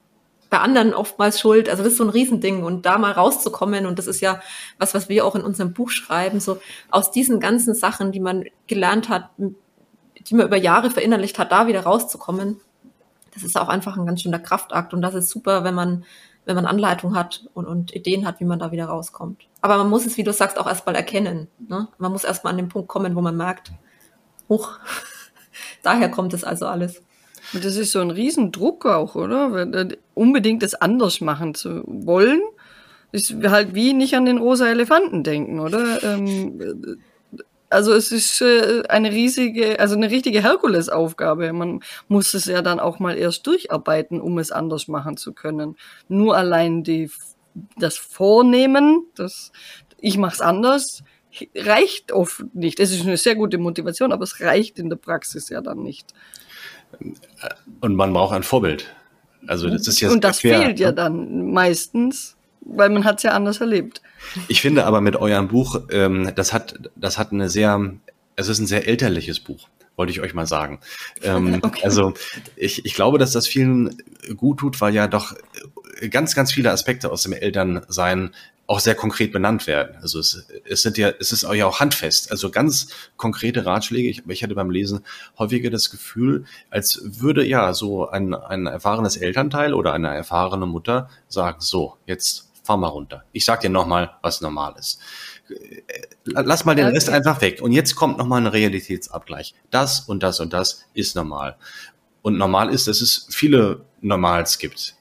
bei 0.50 0.59
anderen 0.59 0.94
oftmals 0.94 1.40
Schuld. 1.40 1.68
Also 1.68 1.82
das 1.82 1.92
ist 1.92 1.98
so 1.98 2.04
ein 2.04 2.11
Riesending 2.11 2.62
und 2.62 2.87
da 2.87 2.98
mal 2.98 3.12
rauszukommen 3.12 3.87
und 3.87 3.98
das 3.98 4.06
ist 4.06 4.20
ja 4.20 4.40
was, 4.78 4.94
was 4.94 5.09
wir 5.09 5.24
auch 5.24 5.35
in 5.35 5.42
unserem 5.42 5.72
Buch 5.72 5.90
schreiben, 5.90 6.40
so 6.40 6.59
aus 6.90 7.11
diesen 7.11 7.40
ganzen 7.40 7.74
Sachen, 7.74 8.12
die 8.12 8.20
man 8.20 8.44
gelernt 8.66 9.09
hat, 9.09 9.30
die 9.38 10.35
man 10.35 10.46
über 10.46 10.56
Jahre 10.56 10.90
verinnerlicht 10.90 11.38
hat, 11.38 11.52
da 11.52 11.66
wieder 11.66 11.82
rauszukommen. 11.82 12.61
Das 13.35 13.42
ist 13.42 13.56
auch 13.59 13.68
einfach 13.68 13.96
ein 13.96 14.06
ganz 14.06 14.22
schöner 14.22 14.38
Kraftakt 14.38 14.94
und 14.94 15.02
das 15.02 15.14
ist 15.14 15.30
super, 15.30 15.64
wenn 15.64 15.74
man 15.74 16.04
wenn 16.46 16.54
man 16.54 16.66
Anleitung 16.66 17.16
hat 17.16 17.44
und, 17.54 17.66
und 17.66 17.94
Ideen 17.94 18.24
hat, 18.24 18.38
wie 18.40 18.44
man 18.44 18.61
da 18.61 18.70
wieder 18.70 18.87
rauskommt. 18.87 19.48
Aber 19.61 19.76
man 19.78 19.90
muss 19.90 20.06
es, 20.06 20.16
wie 20.16 20.22
du 20.22 20.32
sagst, 20.32 20.59
auch 20.59 20.68
erstmal 20.68 20.94
erkennen. 20.94 21.48
Ne? 21.59 21.88
Man 21.98 22.12
muss 22.12 22.22
erstmal 22.22 22.52
an 22.52 22.56
den 22.56 22.68
Punkt 22.68 22.88
kommen, 22.88 23.16
wo 23.16 23.20
man 23.20 23.37
merkt, 23.37 23.72
hoch, 24.48 24.78
daher 25.82 26.09
kommt 26.09 26.32
es 26.35 26.44
also 26.44 26.66
alles. 26.66 27.02
Und 27.52 27.64
das 27.64 27.76
ist 27.76 27.92
so 27.92 28.00
ein 28.00 28.11
Riesendruck 28.11 28.87
auch, 28.87 29.14
oder? 29.14 29.66
Unbedingt 30.14 30.62
das 30.62 30.74
anders 30.74 31.20
machen 31.20 31.54
zu 31.54 31.82
wollen, 31.87 32.40
ist 33.12 33.35
halt 33.44 33.74
wie 33.74 33.92
nicht 33.92 34.14
an 34.14 34.26
den 34.26 34.38
rosa 34.38 34.68
Elefanten 34.68 35.22
denken, 35.22 35.61
oder? 35.61 36.02
Ähm, 36.02 36.98
also 37.70 37.92
es 37.92 38.12
ist 38.12 38.40
äh, 38.42 38.82
eine 38.88 39.11
riesige, 39.11 39.80
also 39.80 39.96
eine 39.96 40.11
richtige 40.11 40.42
Herkulesaufgabe. 40.42 41.52
Man 41.52 41.80
muss 42.09 42.35
es 42.35 42.46
ja 42.46 42.62
dann 42.62 42.80
auch 42.80 42.98
mal 42.98 43.16
erst 43.16 43.46
durcharbeiten, 43.46 44.20
um 44.20 44.38
es 44.38 44.52
anders 44.52 44.88
machen 44.88 45.16
zu 45.16 45.32
können. 45.32 45.76
Nur 46.09 46.37
allein 46.37 46.85
die, 46.85 47.11
das 47.76 47.96
Vornehmen, 47.96 49.06
das 49.14 49.52
ich 49.98 50.18
mach's 50.18 50.40
anders, 50.40 51.02
reicht 51.54 52.12
oft 52.12 52.44
nicht. 52.54 52.80
Es 52.80 52.92
ist 52.92 53.02
eine 53.02 53.16
sehr 53.16 53.35
gute 53.35 53.59
Motivation, 53.59 54.12
aber 54.12 54.24
es 54.24 54.40
reicht 54.40 54.78
in 54.78 54.88
der 54.88 54.96
Praxis 54.96 55.48
ja 55.48 55.61
dann 55.61 55.82
nicht. 55.82 56.12
Und 57.81 57.94
man 57.96 58.12
braucht 58.12 58.35
ein 58.35 58.42
Vorbild. 58.42 58.92
Also 59.46 59.68
das 59.68 59.87
ist 59.87 60.01
ja 60.01 60.11
Und 60.11 60.25
das 60.25 60.40
schwer, 60.40 60.61
fehlt 60.61 60.81
ja 60.81 60.88
ne? 60.88 60.94
dann 60.94 61.53
meistens, 61.53 62.37
weil 62.61 62.90
man 62.90 63.05
hat 63.05 63.18
es 63.18 63.22
ja 63.22 63.33
anders 63.33 63.61
erlebt. 63.61 64.03
Ich 64.49 64.61
finde 64.61 64.87
aber 64.87 65.01
mit 65.01 65.16
eurem 65.16 65.49
Buch, 65.49 65.83
ähm, 65.90 66.33
das 66.35 66.53
hat, 66.53 66.90
das 66.96 67.18
hat 67.18 67.33
eine 67.33 67.49
sehr, 67.49 67.92
es 68.35 68.49
ist 68.49 68.59
ein 68.59 68.66
sehr 68.66 68.88
elterliches 68.88 69.40
Buch, 69.40 69.68
wollte 69.94 70.11
ich 70.11 70.20
euch 70.20 70.35
mal 70.35 70.46
sagen. 70.46 70.81
Ähm, 71.22 71.61
okay. 71.62 71.83
Also 71.85 72.14
ich, 72.57 72.85
ich 72.85 72.94
glaube, 72.94 73.18
dass 73.18 73.33
das 73.33 73.46
vielen 73.46 73.96
gut 74.37 74.59
tut, 74.59 74.81
weil 74.81 74.94
ja 74.94 75.07
doch 75.07 75.35
ganz, 76.11 76.35
ganz 76.35 76.53
viele 76.53 76.70
Aspekte 76.70 77.11
aus 77.11 77.22
dem 77.22 77.33
Elternsein 77.33 78.33
auch 78.66 78.81
sehr 78.81 78.94
konkret 78.94 79.33
benannt 79.33 79.66
werden. 79.66 79.96
Also 80.02 80.18
es, 80.18 80.46
es 80.64 80.83
sind 80.83 80.98
ja, 80.98 81.12
es 81.20 81.33
ist 81.33 81.42
ja 81.42 81.66
auch 81.66 81.81
handfest. 81.81 82.31
Also 82.31 82.50
ganz 82.50 82.88
konkrete 83.16 83.64
Ratschläge. 83.64 84.09
Ich, 84.09 84.26
ich 84.26 84.42
hatte 84.42 84.55
beim 84.55 84.70
Lesen 84.70 85.05
häufiger 85.38 85.70
das 85.70 85.90
Gefühl, 85.90 86.44
als 86.70 87.00
würde 87.05 87.46
ja 87.46 87.72
so 87.74 88.09
ein, 88.09 88.35
ein 88.35 88.66
erfahrenes 88.66 89.16
Elternteil 89.16 89.72
oder 89.72 89.92
eine 89.92 90.14
erfahrene 90.14 90.66
Mutter 90.66 91.09
sagen, 91.29 91.59
so, 91.61 91.96
jetzt 92.07 92.50
fahr 92.64 92.76
mal 92.76 92.88
runter. 92.88 93.24
Ich 93.33 93.44
sag 93.44 93.61
dir 93.61 93.70
nochmal, 93.70 94.11
was 94.22 94.40
normal 94.40 94.74
ist. 94.79 94.98
Lass 96.24 96.64
mal 96.64 96.74
den 96.74 96.88
Rest 96.88 97.09
einfach 97.09 97.40
weg. 97.40 97.61
Und 97.62 97.70
jetzt 97.70 97.94
kommt 97.94 98.18
nochmal 98.18 98.40
ein 98.40 98.48
Realitätsabgleich. 98.48 99.55
Das 99.70 100.00
und 100.00 100.24
das 100.24 100.40
und 100.40 100.52
das 100.52 100.85
ist 100.92 101.14
normal. 101.14 101.57
Und 102.22 102.37
normal 102.37 102.70
ist, 102.74 102.88
dass 102.88 103.00
es 103.00 103.29
viele 103.31 103.83
Normals 104.00 104.59
gibt 104.59 104.96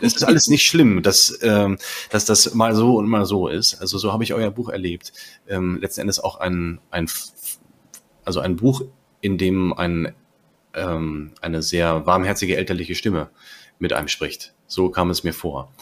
es 0.00 0.14
ist 0.14 0.24
alles 0.24 0.48
nicht 0.48 0.66
schlimm, 0.66 1.02
dass, 1.02 1.38
ähm, 1.42 1.78
dass 2.10 2.24
das 2.24 2.54
mal 2.54 2.74
so 2.74 2.96
und 2.96 3.08
mal 3.08 3.24
so 3.26 3.48
ist. 3.48 3.80
Also 3.80 3.98
so 3.98 4.12
habe 4.12 4.24
ich 4.24 4.34
euer 4.34 4.50
Buch 4.50 4.68
erlebt. 4.68 5.12
Ähm, 5.48 5.78
letzten 5.80 6.02
Endes 6.02 6.20
auch 6.20 6.38
ein, 6.38 6.80
ein, 6.90 7.08
also 8.24 8.40
ein 8.40 8.56
Buch, 8.56 8.82
in 9.20 9.38
dem 9.38 9.72
ein, 9.72 10.14
ähm, 10.74 11.32
eine 11.40 11.62
sehr 11.62 12.06
warmherzige 12.06 12.56
elterliche 12.56 12.94
Stimme 12.94 13.30
mit 13.78 13.92
einem 13.92 14.08
spricht. 14.08 14.54
So 14.66 14.90
kam 14.90 15.10
es 15.10 15.24
mir 15.24 15.32
vor. 15.32 15.72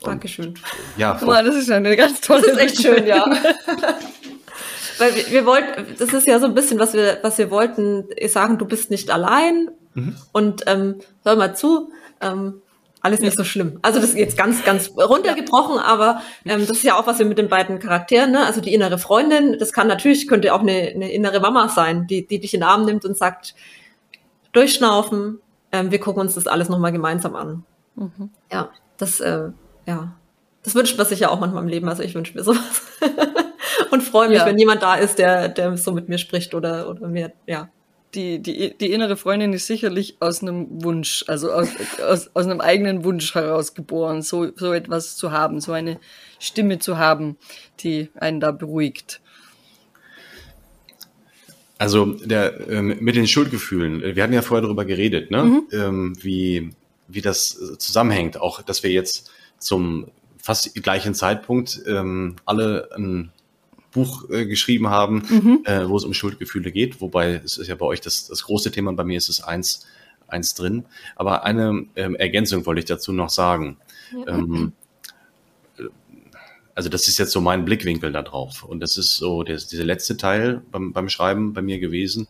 Und, 0.00 0.06
Dankeschön. 0.06 0.54
Ja, 0.96 1.14
Boah, 1.24 1.42
das 1.42 1.56
ist 1.56 1.70
eine 1.70 1.96
ganz 1.96 2.20
tolle. 2.20 2.42
Das 2.42 2.52
ist 2.52 2.58
echt 2.58 2.82
schön, 2.82 3.06
ja. 3.06 3.24
Weil 4.98 5.14
wir, 5.14 5.30
wir 5.30 5.46
wollten, 5.46 5.94
das 5.96 6.12
ist 6.12 6.26
ja 6.26 6.40
so 6.40 6.46
ein 6.46 6.54
bisschen, 6.54 6.78
was 6.78 6.92
wir, 6.92 7.18
was 7.22 7.38
wir 7.38 7.50
wollten, 7.50 8.04
sagen, 8.26 8.58
du 8.58 8.64
bist 8.64 8.90
nicht 8.90 9.10
allein. 9.10 9.70
Mhm. 9.94 10.16
Und 10.32 10.64
ähm, 10.66 10.96
hör 11.24 11.36
mal 11.36 11.54
zu, 11.54 11.92
ähm, 12.20 12.60
alles 13.02 13.20
nicht 13.20 13.36
so 13.36 13.44
schlimm. 13.44 13.78
Also 13.82 14.00
das 14.00 14.10
ist 14.10 14.16
jetzt 14.16 14.36
ganz, 14.36 14.64
ganz 14.64 14.90
runtergebrochen, 14.96 15.78
aber 15.78 16.20
ähm, 16.44 16.60
das 16.60 16.70
ist 16.70 16.82
ja 16.82 16.98
auch 16.98 17.06
was 17.06 17.18
wir 17.18 17.26
mit 17.26 17.38
den 17.38 17.48
beiden 17.48 17.78
Charakteren, 17.78 18.32
ne? 18.32 18.44
Also 18.44 18.60
die 18.60 18.74
innere 18.74 18.98
Freundin, 18.98 19.56
das 19.58 19.72
kann 19.72 19.86
natürlich, 19.86 20.26
könnte 20.28 20.52
auch 20.52 20.60
eine, 20.60 20.92
eine 20.94 21.12
innere 21.12 21.40
Mama 21.40 21.68
sein, 21.68 22.06
die, 22.06 22.26
die 22.26 22.40
dich 22.40 22.54
in 22.54 22.60
den 22.60 22.68
Arm 22.68 22.84
nimmt 22.84 23.04
und 23.04 23.16
sagt, 23.16 23.54
durchschnaufen, 24.52 25.40
ähm, 25.72 25.90
wir 25.90 26.00
gucken 26.00 26.20
uns 26.20 26.34
das 26.34 26.46
alles 26.46 26.68
nochmal 26.68 26.92
gemeinsam 26.92 27.36
an. 27.36 27.64
Mhm. 27.94 28.30
Ja, 28.50 28.70
das, 28.96 29.20
äh, 29.20 29.50
ja. 29.86 30.12
Das 30.62 30.74
wünscht 30.74 30.98
man 30.98 31.06
sich 31.06 31.20
ja 31.20 31.30
auch 31.30 31.40
manchmal 31.40 31.62
im 31.62 31.68
Leben. 31.68 31.88
Also 31.88 32.02
ich 32.02 32.14
wünsche 32.14 32.36
mir 32.36 32.42
sowas. 32.42 32.82
und 33.90 34.02
freue 34.02 34.28
mich, 34.28 34.38
ja. 34.38 34.46
wenn 34.46 34.58
jemand 34.58 34.82
da 34.82 34.96
ist, 34.96 35.18
der, 35.18 35.48
der 35.48 35.76
so 35.76 35.92
mit 35.92 36.08
mir 36.08 36.18
spricht 36.18 36.54
oder, 36.54 36.88
oder 36.88 37.08
mir, 37.08 37.32
ja, 37.46 37.68
die, 38.14 38.40
die, 38.40 38.76
die 38.78 38.92
innere 38.92 39.16
Freundin 39.16 39.52
ist 39.52 39.66
sicherlich 39.66 40.16
aus 40.20 40.42
einem 40.42 40.82
Wunsch, 40.82 41.24
also 41.28 41.52
aus, 41.52 41.68
aus, 42.00 42.30
aus 42.34 42.46
einem 42.46 42.60
eigenen 42.60 43.04
Wunsch 43.04 43.34
heraus 43.34 43.74
geboren, 43.74 44.22
so, 44.22 44.50
so 44.56 44.72
etwas 44.72 45.16
zu 45.16 45.30
haben, 45.30 45.60
so 45.60 45.72
eine 45.72 46.00
Stimme 46.38 46.78
zu 46.78 46.98
haben, 46.98 47.36
die 47.80 48.08
einen 48.14 48.40
da 48.40 48.52
beruhigt. 48.52 49.20
Also 51.76 52.06
der, 52.06 52.68
ähm, 52.68 52.96
mit 53.00 53.14
den 53.14 53.28
Schuldgefühlen, 53.28 54.16
wir 54.16 54.22
hatten 54.22 54.32
ja 54.32 54.42
vorher 54.42 54.62
darüber 54.62 54.84
geredet, 54.84 55.30
ne? 55.30 55.44
Mhm. 55.44 55.62
Ähm, 55.72 56.16
wie, 56.20 56.70
wie 57.06 57.20
das 57.20 57.76
zusammenhängt, 57.78 58.40
auch 58.40 58.62
dass 58.62 58.82
wir 58.82 58.90
jetzt 58.90 59.30
zum 59.58 60.08
fast 60.42 60.74
gleichen 60.82 61.14
Zeitpunkt 61.14 61.80
ähm, 61.86 62.36
alle 62.46 62.88
ein 62.96 63.32
Buch 63.92 64.28
äh, 64.30 64.46
geschrieben 64.46 64.88
haben, 64.88 65.22
mhm. 65.28 65.60
äh, 65.64 65.88
wo 65.88 65.96
es 65.96 66.04
um 66.04 66.14
Schuldgefühle 66.14 66.72
geht. 66.72 67.00
Wobei 67.00 67.40
es 67.44 67.58
ist 67.58 67.68
ja 67.68 67.74
bei 67.74 67.86
euch 67.86 68.00
das, 68.00 68.26
das 68.26 68.44
große 68.44 68.70
Thema, 68.70 68.92
bei 68.92 69.04
mir 69.04 69.16
ist 69.16 69.28
es 69.28 69.42
eins, 69.42 69.86
eins 70.26 70.54
drin. 70.54 70.84
Aber 71.16 71.44
eine 71.44 71.86
ähm, 71.96 72.14
Ergänzung 72.16 72.66
wollte 72.66 72.80
ich 72.80 72.84
dazu 72.84 73.12
noch 73.12 73.30
sagen. 73.30 73.78
Ähm, 74.26 74.72
also 76.74 76.88
das 76.88 77.08
ist 77.08 77.18
jetzt 77.18 77.32
so 77.32 77.40
mein 77.40 77.64
Blickwinkel 77.64 78.12
da 78.12 78.22
drauf. 78.22 78.62
Und 78.62 78.80
das 78.80 78.98
ist 78.98 79.16
so 79.16 79.42
der, 79.42 79.56
dieser 79.56 79.84
letzte 79.84 80.16
Teil 80.16 80.62
beim, 80.70 80.92
beim 80.92 81.08
Schreiben 81.08 81.52
bei 81.52 81.60
mir 81.60 81.80
gewesen, 81.80 82.28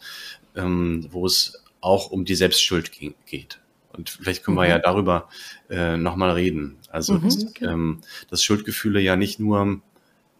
ähm, 0.56 1.06
wo 1.10 1.26
es 1.26 1.64
auch 1.80 2.10
um 2.10 2.24
die 2.24 2.34
Selbstschuld 2.34 2.90
geht. 3.26 3.60
Und 3.92 4.10
vielleicht 4.10 4.44
können 4.44 4.56
mhm. 4.56 4.62
wir 4.62 4.68
ja 4.68 4.78
darüber 4.78 5.28
äh, 5.68 5.96
nochmal 5.96 6.30
reden. 6.30 6.76
Also, 6.88 7.14
mhm, 7.14 7.26
okay. 7.26 7.64
ähm, 7.66 8.00
dass 8.30 8.42
Schuldgefühle 8.42 9.00
ja 9.00 9.16
nicht 9.16 9.38
nur 9.38 9.80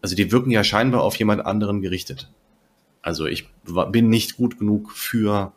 also 0.01 0.15
die 0.15 0.31
wirken 0.31 0.51
ja 0.51 0.63
scheinbar 0.63 1.03
auf 1.03 1.15
jemand 1.15 1.45
anderen 1.45 1.81
gerichtet. 1.81 2.29
Also 3.01 3.25
ich 3.25 3.49
bin 3.63 4.09
nicht 4.09 4.37
gut 4.37 4.59
genug 4.59 4.91
für 4.91 5.53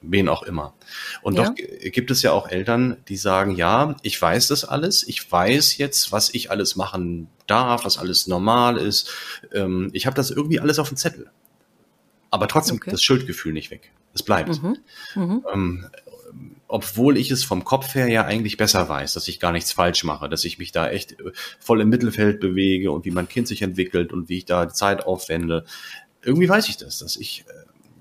wen 0.00 0.28
auch 0.28 0.42
immer. 0.42 0.74
Und 1.22 1.36
ja. 1.36 1.44
doch 1.44 1.54
gibt 1.54 2.10
es 2.10 2.22
ja 2.22 2.32
auch 2.32 2.48
Eltern, 2.48 2.98
die 3.08 3.16
sagen, 3.16 3.52
ja, 3.52 3.96
ich 4.02 4.20
weiß 4.20 4.48
das 4.48 4.64
alles, 4.64 5.06
ich 5.06 5.30
weiß 5.30 5.78
jetzt, 5.78 6.12
was 6.12 6.32
ich 6.34 6.50
alles 6.50 6.76
machen 6.76 7.28
darf, 7.46 7.84
was 7.84 7.98
alles 7.98 8.26
normal 8.26 8.76
ist. 8.76 9.10
Ähm, 9.52 9.90
ich 9.92 10.06
habe 10.06 10.16
das 10.16 10.30
irgendwie 10.30 10.60
alles 10.60 10.78
auf 10.78 10.88
dem 10.88 10.96
Zettel. 10.96 11.30
Aber 12.30 12.48
trotzdem 12.48 12.76
okay. 12.76 12.86
geht 12.86 12.94
das 12.94 13.02
Schuldgefühl 13.02 13.52
nicht 13.52 13.70
weg. 13.70 13.92
Es 14.12 14.22
bleibt. 14.22 14.62
Mhm. 14.62 14.76
Mhm. 15.14 15.86
Obwohl 16.66 17.16
ich 17.18 17.30
es 17.30 17.44
vom 17.44 17.64
Kopf 17.64 17.94
her 17.94 18.08
ja 18.08 18.24
eigentlich 18.24 18.56
besser 18.56 18.88
weiß, 18.88 19.14
dass 19.14 19.28
ich 19.28 19.38
gar 19.38 19.52
nichts 19.52 19.72
falsch 19.72 20.02
mache, 20.04 20.28
dass 20.28 20.44
ich 20.44 20.58
mich 20.58 20.72
da 20.72 20.88
echt 20.88 21.12
äh, 21.12 21.32
voll 21.58 21.80
im 21.80 21.88
Mittelfeld 21.88 22.40
bewege 22.40 22.90
und 22.90 23.04
wie 23.04 23.10
mein 23.10 23.28
Kind 23.28 23.48
sich 23.48 23.62
entwickelt 23.62 24.12
und 24.12 24.28
wie 24.28 24.38
ich 24.38 24.44
da 24.44 24.68
Zeit 24.68 25.06
aufwende. 25.06 25.64
Irgendwie 26.22 26.48
weiß 26.48 26.68
ich 26.68 26.76
das, 26.76 26.98
dass 26.98 27.16
ich 27.16 27.44
äh, 27.48 27.52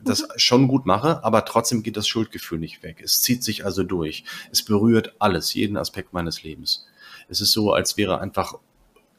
das 0.03 0.21
mhm. 0.21 0.27
schon 0.37 0.67
gut 0.67 0.85
mache, 0.85 1.23
aber 1.23 1.45
trotzdem 1.45 1.83
geht 1.83 1.97
das 1.97 2.07
Schuldgefühl 2.07 2.59
nicht 2.59 2.83
weg. 2.83 3.01
Es 3.03 3.21
zieht 3.21 3.43
sich 3.43 3.65
also 3.65 3.83
durch. 3.83 4.23
Es 4.51 4.63
berührt 4.63 5.13
alles, 5.19 5.53
jeden 5.53 5.77
Aspekt 5.77 6.13
meines 6.13 6.43
Lebens. 6.43 6.85
Es 7.29 7.41
ist 7.41 7.51
so, 7.51 7.73
als 7.73 7.97
wäre 7.97 8.19
einfach, 8.19 8.55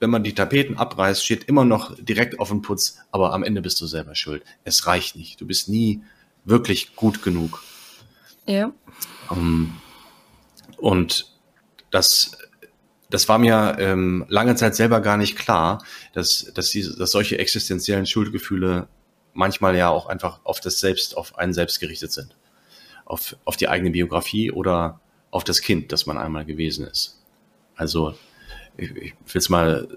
wenn 0.01 0.11
man 0.11 0.25
die 0.25 0.35
Tapeten 0.35 0.77
abreißt, 0.77 1.25
steht 1.25 1.45
immer 1.45 1.65
noch 1.65 1.95
direkt 1.99 2.39
auf 2.39 2.49
dem 2.49 2.63
Putz, 2.63 2.99
aber 3.11 3.33
am 3.33 3.43
Ende 3.43 3.63
bist 3.63 3.81
du 3.81 3.87
selber 3.87 4.15
schuld. 4.15 4.43
Es 4.65 4.87
reicht 4.87 5.17
nicht. 5.17 5.41
Du 5.41 5.47
bist 5.47 5.69
nie 5.69 6.03
wirklich 6.45 6.95
gut 6.97 7.23
genug. 7.23 7.63
Ja. 8.47 8.73
Um, 9.31 9.39
ähm, 9.39 9.73
und 10.79 11.33
das, 11.91 12.37
das 13.11 13.29
war 13.29 13.39
mir 13.39 13.77
ähm, 13.79 14.27
lange 14.29 14.57
Zeit 14.57 14.75
selber 14.75 15.01
gar 15.01 15.17
nicht 15.17 15.37
klar, 15.37 15.85
dass, 16.13 16.53
dass, 16.55 16.71
diese, 16.71 16.97
dass 16.97 17.13
solche 17.13 17.39
existenziellen 17.39 18.07
Schuldgefühle 18.07 18.89
manchmal 19.33 19.77
ja 19.77 19.89
auch 19.89 20.07
einfach 20.07 20.41
auf 20.45 20.61
das 20.61 20.81
Selbst, 20.81 21.17
auf 21.17 21.39
einen 21.39 21.55
selbst 21.55 21.81
gerichtet 21.81 22.13
sind. 22.13 22.37
Auf, 23.05 23.37
auf 23.45 23.57
die 23.57 23.69
eigene 23.69 23.91
Biografie 23.91 24.51
oder 24.51 25.01
auf 25.31 25.45
das 25.45 25.61
Kind, 25.61 25.93
das 25.93 26.07
man 26.07 26.17
einmal 26.17 26.45
gewesen 26.45 26.87
ist. 26.87 27.23
Also, 27.77 28.15
ich, 28.77 28.91
ich 28.97 29.13
will 29.13 29.41
es 29.41 29.49
mal 29.49 29.89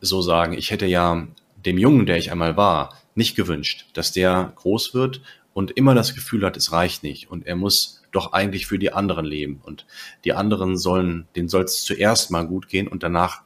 so 0.00 0.22
sagen, 0.22 0.54
ich 0.54 0.70
hätte 0.70 0.86
ja 0.86 1.26
dem 1.56 1.78
Jungen, 1.78 2.06
der 2.06 2.16
ich 2.16 2.30
einmal 2.30 2.56
war, 2.56 2.96
nicht 3.14 3.34
gewünscht, 3.36 3.86
dass 3.92 4.12
der 4.12 4.52
groß 4.56 4.94
wird 4.94 5.20
und 5.52 5.72
immer 5.72 5.94
das 5.94 6.14
Gefühl 6.14 6.44
hat, 6.44 6.56
es 6.56 6.72
reicht 6.72 7.02
nicht 7.02 7.30
und 7.30 7.46
er 7.46 7.56
muss 7.56 8.02
doch 8.12 8.32
eigentlich 8.32 8.66
für 8.66 8.78
die 8.78 8.92
anderen 8.92 9.26
leben 9.26 9.60
und 9.64 9.86
die 10.24 10.32
anderen 10.32 10.76
sollen, 10.76 11.26
denen 11.36 11.48
soll 11.48 11.64
es 11.64 11.84
zuerst 11.84 12.30
mal 12.30 12.46
gut 12.46 12.68
gehen 12.68 12.88
und 12.88 13.02
danach 13.02 13.42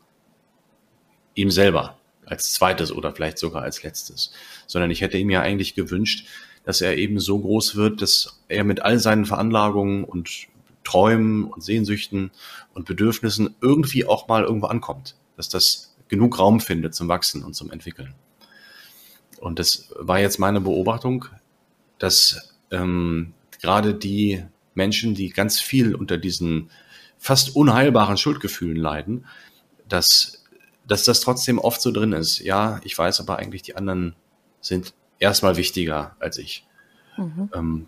ihm 1.35 1.51
selber 1.51 1.97
als 2.27 2.53
zweites 2.53 2.93
oder 2.93 3.13
vielleicht 3.15 3.39
sogar 3.39 3.63
als 3.63 3.83
letztes, 3.83 4.33
sondern 4.67 4.91
ich 4.91 5.01
hätte 5.01 5.19
ihm 5.19 5.31
ja 5.31 5.41
eigentlich 5.41 5.75
gewünscht, 5.75 6.27
dass 6.65 6.81
er 6.81 6.97
eben 6.97 7.19
so 7.19 7.41
groß 7.41 7.77
wird, 7.77 8.03
dass 8.03 8.41
er 8.49 8.65
mit 8.65 8.83
all 8.83 8.99
seinen 8.99 9.25
Veranlagungen 9.25 10.05
und 10.05 10.47
Träumen 10.85 11.45
und 11.45 11.63
Sehnsüchten 11.63 12.31
und 12.75 12.87
Bedürfnissen 12.87 13.55
irgendwie 13.61 14.05
auch 14.05 14.29
mal 14.29 14.45
irgendwo 14.45 14.67
ankommt, 14.67 15.17
dass 15.37 15.49
das 15.49 15.95
genug 16.09 16.39
Raum 16.39 16.61
findet 16.61 16.95
zum 16.95 17.09
Wachsen 17.09 17.43
und 17.43 17.55
zum 17.55 17.71
Entwickeln. 17.71 18.15
Und 19.41 19.59
das 19.59 19.93
war 19.97 20.21
jetzt 20.21 20.39
meine 20.39 20.61
Beobachtung, 20.61 21.27
dass 22.03 22.57
ähm, 22.73 23.33
gerade 23.61 23.95
die 23.95 24.45
Menschen, 24.75 25.15
die 25.15 25.29
ganz 25.29 25.61
viel 25.61 25.95
unter 25.95 26.19
diesen 26.19 26.69
fast 27.17 27.55
unheilbaren 27.55 28.17
Schuldgefühlen 28.17 28.77
leiden, 28.77 29.25
dass, 29.89 30.45
dass 30.87 31.05
das 31.05 31.21
trotzdem 31.21 31.59
oft 31.59 31.81
so 31.81 31.93
drin 31.93 32.13
ist. 32.13 32.41
Ja, 32.41 32.81
ich 32.83 32.99
weiß 32.99 33.21
aber 33.21 33.39
eigentlich, 33.39 33.63
die 33.63 33.77
anderen 33.77 34.17
sind 34.61 34.95
erstmal 35.21 35.57
wichtiger 35.57 36.17
als 36.19 36.39
ich. 36.39 36.67
Mhm. 37.17 37.51
Ähm, 37.55 37.87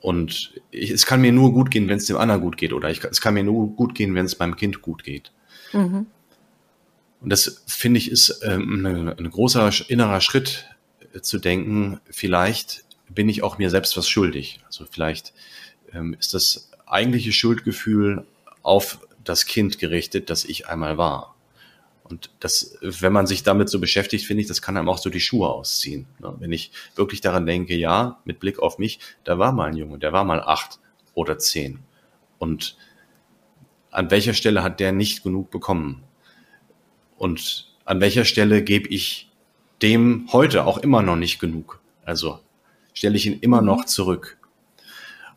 und 0.00 0.60
ich, 0.72 0.90
es 0.90 1.06
kann 1.06 1.20
mir 1.20 1.30
nur 1.30 1.52
gut 1.52 1.70
gehen, 1.70 1.86
wenn 1.86 1.98
es 1.98 2.06
dem 2.06 2.16
anderen 2.16 2.40
gut 2.40 2.56
geht. 2.56 2.72
Oder 2.72 2.90
ich, 2.90 3.04
es 3.04 3.20
kann 3.20 3.34
mir 3.34 3.44
nur 3.44 3.76
gut 3.76 3.94
gehen, 3.94 4.16
wenn 4.16 4.26
es 4.26 4.40
meinem 4.40 4.56
Kind 4.56 4.82
gut 4.82 5.04
geht. 5.04 5.30
Mhm. 5.72 6.06
Und 7.20 7.30
das 7.30 7.62
finde 7.68 7.98
ich 7.98 8.10
ist 8.10 8.40
ähm, 8.42 8.84
ein 9.16 9.30
großer 9.30 9.70
innerer 9.88 10.20
Schritt 10.20 10.66
äh, 11.14 11.20
zu 11.20 11.38
denken, 11.38 12.00
vielleicht 12.10 12.84
bin 13.14 13.28
ich 13.28 13.42
auch 13.42 13.58
mir 13.58 13.70
selbst 13.70 13.96
was 13.96 14.08
schuldig. 14.08 14.60
Also 14.66 14.86
vielleicht 14.90 15.32
ähm, 15.92 16.14
ist 16.18 16.34
das 16.34 16.70
eigentliche 16.86 17.32
Schuldgefühl 17.32 18.26
auf 18.62 18.98
das 19.24 19.46
Kind 19.46 19.78
gerichtet, 19.78 20.30
das 20.30 20.44
ich 20.44 20.68
einmal 20.68 20.98
war. 20.98 21.34
Und 22.04 22.30
das, 22.40 22.76
wenn 22.82 23.12
man 23.12 23.26
sich 23.26 23.42
damit 23.42 23.70
so 23.70 23.80
beschäftigt, 23.80 24.26
finde 24.26 24.42
ich, 24.42 24.48
das 24.48 24.60
kann 24.60 24.76
einem 24.76 24.88
auch 24.88 24.98
so 24.98 25.08
die 25.08 25.20
Schuhe 25.20 25.48
ausziehen. 25.48 26.06
Ne? 26.18 26.34
Wenn 26.38 26.52
ich 26.52 26.72
wirklich 26.94 27.20
daran 27.20 27.46
denke, 27.46 27.74
ja, 27.74 28.20
mit 28.24 28.40
Blick 28.40 28.58
auf 28.58 28.78
mich, 28.78 28.98
da 29.24 29.38
war 29.38 29.52
mal 29.52 29.70
ein 29.70 29.76
Junge, 29.76 29.98
der 29.98 30.12
war 30.12 30.24
mal 30.24 30.42
acht 30.42 30.78
oder 31.14 31.38
zehn. 31.38 31.78
Und 32.38 32.76
an 33.90 34.10
welcher 34.10 34.34
Stelle 34.34 34.62
hat 34.62 34.80
der 34.80 34.92
nicht 34.92 35.22
genug 35.22 35.50
bekommen? 35.50 36.02
Und 37.16 37.72
an 37.84 38.00
welcher 38.00 38.24
Stelle 38.24 38.62
gebe 38.62 38.88
ich 38.88 39.30
dem 39.80 40.28
heute 40.32 40.64
auch 40.64 40.78
immer 40.78 41.02
noch 41.02 41.16
nicht 41.16 41.38
genug? 41.38 41.80
Also 42.04 42.40
stelle 42.94 43.16
ich 43.16 43.26
ihn 43.26 43.38
immer 43.40 43.60
mhm. 43.60 43.66
noch 43.66 43.84
zurück. 43.84 44.38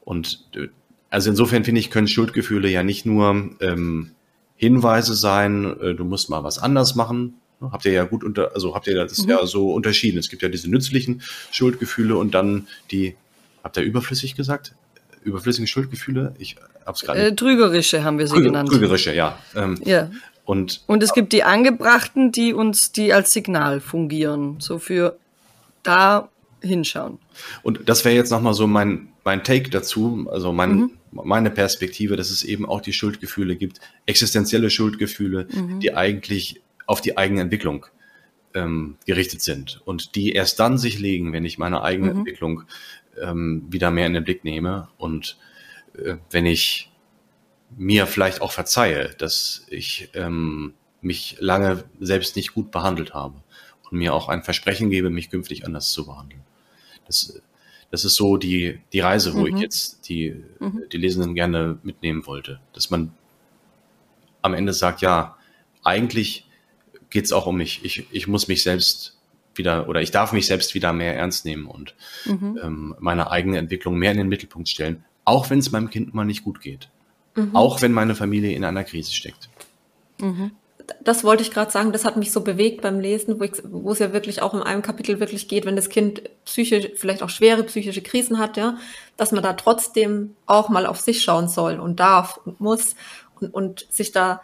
Und 0.03 0.45
äh, 0.55 0.67
also 1.09 1.29
insofern 1.29 1.63
finde 1.63 1.79
ich, 1.79 1.89
können 1.89 2.07
Schuldgefühle 2.07 2.69
ja 2.69 2.83
nicht 2.83 3.05
nur 3.05 3.51
ähm, 3.61 4.11
Hinweise 4.57 5.15
sein, 5.15 5.79
äh, 5.81 5.93
du 5.93 6.05
musst 6.05 6.29
mal 6.29 6.43
was 6.43 6.59
anders 6.59 6.95
machen. 6.95 7.35
Habt 7.61 7.85
ihr 7.85 7.93
ja 7.93 8.03
gut 8.03 8.23
unter, 8.23 8.53
also 8.53 8.75
habt 8.75 8.87
ihr 8.87 8.95
das 8.95 9.23
mhm. 9.23 9.29
ja 9.29 9.45
so 9.45 9.73
unterschieden. 9.73 10.17
Es 10.17 10.29
gibt 10.29 10.41
ja 10.41 10.49
diese 10.49 10.69
nützlichen 10.69 11.21
Schuldgefühle 11.51 12.17
und 12.17 12.33
dann 12.33 12.67
die, 12.91 13.15
habt 13.63 13.77
ihr 13.77 13.83
überflüssig 13.83 14.35
gesagt? 14.35 14.73
Überflüssige 15.23 15.65
Schuldgefühle? 15.65 16.35
Ich 16.37 16.57
hab's 16.85 17.01
gerade. 17.01 17.19
Äh, 17.19 17.35
trügerische 17.35 18.03
haben 18.03 18.19
wir 18.19 18.27
sie 18.27 18.33
Trüger, 18.33 18.49
genannt. 18.49 18.69
Trügerische, 18.69 19.15
ja. 19.15 19.39
Ähm, 19.55 19.79
ja. 19.83 20.11
Und, 20.43 20.83
und 20.85 21.01
es 21.01 21.13
gibt 21.13 21.33
die 21.33 21.43
angebrachten, 21.43 22.31
die 22.31 22.53
uns, 22.53 22.91
die 22.91 23.13
als 23.13 23.33
Signal 23.33 23.79
fungieren. 23.79 24.57
So 24.59 24.77
für 24.77 25.17
da 25.81 26.29
hinschauen. 26.65 27.19
Und 27.63 27.88
das 27.88 28.06
wäre 28.06 28.15
jetzt 28.15 28.32
nochmal 28.32 28.54
so 28.54 28.67
mein, 28.67 29.10
mein 29.23 29.43
Take 29.43 29.69
dazu, 29.69 30.28
also 30.32 30.51
mein, 30.51 30.75
mhm. 30.75 30.91
meine 31.12 31.51
Perspektive, 31.51 32.15
dass 32.15 32.30
es 32.30 32.43
eben 32.43 32.65
auch 32.65 32.82
die 32.82 32.93
Schuldgefühle 32.93 33.56
gibt, 33.56 33.80
existenzielle 34.06 34.69
Schuldgefühle, 34.69 35.47
mhm. 35.51 35.80
die 35.80 35.93
eigentlich 35.93 36.62
auf 36.86 37.01
die 37.01 37.17
eigene 37.17 37.41
Entwicklung 37.41 37.86
ähm, 38.54 38.97
gerichtet 39.06 39.41
sind 39.41 39.82
und 39.86 40.15
die 40.15 40.32
erst 40.32 40.60
dann 40.60 40.78
sich 40.78 40.99
legen, 40.99 41.34
wenn 41.34 41.45
ich 41.45 41.58
meine 41.58 41.82
eigene 41.82 42.12
mhm. 42.12 42.19
Entwicklung 42.19 42.63
ähm, 43.21 43.65
wieder 43.69 43.91
mehr 43.91 44.08
in 44.08 44.13
den 44.13 44.23
Blick 44.23 44.43
nehme 44.43 44.88
und 44.97 45.38
äh, 45.97 46.15
wenn 46.32 46.45
ich 46.45 46.91
mir 47.78 48.08
vielleicht 48.08 48.41
auch 48.41 48.51
verzeihe, 48.51 49.10
dass 49.17 49.65
ich 49.69 50.10
ähm, 50.13 50.73
mich 51.01 51.38
lange 51.39 51.84
selbst 51.99 52.36
nicht 52.36 52.54
gut 52.54 52.71
behandelt 52.71 53.13
habe 53.13 53.43
und 53.89 53.97
mir 53.97 54.13
auch 54.13 54.30
ein 54.30 54.43
Versprechen 54.43 54.89
gebe, 54.89 55.10
mich 55.10 55.30
künftig 55.30 55.65
anders 55.65 55.91
zu 55.91 56.06
behandeln. 56.06 56.41
Das, 57.05 57.41
das 57.91 58.05
ist 58.05 58.15
so 58.15 58.37
die, 58.37 58.79
die 58.93 58.99
Reise, 58.99 59.33
wo 59.33 59.41
mhm. 59.41 59.55
ich 59.55 59.61
jetzt 59.61 60.09
die, 60.09 60.43
mhm. 60.59 60.83
die 60.91 60.97
Lesenden 60.97 61.35
gerne 61.35 61.77
mitnehmen 61.83 62.25
wollte. 62.25 62.59
Dass 62.73 62.89
man 62.89 63.13
am 64.41 64.53
Ende 64.53 64.73
sagt, 64.73 65.01
ja, 65.01 65.37
eigentlich 65.83 66.47
geht 67.09 67.25
es 67.25 67.31
auch 67.31 67.45
um 67.45 67.57
mich. 67.57 67.83
Ich, 67.83 68.05
ich 68.11 68.27
muss 68.27 68.47
mich 68.47 68.63
selbst 68.63 69.17
wieder 69.55 69.87
oder 69.87 70.01
ich 70.01 70.11
darf 70.11 70.33
mich 70.33 70.47
selbst 70.47 70.73
wieder 70.73 70.91
mehr 70.91 71.15
ernst 71.15 71.45
nehmen 71.45 71.67
und 71.67 71.95
mhm. 72.25 72.59
ähm, 72.61 72.95
meine 72.99 73.31
eigene 73.31 73.57
Entwicklung 73.57 73.97
mehr 73.97 74.11
in 74.11 74.17
den 74.17 74.27
Mittelpunkt 74.27 74.67
stellen, 74.67 75.05
auch 75.23 75.49
wenn 75.49 75.59
es 75.59 75.71
meinem 75.71 75.89
Kind 75.89 76.13
mal 76.13 76.25
nicht 76.25 76.43
gut 76.43 76.61
geht. 76.61 76.89
Mhm. 77.35 77.55
Auch 77.55 77.81
wenn 77.81 77.91
meine 77.91 78.15
Familie 78.15 78.53
in 78.53 78.63
einer 78.63 78.83
Krise 78.83 79.13
steckt. 79.13 79.49
Das 81.02 81.24
wollte 81.24 81.43
ich 81.43 81.52
gerade 81.52 81.71
sagen, 81.71 81.91
das 81.91 82.06
hat 82.06 82.17
mich 82.17 82.32
so 82.32 82.41
bewegt 82.41 82.82
beim 82.82 83.00
Lesen, 83.00 83.39
wo, 83.39 83.43
ich, 83.43 83.54
wo 83.63 83.91
es 83.91 84.00
ja 84.00 84.13
wirklich 84.13 84.41
auch 84.41 84.54
in 84.54 84.62
einem 84.62 84.82
Kapitel 84.82 85.19
wirklich 85.19 85.48
geht, 85.48 85.65
wenn 85.65 85.76
das 85.76 85.89
Kind 85.89 86.24
psychisch, 86.45 86.89
vielleicht 86.95 87.24
auch 87.24 87.30
schwere 87.30 87.63
psychische 87.63 88.02
Krisen 88.02 88.38
hat, 88.39 88.58
ja, 88.58 88.78
dass 89.17 89.32
man 89.32 89.43
da 89.43 89.54
trotzdem 89.54 90.36
auch 90.45 90.69
mal 90.69 90.86
auf 90.86 91.00
sich 91.00 91.24
schauen 91.24 91.48
soll 91.48 91.80
und 91.80 92.00
darf 92.00 92.39
und 92.45 92.60
muss 92.60 92.95
und, 93.39 93.54
und 93.54 93.88
sich 93.89 94.12
da 94.12 94.41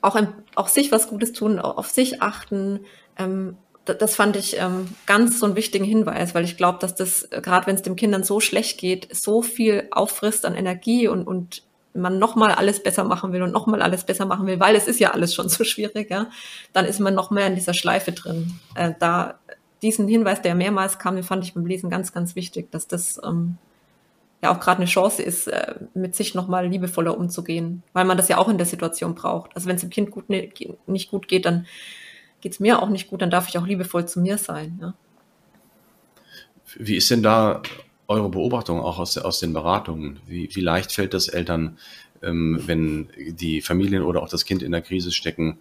auch, 0.00 0.20
auch 0.54 0.68
sich 0.68 0.92
was 0.92 1.08
Gutes 1.08 1.32
tun, 1.32 1.58
auf 1.58 1.88
sich 1.88 2.22
achten. 2.22 2.80
Ähm, 3.18 3.56
das 3.84 4.14
fand 4.14 4.36
ich 4.36 4.58
ähm, 4.58 4.88
ganz 5.06 5.40
so 5.40 5.46
einen 5.46 5.56
wichtigen 5.56 5.84
Hinweis, 5.84 6.34
weil 6.34 6.44
ich 6.44 6.56
glaube, 6.56 6.78
dass 6.80 6.94
das, 6.94 7.24
äh, 7.24 7.40
gerade 7.42 7.66
wenn 7.66 7.74
es 7.74 7.82
dem 7.82 7.96
Kindern 7.96 8.24
so 8.24 8.40
schlecht 8.40 8.78
geht, 8.78 9.08
so 9.14 9.42
viel 9.42 9.88
auffrisst 9.90 10.44
an 10.46 10.54
Energie 10.54 11.08
und, 11.08 11.26
und 11.26 11.62
man 11.94 12.18
nochmal 12.18 12.52
alles 12.52 12.82
besser 12.82 13.04
machen 13.04 13.32
will 13.32 13.42
und 13.42 13.52
nochmal 13.52 13.82
alles 13.82 14.04
besser 14.04 14.26
machen 14.26 14.46
will, 14.46 14.60
weil 14.60 14.76
es 14.76 14.86
ist 14.86 15.00
ja 15.00 15.10
alles 15.10 15.34
schon 15.34 15.48
so 15.48 15.64
schwierig, 15.64 16.10
ja, 16.10 16.30
dann 16.72 16.84
ist 16.84 17.00
man 17.00 17.14
noch 17.14 17.30
mehr 17.30 17.46
in 17.46 17.54
dieser 17.54 17.74
Schleife 17.74 18.12
drin. 18.12 18.58
Äh, 18.74 18.92
da 18.98 19.38
diesen 19.82 20.08
Hinweis, 20.08 20.42
der 20.42 20.54
mehrmals 20.54 20.98
kam, 20.98 21.14
den 21.14 21.24
fand 21.24 21.44
ich 21.44 21.54
beim 21.54 21.66
Lesen 21.66 21.90
ganz, 21.90 22.12
ganz 22.12 22.36
wichtig, 22.36 22.70
dass 22.70 22.86
das 22.86 23.20
ähm, 23.24 23.56
ja 24.42 24.54
auch 24.54 24.60
gerade 24.60 24.78
eine 24.78 24.86
Chance 24.86 25.22
ist, 25.22 25.48
äh, 25.48 25.74
mit 25.94 26.14
sich 26.14 26.34
nochmal 26.34 26.66
liebevoller 26.66 27.16
umzugehen, 27.16 27.82
weil 27.92 28.04
man 28.04 28.16
das 28.16 28.28
ja 28.28 28.38
auch 28.38 28.48
in 28.48 28.58
der 28.58 28.66
Situation 28.66 29.14
braucht. 29.14 29.54
Also 29.54 29.68
wenn 29.68 29.76
es 29.76 29.82
dem 29.82 29.90
Kind 29.90 30.10
gut, 30.10 30.28
ne, 30.28 30.50
nicht 30.86 31.10
gut 31.10 31.28
geht, 31.28 31.46
dann 31.46 31.66
geht 32.40 32.52
es 32.52 32.60
mir 32.60 32.82
auch 32.82 32.88
nicht 32.88 33.08
gut, 33.08 33.22
dann 33.22 33.30
darf 33.30 33.48
ich 33.48 33.58
auch 33.58 33.66
liebevoll 33.66 34.06
zu 34.06 34.20
mir 34.20 34.38
sein. 34.38 34.78
Ja. 34.80 34.94
Wie 36.76 36.96
ist 36.96 37.10
denn 37.10 37.22
da 37.22 37.62
eure 38.10 38.28
Beobachtung 38.28 38.80
auch 38.80 38.98
aus, 38.98 39.16
aus 39.16 39.38
den 39.38 39.52
Beratungen? 39.52 40.18
Wie, 40.26 40.48
wie 40.52 40.60
leicht 40.60 40.92
fällt 40.92 41.14
das 41.14 41.28
Eltern, 41.28 41.78
ähm, 42.22 42.60
wenn 42.66 43.08
die 43.16 43.62
Familien 43.62 44.02
oder 44.02 44.22
auch 44.22 44.28
das 44.28 44.44
Kind 44.44 44.62
in 44.62 44.72
der 44.72 44.82
Krise 44.82 45.12
stecken, 45.12 45.60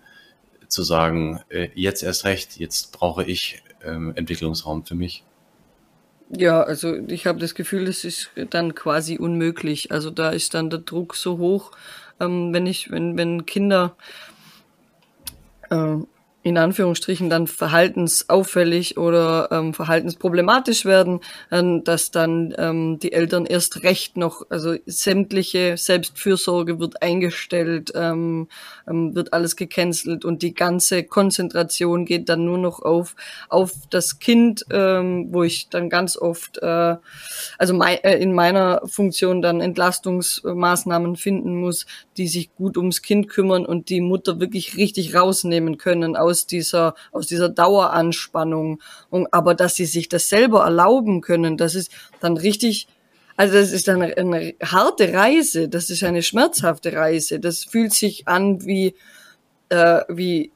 zu 0.68 0.84
sagen, 0.84 1.42
äh, 1.50 1.70
jetzt 1.76 2.04
erst 2.04 2.26
recht, 2.26 2.58
jetzt 2.58 2.92
brauche 2.92 3.24
ich 3.24 3.62
ähm, 3.84 4.14
Entwicklungsraum 4.16 4.84
für 4.84 4.96
mich? 4.96 5.24
Ja, 6.30 6.62
also 6.62 6.96
ich 7.08 7.26
habe 7.26 7.40
das 7.40 7.56
Gefühl, 7.56 7.88
es 7.88 8.04
ist 8.04 8.32
dann 8.50 8.76
quasi 8.76 9.18
unmöglich. 9.18 9.92
Also 9.92 10.10
da 10.10 10.30
ist 10.30 10.54
dann 10.54 10.70
der 10.70 10.80
Druck 10.80 11.16
so 11.16 11.38
hoch, 11.38 11.72
ähm, 12.20 12.54
wenn 12.54 12.66
ich, 12.66 12.92
wenn, 12.92 13.18
wenn 13.18 13.46
Kinder 13.46 13.96
äh, 15.70 15.98
in 16.50 16.58
Anführungsstrichen 16.58 17.30
dann 17.30 17.46
verhaltensauffällig 17.46 18.98
oder 18.98 19.50
ähm, 19.52 19.76
verhaltensproblematisch 19.76 20.84
werden, 20.84 21.20
ähm, 21.52 21.84
dass 21.84 22.10
dann 22.10 22.56
ähm, 22.58 22.98
die 22.98 23.14
Eltern 23.14 23.46
erst 23.46 23.84
recht 23.84 24.18
noch, 24.18 24.48
also 24.50 24.76
sämtliche 24.88 25.78
Selbstfürsorge 25.78 26.80
wird 26.80 27.04
eingestellt, 27.04 27.92
ähm, 27.94 28.48
ähm, 28.88 29.14
wird 29.14 29.32
alles 29.32 29.56
gecancelt 29.56 30.26
und 30.26 30.42
die 30.42 30.56
ganze 30.56 31.04
Konzentration 31.04 32.06
geht 32.06 32.30
dann 32.30 32.46
nur 32.46 32.58
noch 32.58 32.82
auf 32.82 33.16
auf 33.50 33.74
das 33.92 34.18
Kind, 34.18 34.66
ähm, 34.72 35.28
wo 35.32 35.44
ich 35.44 35.70
dann 35.70 35.88
ganz 35.90 36.18
oft, 36.18 36.58
äh, 36.64 36.96
also 37.60 37.74
mein, 37.76 38.04
äh, 38.04 38.18
in 38.18 38.34
meiner 38.34 38.82
Funktion 38.88 39.44
dann 39.44 39.62
Entlastungsmaßnahmen 39.62 41.16
finden 41.16 41.60
muss, 41.60 41.86
die 42.18 42.28
sich 42.28 42.56
gut 42.56 42.76
ums 42.76 43.04
Kind 43.04 43.30
kümmern 43.30 43.68
und 43.68 43.90
die 43.90 44.02
Mutter 44.02 44.40
wirklich 44.40 44.78
richtig 44.78 45.14
rausnehmen 45.14 45.78
können 45.78 46.16
aus 46.16 46.39
dieser, 46.46 46.96
aus 47.12 47.28
dieser 47.28 47.50
Daueranspannung. 47.50 48.82
Und, 49.10 49.28
aber 49.34 49.56
dass 49.56 49.76
sie 49.76 49.86
sich 49.86 50.10
das 50.10 50.30
selber 50.30 50.64
erlauben 50.64 51.22
können, 51.22 51.58
das 51.58 51.76
ist 51.76 51.92
dann 52.20 52.38
richtig, 52.38 52.88
also 53.38 53.54
das 53.54 53.72
ist 53.72 53.88
eine, 53.90 54.18
eine 54.18 54.54
harte 54.64 55.14
Reise, 55.14 55.70
das 55.70 55.90
ist 55.90 56.04
eine 56.04 56.24
schmerzhafte 56.24 56.94
Reise. 56.94 57.40
Das 57.40 57.64
fühlt 57.64 57.94
sich 57.94 58.28
an 58.28 58.66
wie, 58.66 58.96
äh, 59.70 60.02
wie, 60.10 60.52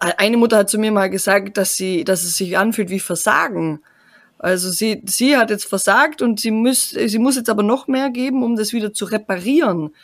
eine 0.00 0.36
Mutter 0.36 0.58
hat 0.58 0.70
zu 0.70 0.78
mir 0.78 0.92
mal 0.92 1.10
gesagt, 1.10 1.56
dass 1.56 1.76
sie, 1.76 2.04
dass 2.04 2.24
es 2.24 2.36
sich 2.36 2.58
anfühlt 2.58 2.90
wie 2.90 3.00
Versagen. 3.00 3.80
Also 4.38 4.70
sie, 4.70 5.02
sie 5.06 5.36
hat 5.36 5.50
jetzt 5.50 5.64
versagt 5.64 6.20
und 6.20 6.40
sie 6.40 6.50
muss, 6.50 6.90
sie 6.90 7.18
muss 7.18 7.36
jetzt 7.36 7.48
aber 7.48 7.62
noch 7.62 7.88
mehr 7.88 8.10
geben, 8.10 8.42
um 8.42 8.56
das 8.56 8.72
wieder 8.72 8.92
zu 8.92 9.06
reparieren. 9.06 9.94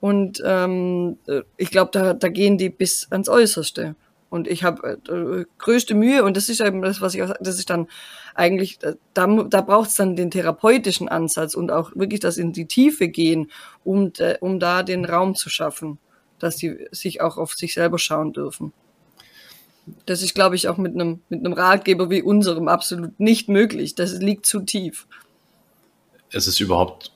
Und 0.00 0.42
ähm, 0.44 1.18
ich 1.56 1.70
glaube, 1.70 1.90
da, 1.92 2.14
da 2.14 2.28
gehen 2.28 2.58
die 2.58 2.68
bis 2.68 3.08
ans 3.10 3.28
Äußerste. 3.28 3.96
Und 4.30 4.46
ich 4.46 4.62
habe 4.62 4.98
äh, 5.08 5.44
größte 5.58 5.94
Mühe 5.94 6.22
und 6.22 6.36
das 6.36 6.48
ist 6.48 6.60
eben 6.60 6.82
das, 6.82 7.00
was 7.00 7.14
ich 7.14 7.22
das 7.40 7.58
ist 7.58 7.70
dann 7.70 7.88
eigentlich, 8.34 8.78
da, 8.78 8.94
da 9.14 9.60
braucht 9.62 9.88
es 9.88 9.96
dann 9.96 10.16
den 10.16 10.30
therapeutischen 10.30 11.08
Ansatz 11.08 11.54
und 11.54 11.70
auch 11.70 11.92
wirklich 11.94 12.20
das 12.20 12.36
in 12.36 12.52
die 12.52 12.66
Tiefe 12.66 13.08
gehen, 13.08 13.50
um, 13.84 14.12
äh, 14.18 14.36
um 14.40 14.60
da 14.60 14.82
den 14.82 15.04
Raum 15.04 15.34
zu 15.34 15.48
schaffen, 15.48 15.98
dass 16.38 16.58
sie 16.58 16.86
sich 16.90 17.20
auch 17.20 17.38
auf 17.38 17.54
sich 17.54 17.74
selber 17.74 17.98
schauen 17.98 18.32
dürfen. 18.32 18.72
Das 20.04 20.22
ist, 20.22 20.34
glaube 20.34 20.56
ich, 20.56 20.68
auch 20.68 20.76
mit 20.76 20.94
einem, 20.94 21.22
mit 21.30 21.40
einem 21.40 21.54
Ratgeber 21.54 22.10
wie 22.10 22.22
unserem 22.22 22.68
absolut 22.68 23.18
nicht 23.18 23.48
möglich. 23.48 23.94
Das 23.94 24.12
liegt 24.12 24.44
zu 24.44 24.60
tief. 24.60 25.06
Es 26.30 26.46
ist 26.46 26.60
überhaupt 26.60 27.12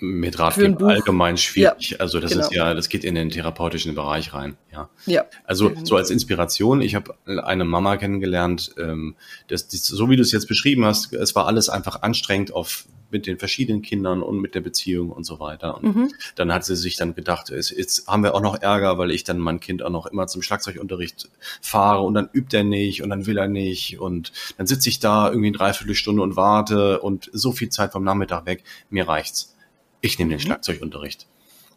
mit 0.00 0.38
Ratgeber 0.38 0.88
allgemein 0.88 1.36
schwierig. 1.36 1.90
Ja, 1.90 1.98
also 1.98 2.20
das 2.20 2.32
genau. 2.32 2.44
ist 2.44 2.52
ja, 2.52 2.74
das 2.74 2.88
geht 2.88 3.04
in 3.04 3.14
den 3.14 3.30
therapeutischen 3.30 3.94
Bereich 3.94 4.32
rein. 4.34 4.56
Ja. 4.72 4.88
ja. 5.06 5.24
Also 5.44 5.72
so 5.84 5.96
als 5.96 6.10
Inspiration, 6.10 6.80
ich 6.80 6.94
habe 6.94 7.14
eine 7.26 7.64
Mama 7.64 7.96
kennengelernt, 7.96 8.74
ähm, 8.78 9.16
das, 9.48 9.68
das, 9.68 9.86
so 9.86 10.10
wie 10.10 10.16
du 10.16 10.22
es 10.22 10.32
jetzt 10.32 10.48
beschrieben 10.48 10.84
hast, 10.84 11.12
es 11.12 11.34
war 11.34 11.46
alles 11.46 11.68
einfach 11.68 12.02
anstrengend 12.02 12.52
auf 12.52 12.86
mit 13.10 13.26
den 13.26 13.38
verschiedenen 13.38 13.82
Kindern 13.82 14.22
und 14.22 14.38
mit 14.40 14.54
der 14.54 14.60
Beziehung 14.60 15.10
und 15.10 15.24
so 15.24 15.40
weiter. 15.40 15.76
Und 15.78 15.96
mhm. 15.96 16.12
dann 16.36 16.52
hat 16.52 16.64
sie 16.64 16.76
sich 16.76 16.96
dann 16.96 17.14
gedacht, 17.14 17.50
jetzt, 17.50 17.70
jetzt 17.70 18.06
haben 18.06 18.22
wir 18.22 18.34
auch 18.34 18.42
noch 18.42 18.60
Ärger, 18.60 18.98
weil 18.98 19.10
ich 19.10 19.24
dann 19.24 19.38
mein 19.38 19.60
Kind 19.60 19.82
auch 19.82 19.90
noch 19.90 20.06
immer 20.06 20.26
zum 20.26 20.42
Schlagzeugunterricht 20.42 21.28
fahre 21.60 22.02
und 22.02 22.14
dann 22.14 22.28
übt 22.32 22.56
er 22.56 22.64
nicht 22.64 23.02
und 23.02 23.10
dann 23.10 23.26
will 23.26 23.38
er 23.38 23.48
nicht 23.48 23.98
und 23.98 24.32
dann 24.56 24.66
sitze 24.66 24.88
ich 24.88 25.00
da 25.00 25.28
irgendwie 25.28 25.48
eine 25.48 25.56
Dreiviertelstunde 25.56 26.22
und 26.22 26.36
warte 26.36 27.00
und 27.00 27.30
so 27.32 27.52
viel 27.52 27.70
Zeit 27.70 27.92
vom 27.92 28.04
Nachmittag 28.04 28.46
weg, 28.46 28.64
mir 28.90 29.08
reicht's 29.08 29.54
ich 30.00 30.18
nehme 30.18 30.30
den 30.30 30.38
mhm. 30.38 30.42
Schlagzeugunterricht. 30.42 31.26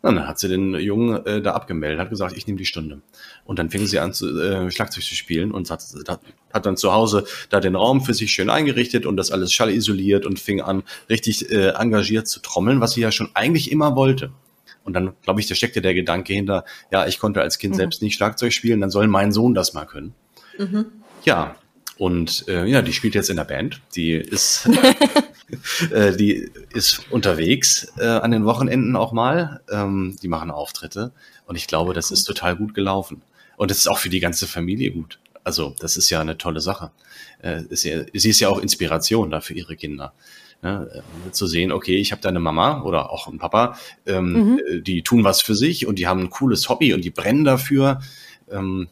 Und 0.03 0.15
dann 0.15 0.27
hat 0.27 0.39
sie 0.39 0.47
den 0.47 0.73
Jungen 0.75 1.23
äh, 1.27 1.41
da 1.41 1.53
abgemeldet, 1.53 1.99
hat 1.99 2.09
gesagt, 2.09 2.35
ich 2.35 2.47
nehme 2.47 2.57
die 2.57 2.65
Stunde. 2.65 3.01
Und 3.45 3.59
dann 3.59 3.69
fing 3.69 3.85
sie 3.85 3.99
an, 3.99 4.13
zu, 4.13 4.39
äh, 4.39 4.71
Schlagzeug 4.71 5.03
zu 5.03 5.13
spielen 5.13 5.51
und 5.51 5.69
hat, 5.69 5.83
hat, 6.07 6.21
hat 6.51 6.65
dann 6.65 6.75
zu 6.75 6.91
Hause 6.91 7.25
da 7.49 7.59
den 7.59 7.75
Raum 7.75 8.01
für 8.01 8.15
sich 8.15 8.31
schön 8.31 8.49
eingerichtet 8.49 9.05
und 9.05 9.15
das 9.15 9.31
alles 9.31 9.53
schallisoliert 9.53 10.25
und 10.25 10.39
fing 10.39 10.59
an, 10.59 10.81
richtig 11.07 11.51
äh, 11.51 11.69
engagiert 11.69 12.27
zu 12.27 12.39
trommeln, 12.39 12.81
was 12.81 12.93
sie 12.93 13.01
ja 13.01 13.11
schon 13.11 13.29
eigentlich 13.35 13.71
immer 13.71 13.95
wollte. 13.95 14.31
Und 14.83 14.93
dann, 14.93 15.13
glaube 15.21 15.39
ich, 15.39 15.47
da 15.47 15.53
steckte 15.53 15.83
der 15.83 15.93
Gedanke 15.93 16.33
hinter, 16.33 16.65
ja, 16.91 17.05
ich 17.05 17.19
konnte 17.19 17.41
als 17.41 17.59
Kind 17.59 17.75
mhm. 17.75 17.77
selbst 17.77 18.01
nicht 18.01 18.15
Schlagzeug 18.15 18.53
spielen, 18.53 18.81
dann 18.81 18.89
soll 18.89 19.07
mein 19.07 19.31
Sohn 19.31 19.53
das 19.53 19.73
mal 19.73 19.85
können. 19.85 20.15
Mhm. 20.57 20.87
Ja, 21.23 21.55
und 21.99 22.45
äh, 22.47 22.65
ja, 22.65 22.81
die 22.81 22.93
spielt 22.93 23.13
jetzt 23.13 23.29
in 23.29 23.35
der 23.35 23.43
Band. 23.43 23.79
Die 23.95 24.13
ist 24.13 24.67
Äh, 25.91 26.15
die 26.15 26.49
ist 26.73 27.11
unterwegs 27.11 27.91
äh, 27.97 28.05
an 28.05 28.31
den 28.31 28.45
Wochenenden 28.45 28.95
auch 28.95 29.11
mal. 29.11 29.61
Ähm, 29.69 30.15
die 30.21 30.27
machen 30.27 30.51
Auftritte. 30.51 31.11
Und 31.45 31.55
ich 31.55 31.67
glaube, 31.67 31.93
das 31.93 32.11
ist 32.11 32.23
total 32.23 32.55
gut 32.55 32.73
gelaufen. 32.73 33.21
Und 33.57 33.71
es 33.71 33.79
ist 33.79 33.87
auch 33.87 33.97
für 33.97 34.09
die 34.09 34.19
ganze 34.19 34.47
Familie 34.47 34.91
gut. 34.91 35.19
Also, 35.43 35.75
das 35.79 35.97
ist 35.97 36.09
ja 36.09 36.21
eine 36.21 36.37
tolle 36.37 36.61
Sache. 36.61 36.91
Äh, 37.41 37.63
ist 37.69 37.83
ja, 37.83 38.03
sie 38.13 38.29
ist 38.29 38.39
ja 38.39 38.49
auch 38.49 38.59
Inspiration 38.59 39.31
da 39.31 39.41
für 39.41 39.53
ihre 39.53 39.75
Kinder. 39.75 40.13
Ne, 40.61 41.03
äh, 41.27 41.31
zu 41.31 41.47
sehen, 41.47 41.71
okay, 41.71 41.95
ich 41.95 42.11
habe 42.11 42.21
da 42.21 42.29
eine 42.29 42.39
Mama 42.39 42.83
oder 42.83 43.09
auch 43.09 43.27
einen 43.27 43.39
Papa, 43.39 43.75
ähm, 44.05 44.33
mhm. 44.33 44.83
Die 44.83 45.01
tun 45.01 45.23
was 45.23 45.41
für 45.41 45.55
sich 45.55 45.87
und 45.87 45.97
die 45.97 46.07
haben 46.07 46.19
ein 46.19 46.29
cooles 46.29 46.69
Hobby 46.69 46.93
und 46.93 47.03
die 47.03 47.09
brennen 47.09 47.43
dafür. 47.43 47.99
Ähm, 48.51 48.87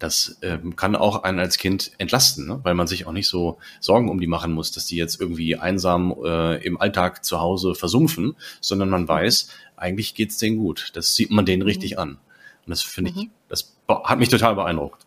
das 0.00 0.38
ähm, 0.40 0.74
kann 0.76 0.96
auch 0.96 1.22
einen 1.22 1.38
als 1.38 1.58
Kind 1.58 1.92
entlasten, 1.98 2.48
ne? 2.48 2.60
weil 2.62 2.74
man 2.74 2.86
sich 2.86 3.06
auch 3.06 3.12
nicht 3.12 3.28
so 3.28 3.58
Sorgen 3.80 4.08
um 4.08 4.18
die 4.18 4.26
machen 4.26 4.52
muss, 4.52 4.72
dass 4.72 4.86
die 4.86 4.96
jetzt 4.96 5.20
irgendwie 5.20 5.56
einsam 5.56 6.16
äh, 6.24 6.56
im 6.64 6.80
Alltag 6.80 7.24
zu 7.24 7.40
Hause 7.40 7.74
versumpfen, 7.74 8.34
sondern 8.60 8.88
man 8.88 9.06
weiß, 9.06 9.50
eigentlich 9.76 10.14
geht's 10.14 10.38
denen 10.38 10.56
gut. 10.56 10.90
Das 10.94 11.14
sieht 11.14 11.30
man 11.30 11.44
denen 11.44 11.62
richtig 11.62 11.92
mhm. 11.92 11.98
an. 11.98 12.08
Und 12.10 12.70
das 12.70 12.82
finde 12.82 13.10
ich, 13.10 13.16
mhm. 13.16 13.30
das 13.48 13.76
hat 13.88 14.18
mich 14.18 14.30
total 14.30 14.54
beeindruckt. 14.54 15.06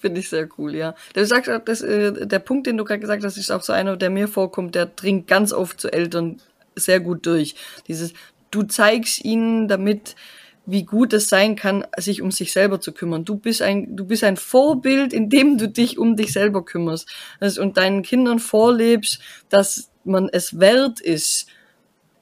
Finde 0.00 0.20
ich 0.20 0.28
sehr 0.30 0.48
cool, 0.58 0.74
ja. 0.74 0.94
Du 1.12 1.24
sagst 1.24 1.50
auch, 1.50 1.62
dass, 1.62 1.82
äh, 1.82 2.26
der 2.26 2.38
Punkt, 2.38 2.66
den 2.66 2.78
du 2.78 2.84
gerade 2.84 3.00
gesagt 3.00 3.24
hast, 3.24 3.36
ist 3.36 3.50
auch 3.50 3.62
so 3.62 3.72
einer, 3.72 3.96
der 3.96 4.10
mir 4.10 4.28
vorkommt, 4.28 4.74
der 4.74 4.86
dringt 4.86 5.26
ganz 5.26 5.52
oft 5.52 5.80
zu 5.80 5.92
Eltern 5.92 6.40
sehr 6.76 7.00
gut 7.00 7.26
durch. 7.26 7.56
Dieses, 7.88 8.14
du 8.50 8.62
zeigst 8.62 9.24
ihnen 9.24 9.68
damit, 9.68 10.16
wie 10.66 10.84
gut 10.84 11.12
es 11.12 11.28
sein 11.28 11.56
kann, 11.56 11.84
sich 11.96 12.22
um 12.22 12.30
sich 12.30 12.52
selber 12.52 12.80
zu 12.80 12.92
kümmern. 12.92 13.24
Du 13.24 13.36
bist 13.36 13.60
ein, 13.62 13.96
du 13.96 14.06
bist 14.06 14.24
ein 14.24 14.36
Vorbild, 14.36 15.12
indem 15.12 15.58
du 15.58 15.68
dich 15.68 15.98
um 15.98 16.16
dich 16.16 16.32
selber 16.32 16.64
kümmerst 16.64 17.08
also, 17.40 17.60
und 17.60 17.76
deinen 17.76 18.02
Kindern 18.02 18.38
vorlebst, 18.38 19.20
dass 19.48 19.90
man 20.04 20.28
es 20.32 20.58
wert 20.58 21.00
ist, 21.00 21.48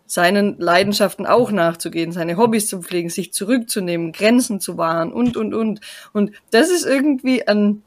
seinen 0.07 0.59
Leidenschaften 0.59 1.25
auch 1.25 1.51
nachzugehen, 1.51 2.13
seine 2.13 2.37
Hobbys 2.37 2.67
zu 2.67 2.83
pflegen, 2.83 3.09
sich 3.09 3.33
zurückzunehmen, 3.33 4.13
Grenzen 4.13 4.61
zu 4.61 4.77
wahren 4.77 5.13
und, 5.13 5.37
und, 5.37 5.55
und. 5.55 5.81
Und 6.13 6.33
das 6.51 6.69
ist 6.71 6.85
irgendwie 6.85 7.47
ein, 7.49 7.83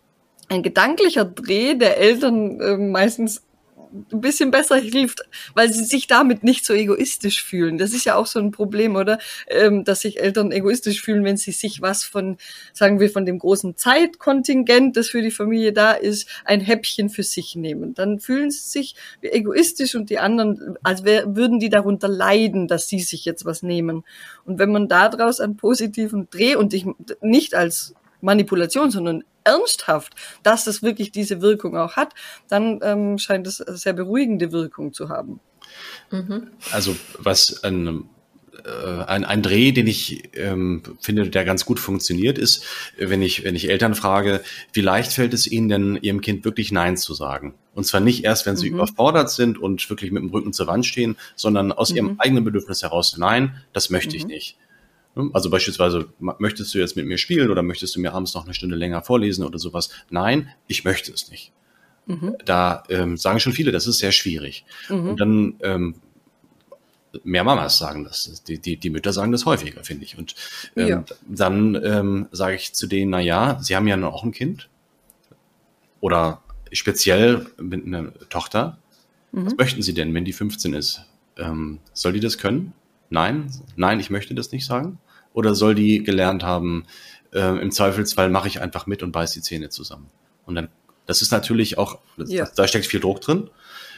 ein 0.50 0.64
gedanklicher 0.64 1.26
Dreh, 1.26 1.76
der 1.76 2.00
Eltern 2.00 2.60
äh, 2.60 2.78
meistens 2.78 3.44
ein 4.12 4.22
bisschen 4.22 4.52
besser 4.52 4.78
hilft, 4.78 5.22
weil 5.54 5.72
sie 5.72 5.84
sich 5.84 6.08
damit 6.08 6.44
nicht 6.44 6.66
so 6.66 6.74
egoistisch 6.74 7.44
fühlen. 7.44 7.78
Das 7.78 7.94
ist 7.94 8.06
ja 8.06 8.16
auch 8.16 8.26
so 8.26 8.40
ein 8.40 8.52
Problem, 8.52 8.96
oder? 8.96 9.20
Ähm, 9.48 9.84
dass 9.84 10.02
sich 10.02 10.20
Eltern 10.20 10.52
egoistisch 10.52 11.02
fühlen, 11.02 11.24
wenn 11.24 11.38
sie 11.38 11.52
sich 11.52 11.82
was 11.82 12.04
von, 12.04 12.38
sagen 12.74 13.00
wir, 13.00 13.10
von 13.10 13.26
dem 13.26 13.40
großen 13.40 13.78
Zeitkontingent, 13.78 14.98
das 14.98 15.10
für 15.10 15.22
die 15.22 15.32
Familie 15.32 15.74
da 15.74 15.94
ist, 15.94 16.28
ein 16.46 16.62
Häppchen 16.62 17.10
für 17.10 17.24
sich 17.24 17.56
nehmen. 17.56 17.94
Dann 17.94 18.20
fühlen 18.20 18.52
sie 18.52 18.68
sich 18.70 18.96
egoistisch 19.22 19.96
und 19.96 20.10
die 20.10 20.20
anderen, 20.20 20.78
als 20.84 21.04
wär, 21.04 21.36
würden 21.36 21.60
die 21.60 21.70
darunter 21.70 22.08
leiden, 22.08 22.68
dass 22.68 22.88
sie 22.88 23.00
sich 23.00 23.26
jetzt 23.26 23.46
was 23.46 23.64
nehmen. 23.64 24.04
Und 24.46 24.60
wenn 24.60 24.72
man 24.72 24.88
daraus 24.88 25.40
einen 25.40 25.58
positiven 25.58 26.30
Dreh 26.30 26.56
und 26.56 26.74
ich 26.74 26.86
nicht 27.22 27.56
als 27.56 27.96
Manipulation, 28.22 28.92
sondern 28.92 29.24
ernsthaft, 29.46 30.14
dass 30.44 30.68
es 30.68 30.84
wirklich 30.84 31.12
diese 31.12 31.42
Wirkung 31.42 31.78
auch 31.78 31.96
hat, 31.96 32.14
dann 32.50 32.80
ähm, 32.84 33.18
scheint 33.18 33.48
es 33.48 33.58
sehr 33.58 33.94
beruhigende 33.94 34.52
Wirkung 34.52 34.94
zu 34.94 35.10
haben. 35.10 35.40
Mhm. 36.12 36.48
Also 36.72 36.96
was 37.18 37.64
ein, 37.64 38.10
äh, 38.64 39.04
ein, 39.06 39.26
ein 39.26 39.42
Dreh, 39.42 39.72
den 39.72 39.88
ich 39.88 40.30
ähm, 40.34 40.84
finde, 41.00 41.30
der 41.30 41.46
ganz 41.46 41.66
gut 41.66 41.80
funktioniert, 41.80 42.38
ist, 42.38 42.66
wenn 42.98 43.22
ich, 43.22 43.44
wenn 43.44 43.56
ich 43.56 43.70
Eltern 43.70 43.96
frage, 43.96 44.42
wie 44.74 44.82
leicht 44.82 45.14
fällt 45.14 45.34
es 45.34 45.48
ihnen 45.48 45.70
denn, 45.70 46.00
ihrem 46.02 46.22
Kind 46.22 46.46
wirklich 46.46 46.72
Nein 46.72 46.98
zu 46.98 47.14
sagen? 47.14 47.54
Und 47.74 47.86
zwar 47.86 48.02
nicht 48.02 48.24
erst, 48.24 48.46
wenn 48.46 48.56
sie 48.56 48.70
mhm. 48.70 48.78
überfordert 48.78 49.30
sind 49.30 49.58
und 49.58 49.90
wirklich 49.90 50.12
mit 50.12 50.24
dem 50.24 50.30
Rücken 50.30 50.54
zur 50.54 50.68
Wand 50.68 50.86
stehen, 50.86 51.18
sondern 51.36 51.72
aus 51.72 51.92
mhm. 51.92 51.98
ihrem 51.98 52.16
eigenen 52.20 52.44
Bedürfnis 52.44 52.84
heraus, 52.84 53.18
nein, 53.18 53.62
das 53.74 53.90
möchte 53.90 54.16
ich 54.16 54.24
mhm. 54.24 54.32
nicht. 54.32 54.58
Ne? 55.16 55.30
Also 55.34 55.50
beispielsweise, 55.50 56.08
möchtest 56.20 56.74
du 56.74 56.80
jetzt 56.80 56.96
mit 56.96 57.06
mir 57.06 57.18
spielen 57.18 57.50
oder 57.50 57.64
möchtest 57.64 57.96
du 57.96 58.00
mir 58.00 58.14
abends 58.14 58.34
noch 58.34 58.46
eine 58.46 58.54
Stunde 58.54 58.76
länger 58.76 59.02
vorlesen 59.02 59.46
oder 59.46 59.60
sowas? 59.60 59.90
Nein, 60.10 60.50
ich 60.68 60.84
möchte 60.84 61.12
es 61.12 61.30
nicht. 61.30 61.52
Mhm. 62.06 62.36
Da 62.46 62.84
ähm, 62.90 63.18
sagen 63.18 63.40
schon 63.40 63.54
viele, 63.54 63.72
das 63.72 63.88
ist 63.88 63.98
sehr 63.98 64.12
schwierig. 64.12 64.66
Mhm. 64.90 65.10
Und 65.10 65.20
dann 65.20 65.56
ähm, 65.62 65.96
mehr 67.24 67.44
Mamas 67.44 67.78
sagen 67.78 68.04
das. 68.04 68.44
Die, 68.48 68.60
die, 68.60 68.78
die 68.78 68.90
Mütter 68.90 69.14
sagen 69.14 69.32
das 69.32 69.46
häufiger, 69.46 69.84
finde 69.84 70.04
ich. 70.06 70.18
Und 70.18 70.36
ähm, 70.76 70.88
ja. 70.88 71.06
dann 71.28 71.76
ähm, 71.84 72.28
sage 72.32 72.56
ich 72.56 72.74
zu 72.74 72.88
denen, 72.88 73.12
na 73.12 73.20
ja, 73.20 73.60
sie 73.62 73.76
haben 73.76 73.88
ja 73.88 74.02
auch 74.08 74.24
ein 74.24 74.32
Kind. 74.32 74.70
Oder 76.02 76.42
speziell 76.72 77.48
mit 77.58 77.86
einer 77.86 78.14
Tochter. 78.30 78.78
Mhm. 79.32 79.46
Was 79.46 79.58
möchten 79.58 79.82
Sie 79.82 79.94
denn, 79.94 80.14
wenn 80.14 80.26
die 80.26 80.34
15 80.34 80.74
ist? 80.74 81.06
Ähm, 81.38 81.80
soll 81.94 82.14
die 82.14 82.20
das 82.20 82.38
können? 82.38 82.74
Nein, 83.10 83.52
nein, 83.76 84.00
ich 84.00 84.10
möchte 84.10 84.36
das 84.36 84.52
nicht 84.52 84.66
sagen. 84.66 85.00
Oder 85.36 85.54
soll 85.54 85.76
die 85.76 86.04
gelernt 86.04 86.44
haben, 86.44 86.86
äh, 87.34 87.62
im 87.62 87.72
Zweifelsfall 87.72 88.30
mache 88.30 88.48
ich 88.48 88.62
einfach 88.62 88.88
mit 88.88 89.04
und 89.04 89.12
beiß 89.12 89.32
die 89.32 89.42
Zähne 89.42 89.70
zusammen. 89.70 90.08
Und 90.46 90.56
dann, 90.56 90.70
das 91.06 91.22
ist 91.22 91.32
natürlich 91.32 91.78
auch, 91.78 92.00
ja. 92.18 92.48
da 92.56 92.68
steckt 92.68 92.86
viel 92.86 93.00
Druck 93.00 93.22
drin. 93.22 93.50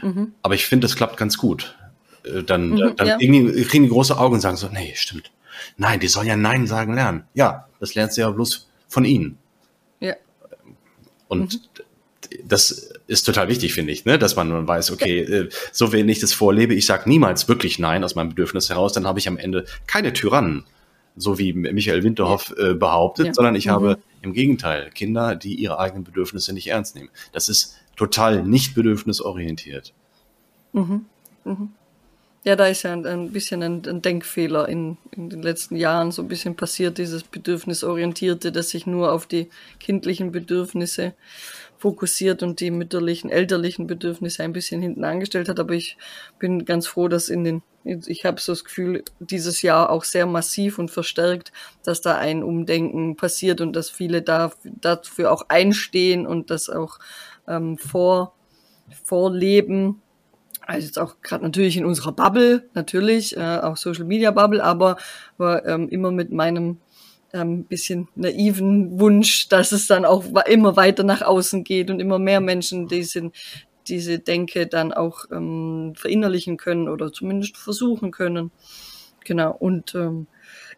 Mhm. 0.01 0.33
Aber 0.41 0.55
ich 0.55 0.65
finde, 0.65 0.87
das 0.87 0.95
klappt 0.95 1.17
ganz 1.17 1.37
gut. 1.37 1.75
Äh, 2.23 2.43
dann 2.43 2.71
mhm, 2.71 2.95
dann 2.97 3.07
ja. 3.07 3.17
kriegen 3.17 3.83
die 3.83 3.89
große 3.89 4.17
Augen 4.17 4.35
und 4.35 4.41
sagen 4.41 4.57
so, 4.57 4.67
nee, 4.67 4.93
stimmt. 4.95 5.31
Nein, 5.77 5.99
die 5.99 6.07
soll 6.07 6.25
ja 6.25 6.35
Nein 6.35 6.67
sagen 6.67 6.93
lernen. 6.93 7.23
Ja, 7.33 7.67
das 7.79 7.95
lernt 7.95 8.13
sie 8.13 8.21
ja 8.21 8.29
bloß 8.29 8.67
von 8.87 9.05
ihnen. 9.05 9.37
Ja. 9.99 10.15
Und 11.27 11.53
mhm 11.53 11.59
das 12.43 12.91
ist 13.07 13.23
total 13.23 13.47
wichtig, 13.47 13.73
finde 13.73 13.91
ich, 13.93 14.05
ne? 14.05 14.19
dass 14.19 14.35
man 14.35 14.67
weiß, 14.67 14.91
okay, 14.91 15.19
äh, 15.19 15.49
so 15.71 15.91
wenn 15.91 16.09
ich 16.09 16.19
das 16.19 16.33
vorlebe, 16.33 16.73
ich 16.73 16.85
sage 16.85 17.07
niemals 17.09 17.47
wirklich 17.47 17.79
Nein 17.79 18.03
aus 18.03 18.15
meinem 18.15 18.29
Bedürfnis 18.29 18.69
heraus, 18.69 18.93
dann 18.93 19.07
habe 19.07 19.19
ich 19.19 19.27
am 19.27 19.37
Ende 19.37 19.65
keine 19.85 20.13
Tyrannen, 20.13 20.65
so 21.17 21.37
wie 21.37 21.53
Michael 21.53 22.03
Winterhoff 22.03 22.53
äh, 22.57 22.73
behauptet, 22.73 23.27
ja. 23.27 23.33
sondern 23.33 23.55
ich 23.55 23.65
mhm. 23.65 23.71
habe 23.71 23.99
im 24.21 24.33
Gegenteil 24.33 24.89
Kinder, 24.91 25.35
die 25.35 25.55
ihre 25.55 25.79
eigenen 25.79 26.03
Bedürfnisse 26.03 26.53
nicht 26.53 26.67
ernst 26.67 26.95
nehmen. 26.95 27.09
Das 27.31 27.49
ist 27.49 27.75
total 27.95 28.43
nicht 28.43 28.75
bedürfnisorientiert. 28.75 29.93
Mhm. 30.73 31.05
Mhm. 31.43 31.69
Ja, 32.43 32.55
da 32.55 32.67
ist 32.67 32.83
ja 32.83 32.93
ein, 32.93 33.05
ein 33.05 33.31
bisschen 33.31 33.61
ein, 33.61 33.81
ein 33.85 34.01
Denkfehler 34.01 34.69
in, 34.69 34.97
in, 35.11 35.29
den 35.29 35.41
letzten 35.41 35.75
Jahren 35.75 36.11
so 36.11 36.21
ein 36.21 36.29
bisschen 36.29 36.55
passiert, 36.55 36.97
dieses 36.97 37.23
Bedürfnisorientierte, 37.23 38.53
das 38.53 38.69
sich 38.69 38.87
nur 38.87 39.11
auf 39.11 39.25
die 39.25 39.49
kindlichen 39.79 40.31
Bedürfnisse 40.31 41.13
fokussiert 41.77 42.43
und 42.43 42.61
die 42.61 42.71
mütterlichen, 42.71 43.29
elterlichen 43.29 43.85
Bedürfnisse 43.85 44.43
ein 44.43 44.53
bisschen 44.53 44.81
hinten 44.81 45.03
angestellt 45.03 45.49
hat. 45.49 45.59
Aber 45.59 45.73
ich 45.73 45.97
bin 46.39 46.63
ganz 46.63 46.87
froh, 46.87 47.09
dass 47.09 47.27
in 47.27 47.43
den, 47.43 47.63
ich 47.87 48.25
habe 48.25 48.39
so 48.41 48.51
das 48.51 48.63
Gefühl, 48.63 49.03
dieses 49.19 49.61
Jahr 49.61 49.89
auch 49.89 50.03
sehr 50.03 50.25
massiv 50.25 50.77
und 50.77 50.91
verstärkt, 50.91 51.51
dass 51.83 52.01
da 52.01 52.17
ein 52.17 52.43
Umdenken 52.43 53.15
passiert 53.15 53.61
und 53.61 53.75
dass 53.75 53.89
viele 53.89 54.21
da 54.21 54.51
dafür 54.63 55.31
auch 55.31 55.45
einstehen 55.49 56.27
und 56.27 56.49
das 56.49 56.69
auch 56.69 56.99
ähm, 57.47 57.77
vor, 57.77 58.33
vorleben. 59.03 60.01
Also 60.61 60.85
jetzt 60.85 60.99
auch 60.99 61.21
gerade 61.21 61.45
natürlich 61.45 61.77
in 61.77 61.85
unserer 61.85 62.11
Bubble, 62.11 62.69
natürlich, 62.73 63.37
äh, 63.37 63.59
auch 63.61 63.77
Social 63.77 64.03
Media 64.03 64.31
Bubble, 64.31 64.63
aber, 64.63 64.97
aber 65.37 65.65
ähm, 65.65 65.87
immer 65.87 66.11
mit 66.11 66.31
meinem 66.31 66.77
ähm, 67.33 67.65
bisschen 67.65 68.07
naiven 68.15 68.99
Wunsch, 68.99 69.47
dass 69.49 69.71
es 69.71 69.87
dann 69.87 70.05
auch 70.05 70.25
immer 70.47 70.75
weiter 70.75 71.03
nach 71.03 71.21
außen 71.21 71.63
geht 71.63 71.89
und 71.89 71.99
immer 71.99 72.19
mehr 72.19 72.41
Menschen 72.41 72.87
diesen, 72.87 73.31
diese 73.89 74.19
Denke 74.19 74.67
dann 74.67 74.93
auch 74.93 75.25
ähm, 75.31 75.93
verinnerlichen 75.95 76.57
können 76.57 76.89
oder 76.89 77.11
zumindest 77.11 77.57
versuchen 77.57 78.11
können. 78.11 78.51
Genau. 79.23 79.51
Und 79.51 79.95
ähm, 79.95 80.27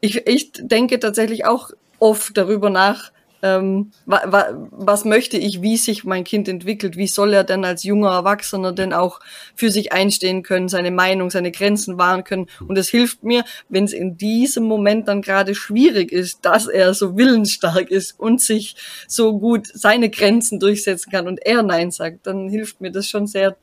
ich, 0.01 0.28
ich 0.28 0.51
denke 0.53 0.99
tatsächlich 0.99 1.45
auch 1.45 1.72
oft 1.99 2.38
darüber 2.38 2.70
nach, 2.70 3.12
ähm, 3.41 3.91
wa, 4.05 4.21
wa, 4.25 4.67
was 4.71 5.05
möchte 5.05 5.37
ich, 5.37 5.61
wie 5.61 5.77
sich 5.77 6.03
mein 6.03 6.23
Kind 6.23 6.47
entwickelt, 6.47 6.97
wie 6.97 7.07
soll 7.07 7.33
er 7.33 7.43
denn 7.43 7.63
als 7.65 7.83
junger 7.83 8.11
Erwachsener 8.11 8.71
denn 8.71 8.93
auch 8.93 9.19
für 9.55 9.71
sich 9.71 9.93
einstehen 9.93 10.43
können, 10.43 10.69
seine 10.69 10.91
Meinung, 10.91 11.29
seine 11.29 11.51
Grenzen 11.51 11.97
wahren 11.97 12.23
können. 12.23 12.47
Und 12.67 12.77
es 12.77 12.89
hilft 12.89 13.23
mir, 13.23 13.43
wenn 13.69 13.85
es 13.85 13.93
in 13.93 14.17
diesem 14.17 14.65
Moment 14.65 15.07
dann 15.07 15.21
gerade 15.21 15.55
schwierig 15.55 16.11
ist, 16.11 16.45
dass 16.45 16.67
er 16.67 16.93
so 16.93 17.17
willensstark 17.17 17.89
ist 17.89 18.19
und 18.19 18.41
sich 18.41 18.75
so 19.07 19.37
gut 19.39 19.67
seine 19.73 20.09
Grenzen 20.09 20.59
durchsetzen 20.59 21.11
kann 21.11 21.27
und 21.27 21.39
er 21.45 21.63
Nein 21.63 21.91
sagt, 21.91 22.27
dann 22.27 22.49
hilft 22.49 22.81
mir 22.81 22.91
das 22.91 23.07
schon 23.07 23.27
sehr 23.27 23.55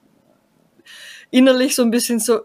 innerlich 1.31 1.75
so 1.75 1.83
ein 1.83 1.91
bisschen 1.91 2.21
so, 2.21 2.41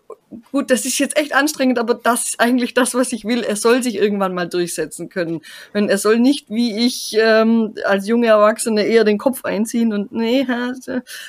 gut, 0.51 0.71
das 0.71 0.85
ist 0.85 0.99
jetzt 0.99 1.17
echt 1.17 1.33
anstrengend, 1.33 1.79
aber 1.79 1.93
das 1.93 2.29
ist 2.29 2.39
eigentlich 2.39 2.73
das, 2.73 2.93
was 2.93 3.11
ich 3.11 3.25
will. 3.25 3.43
Er 3.43 3.55
soll 3.55 3.83
sich 3.83 3.95
irgendwann 3.95 4.33
mal 4.33 4.47
durchsetzen 4.47 5.09
können. 5.09 5.41
Wenn 5.73 5.89
er 5.89 5.97
soll 5.97 6.19
nicht 6.19 6.49
wie 6.49 6.85
ich 6.85 7.17
ähm, 7.19 7.75
als 7.85 8.07
junge 8.07 8.27
Erwachsene 8.27 8.83
eher 8.83 9.03
den 9.03 9.17
Kopf 9.17 9.43
einziehen 9.45 9.93
und 9.93 10.11
nee, 10.11 10.45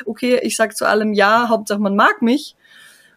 okay, 0.06 0.40
ich 0.42 0.56
sag 0.56 0.76
zu 0.76 0.86
allem 0.86 1.12
ja, 1.12 1.48
Hauptsache 1.48 1.80
man 1.80 1.96
mag 1.96 2.22
mich, 2.22 2.56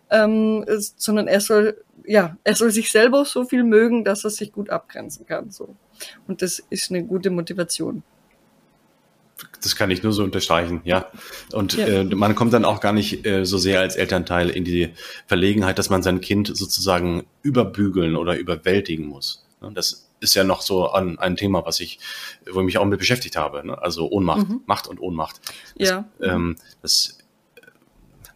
ähm, 0.10 0.66
sondern 0.98 1.28
er 1.28 1.42
soll 1.42 1.82
ja, 2.08 2.38
er 2.44 2.56
soll 2.56 2.70
sich 2.70 2.92
selber 2.92 3.26
so 3.26 3.46
viel 3.46 3.64
mögen, 3.64 4.04
dass 4.04 4.24
er 4.24 4.30
sich 4.30 4.52
gut 4.52 4.70
abgrenzen 4.70 5.26
kann. 5.26 5.50
So 5.50 5.76
und 6.28 6.42
das 6.42 6.60
ist 6.70 6.92
eine 6.92 7.04
gute 7.04 7.30
Motivation 7.30 8.04
das 9.62 9.76
kann 9.76 9.92
ich 9.92 10.04
nur 10.04 10.14
so 10.14 10.24
unterstreichen, 10.24 10.82
ja. 10.84 11.08
Und 11.52 11.74
ja. 11.74 11.88
Äh, 11.88 12.04
man 12.04 12.36
kommt 12.36 12.54
dann 12.54 12.66
auch 12.66 12.82
gar 12.82 12.94
nicht 12.94 13.26
äh, 13.26 13.46
so 13.46 13.58
sehr 13.58 13.80
als 13.80 13.96
Elternteil 13.96 14.50
in 14.50 14.64
die 14.64 14.90
Verlegenheit, 15.28 15.80
dass 15.80 15.90
man 15.90 16.04
sein 16.04 16.22
Kind 16.22 16.56
sozusagen 16.56 17.26
überbügeln 17.42 18.16
oder 18.16 18.38
überwältigen 18.38 19.08
muss. 19.08 19.46
Das 19.74 20.10
ist 20.20 20.36
ja 20.36 20.44
noch 20.44 20.62
so 20.62 20.92
ein, 20.92 21.18
ein 21.18 21.36
Thema, 21.36 21.66
was 21.66 21.80
ich, 21.80 22.00
wo 22.52 22.60
ich 22.60 22.66
mich 22.66 22.78
auch 22.78 22.86
mit 22.86 23.00
beschäftigt 23.00 23.36
habe. 23.36 23.66
Ne? 23.66 23.82
Also 23.82 24.10
Ohnmacht, 24.10 24.48
mhm. 24.48 24.62
Macht 24.66 24.88
und 24.88 25.00
Ohnmacht. 25.00 25.42
Das, 25.78 25.90
ja. 25.90 26.06
Ähm, 26.22 26.56
das 26.82 27.18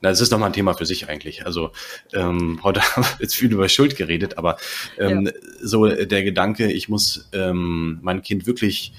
na, 0.01 0.09
es 0.09 0.21
ist 0.21 0.31
nochmal 0.31 0.49
ein 0.49 0.53
Thema 0.53 0.73
für 0.73 0.85
sich 0.85 1.09
eigentlich. 1.09 1.45
Also 1.45 1.71
ähm, 2.13 2.59
heute 2.63 2.81
haben 2.95 3.03
wir 3.03 3.17
jetzt 3.19 3.35
viel 3.35 3.51
über 3.51 3.67
Schuld 3.67 3.97
geredet, 3.97 4.37
aber 4.37 4.57
ähm, 4.97 5.25
ja. 5.25 5.31
so 5.61 5.87
der 5.87 6.23
Gedanke, 6.23 6.71
ich 6.71 6.89
muss 6.89 7.29
ähm, 7.33 7.99
mein 8.01 8.21
Kind 8.21 8.47
wirklich 8.47 8.93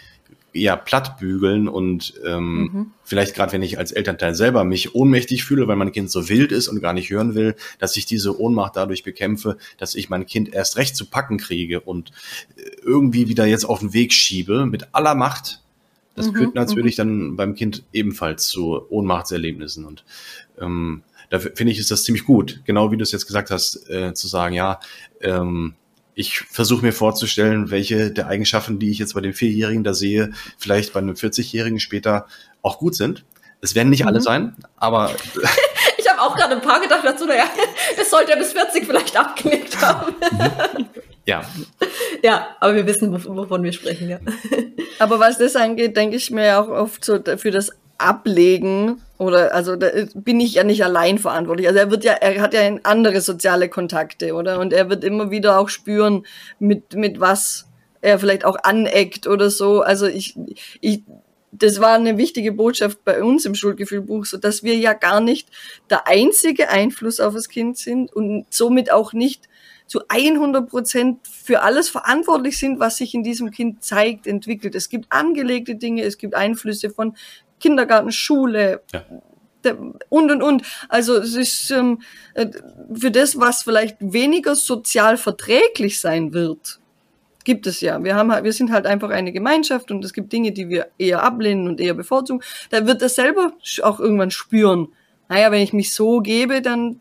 eher 0.53 0.77
platt 0.77 1.19
bügeln 1.19 1.69
und 1.69 2.15
ähm, 2.27 2.63
mhm. 2.63 2.93
vielleicht 3.03 3.35
gerade 3.35 3.53
wenn 3.53 3.63
ich 3.63 3.79
als 3.79 3.93
Elternteil 3.93 4.35
selber 4.35 4.65
mich 4.65 4.95
ohnmächtig 4.95 5.45
fühle, 5.45 5.69
weil 5.69 5.77
mein 5.77 5.93
Kind 5.93 6.11
so 6.11 6.29
wild 6.29 6.53
ist 6.53 6.69
und 6.69 6.81
gar 6.81 6.93
nicht 6.93 7.11
hören 7.11 7.35
will, 7.35 7.55
dass 7.79 7.97
ich 7.97 8.07
diese 8.07 8.41
Ohnmacht 8.41 8.77
dadurch 8.77 9.03
bekämpfe, 9.03 9.57
dass 9.79 9.95
ich 9.95 10.11
mein 10.11 10.27
Kind 10.27 10.53
erst 10.53 10.77
recht 10.77 10.97
zu 10.97 11.07
packen 11.07 11.39
kriege 11.39 11.81
und 11.81 12.11
äh, 12.57 12.63
irgendwie 12.83 13.29
wieder 13.29 13.47
jetzt 13.47 13.65
auf 13.65 13.81
den 13.81 13.93
Weg 13.93 14.13
schiebe 14.13 14.67
mit 14.67 14.89
aller 14.93 15.15
Macht. 15.15 15.63
Das 16.15 16.31
mhm. 16.31 16.37
führt 16.37 16.55
natürlich 16.55 16.97
mhm. 16.97 16.99
dann 16.99 17.37
beim 17.37 17.55
Kind 17.55 17.85
ebenfalls 17.93 18.49
zu 18.49 18.81
Ohnmachtserlebnissen 18.91 19.85
und 19.85 20.05
ähm, 20.61 21.03
da 21.31 21.39
finde 21.39 21.71
ich, 21.71 21.79
ist 21.79 21.93
das 21.93 22.03
ziemlich 22.03 22.25
gut, 22.25 22.61
genau 22.65 22.91
wie 22.91 22.97
du 22.97 23.05
es 23.05 23.13
jetzt 23.13 23.27
gesagt 23.27 23.51
hast, 23.51 23.89
äh, 23.89 24.13
zu 24.15 24.27
sagen, 24.27 24.53
ja, 24.53 24.81
ähm, 25.21 25.75
ich 26.21 26.41
versuche 26.41 26.85
mir 26.85 26.93
vorzustellen, 26.93 27.71
welche 27.71 28.11
der 28.11 28.29
Eigenschaften, 28.29 28.79
die 28.79 28.91
ich 28.91 28.99
jetzt 28.99 29.15
bei 29.15 29.23
den 29.23 29.33
Vierjährigen 29.33 29.83
da 29.83 29.95
sehe, 29.95 30.33
vielleicht 30.59 30.93
bei 30.93 31.01
einem 31.01 31.15
40-Jährigen 31.15 31.81
später 31.81 32.27
auch 32.63 32.79
gut 32.79 32.95
sind. 32.95 33.25
Es 33.63 33.75
werden 33.75 33.89
nicht 33.89 34.03
mhm. 34.03 34.09
alle 34.09 34.21
sein, 34.21 34.55
aber. 34.77 35.15
ich 35.99 36.09
habe 36.09 36.21
auch 36.21 36.37
gerade 36.37 36.57
ein 36.57 36.63
paar 36.63 36.81
gedacht 36.81 37.05
dazu, 37.05 37.27
naja, 37.27 37.45
das 37.97 38.11
sollte 38.11 38.33
er 38.33 38.39
bis 38.39 38.53
40 38.53 38.87
vielleicht 38.87 39.17
abgelegt 39.17 39.81
haben. 39.81 40.15
ja. 41.27 41.43
Ja, 42.23 42.49
aber 42.61 42.75
wir 42.75 42.87
wissen, 42.87 43.11
wovon 43.13 43.63
wir 43.63 43.73
sprechen, 43.73 44.11
ja. 44.11 44.19
Aber 44.99 45.21
was 45.21 45.39
das 45.39 45.57
angeht, 45.57 45.97
denke 45.97 46.17
ich 46.17 46.31
mir 46.31 46.61
auch 46.61 46.69
oft 46.69 47.03
so 47.03 47.19
für 47.39 47.51
das 47.51 47.71
Ablegen 48.01 49.01
oder 49.19 49.55
also 49.55 49.77
da 49.77 49.89
bin 50.15 50.41
ich 50.41 50.55
ja 50.55 50.65
nicht 50.65 50.83
allein 50.85 51.19
verantwortlich. 51.19 51.69
Also 51.69 51.79
er 51.79 51.91
wird 51.91 52.05
ja, 52.05 52.13
er 52.15 52.41
hat 52.41 52.55
ja 52.55 52.61
andere 52.85 53.21
soziale 53.21 53.69
Kontakte, 53.69 54.35
oder? 54.35 54.59
Und 54.59 54.73
er 54.73 54.89
wird 54.89 55.05
immer 55.05 55.31
wieder 55.31 55.59
auch 55.59 55.69
spüren, 55.69 56.25
mit, 56.59 56.95
mit 56.95 57.21
was 57.21 57.67
er 58.01 58.19
vielleicht 58.19 58.45
auch 58.45 58.57
aneckt 58.63 59.27
oder 59.27 59.51
so. 59.51 59.83
Also 59.83 60.07
ich, 60.07 60.37
ich, 60.81 61.03
das 61.53 61.81
war 61.81 61.95
eine 61.95 62.17
wichtige 62.17 62.53
Botschaft 62.53 63.05
bei 63.05 63.23
uns 63.23 63.45
im 63.45 63.55
Schuldgefühlbuch, 63.55 64.25
so 64.25 64.39
dass 64.39 64.63
wir 64.63 64.77
ja 64.77 64.95
gar 64.95 65.21
nicht 65.21 65.49
der 65.91 66.07
einzige 66.07 66.71
Einfluss 66.71 67.21
auf 67.21 67.35
das 67.35 67.49
Kind 67.49 67.77
sind 67.77 68.13
und 68.13 68.47
somit 68.51 68.91
auch 68.91 69.13
nicht 69.13 69.49
zu 69.87 70.03
100 70.07 70.69
Prozent 70.69 71.19
für 71.27 71.63
alles 71.63 71.89
verantwortlich 71.89 72.57
sind, 72.59 72.79
was 72.79 72.97
sich 72.97 73.13
in 73.13 73.25
diesem 73.25 73.51
Kind 73.51 73.83
zeigt, 73.83 74.29
entwickelt. 74.29 74.77
Es 74.77 74.89
gibt 74.89 75.07
angelegte 75.11 75.75
Dinge, 75.75 76.05
es 76.05 76.17
gibt 76.17 76.37
Einflüsse 76.37 76.91
von 76.91 77.17
Kindergarten, 77.61 78.11
Schule, 78.11 78.83
ja. 78.93 79.05
und 80.09 80.31
und 80.31 80.43
und. 80.43 80.63
Also 80.89 81.19
es 81.19 81.37
ist 81.37 81.71
ähm, 81.71 82.01
äh, 82.35 82.47
für 82.93 83.11
das, 83.11 83.39
was 83.39 83.63
vielleicht 83.63 83.97
weniger 84.01 84.57
sozial 84.57 85.17
verträglich 85.17 86.01
sein 86.01 86.33
wird, 86.33 86.81
gibt 87.45 87.67
es 87.67 87.81
ja. 87.81 88.03
Wir 88.03 88.15
haben 88.15 88.33
halt, 88.33 88.45
wir 88.45 88.53
sind 88.53 88.73
halt 88.73 88.87
einfach 88.87 89.11
eine 89.11 89.33
Gemeinschaft 89.33 89.91
und 89.91 90.05
es 90.05 90.13
gibt 90.13 90.33
Dinge, 90.33 90.53
die 90.53 90.69
wir 90.69 90.89
eher 90.99 91.23
ablehnen 91.23 91.69
und 91.69 91.81
eher 91.81 91.95
bevorzugen. 91.95 92.43
Da 92.71 92.87
wird 92.87 93.03
er 93.03 93.09
selber 93.09 93.53
auch 93.83 94.01
irgendwann 94.01 94.31
spüren. 94.31 94.89
Naja, 95.29 95.53
wenn 95.53 95.63
ich 95.63 95.73
mich 95.73 95.95
so 95.95 96.21
gebe, 96.21 96.61
dann 96.61 97.01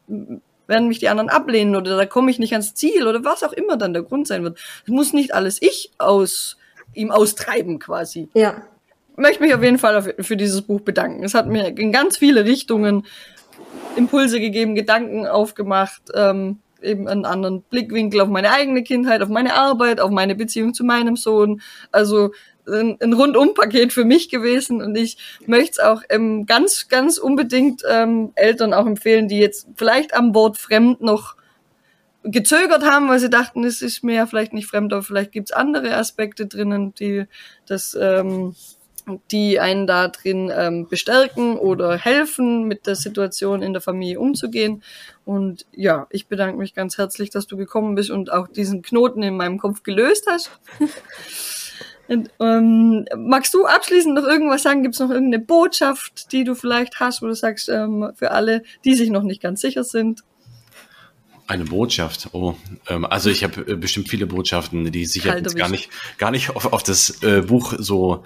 werden 0.67 0.87
mich 0.87 0.99
die 0.99 1.09
anderen 1.09 1.29
ablehnen 1.29 1.75
oder 1.75 1.97
da 1.97 2.05
komme 2.05 2.29
ich 2.29 2.37
nicht 2.37 2.53
ans 2.53 2.75
Ziel 2.75 3.07
oder 3.07 3.23
was 3.23 3.43
auch 3.43 3.53
immer 3.53 3.75
dann 3.75 3.93
der 3.93 4.03
Grund 4.03 4.27
sein 4.27 4.43
wird. 4.43 4.59
Es 4.83 4.89
muss 4.89 5.13
nicht 5.13 5.33
alles 5.33 5.61
ich 5.61 5.91
aus 5.97 6.57
ihm 6.93 7.09
austreiben 7.09 7.79
quasi. 7.79 8.29
Ja 8.33 8.63
möchte 9.19 9.43
mich 9.43 9.53
auf 9.53 9.63
jeden 9.63 9.77
Fall 9.77 10.15
für 10.19 10.37
dieses 10.37 10.61
Buch 10.61 10.81
bedanken. 10.81 11.23
Es 11.23 11.33
hat 11.33 11.47
mir 11.47 11.77
in 11.77 11.91
ganz 11.91 12.17
viele 12.17 12.45
Richtungen 12.45 13.05
Impulse 13.95 14.39
gegeben, 14.39 14.75
Gedanken 14.75 15.27
aufgemacht, 15.27 16.01
ähm, 16.13 16.59
eben 16.81 17.07
einen 17.07 17.25
anderen 17.25 17.61
Blickwinkel 17.63 18.21
auf 18.21 18.29
meine 18.29 18.51
eigene 18.51 18.83
Kindheit, 18.83 19.21
auf 19.21 19.29
meine 19.29 19.53
Arbeit, 19.55 19.99
auf 19.99 20.11
meine 20.11 20.35
Beziehung 20.35 20.73
zu 20.73 20.83
meinem 20.83 21.15
Sohn. 21.17 21.61
Also 21.91 22.31
ein, 22.67 22.97
ein 23.01 23.13
Rundum-Paket 23.13 23.93
für 23.93 24.05
mich 24.05 24.29
gewesen 24.29 24.81
und 24.81 24.95
ich 24.95 25.17
möchte 25.45 25.71
es 25.71 25.79
auch 25.79 26.03
ähm, 26.09 26.45
ganz, 26.45 26.87
ganz 26.87 27.17
unbedingt 27.17 27.83
ähm, 27.89 28.31
Eltern 28.35 28.73
auch 28.73 28.85
empfehlen, 28.85 29.27
die 29.27 29.39
jetzt 29.39 29.67
vielleicht 29.75 30.13
am 30.13 30.33
Wort 30.33 30.57
fremd 30.57 31.01
noch 31.01 31.35
gezögert 32.23 32.83
haben, 32.83 33.09
weil 33.09 33.19
sie 33.19 33.29
dachten, 33.29 33.63
es 33.63 33.81
ist 33.81 34.03
mir 34.03 34.15
ja 34.15 34.25
vielleicht 34.25 34.53
nicht 34.53 34.67
fremd, 34.67 34.93
aber 34.93 35.03
vielleicht 35.03 35.31
gibt's 35.31 35.51
andere 35.51 35.95
Aspekte 35.95 36.45
drinnen, 36.45 36.93
die 36.93 37.25
das 37.65 37.97
ähm, 37.99 38.55
die 39.31 39.59
einen 39.59 39.87
da 39.87 40.07
drin 40.07 40.51
ähm, 40.55 40.87
bestärken 40.87 41.57
oder 41.57 41.97
helfen, 41.97 42.63
mit 42.63 42.87
der 42.87 42.95
Situation 42.95 43.61
in 43.61 43.73
der 43.73 43.81
Familie 43.81 44.19
umzugehen. 44.19 44.83
Und 45.25 45.65
ja, 45.71 46.07
ich 46.09 46.27
bedanke 46.27 46.57
mich 46.57 46.73
ganz 46.73 46.97
herzlich, 46.97 47.29
dass 47.29 47.47
du 47.47 47.57
gekommen 47.57 47.95
bist 47.95 48.09
und 48.09 48.31
auch 48.31 48.47
diesen 48.47 48.81
Knoten 48.81 49.23
in 49.23 49.37
meinem 49.37 49.57
Kopf 49.57 49.83
gelöst 49.83 50.25
hast. 50.29 50.51
und, 52.07 52.29
ähm, 52.39 53.05
magst 53.15 53.53
du 53.53 53.65
abschließend 53.65 54.15
noch 54.15 54.25
irgendwas 54.25 54.63
sagen? 54.63 54.83
Gibt 54.83 54.95
es 54.95 54.99
noch 55.01 55.11
irgendeine 55.11 55.43
Botschaft, 55.43 56.31
die 56.31 56.43
du 56.43 56.55
vielleicht 56.55 56.99
hast, 56.99 57.21
wo 57.21 57.27
du 57.27 57.35
sagst, 57.35 57.69
ähm, 57.69 58.11
für 58.15 58.31
alle, 58.31 58.63
die 58.85 58.95
sich 58.95 59.09
noch 59.09 59.23
nicht 59.23 59.41
ganz 59.41 59.61
sicher 59.61 59.83
sind? 59.83 60.23
Eine 61.49 61.65
Botschaft. 61.65 62.29
Oh, 62.33 62.53
ähm, 62.89 63.05
also 63.05 63.31
ich 63.31 63.43
habe 63.43 63.61
äh, 63.71 63.75
bestimmt 63.75 64.07
viele 64.07 64.27
Botschaften, 64.27 64.91
die 64.91 65.07
sich 65.07 65.23
jetzt 65.23 65.55
gar 65.55 65.67
nicht, 65.67 65.89
gar 66.19 66.29
nicht 66.29 66.51
auf, 66.51 66.71
auf 66.71 66.83
das 66.83 67.23
äh, 67.23 67.41
Buch 67.41 67.73
so 67.79 68.23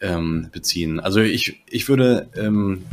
ähm, 0.00 0.50
beziehen. 0.52 1.00
Also 1.00 1.20
ich, 1.20 1.64
ich 1.68 1.88
würde 1.88 2.28
ähm, 2.36 2.86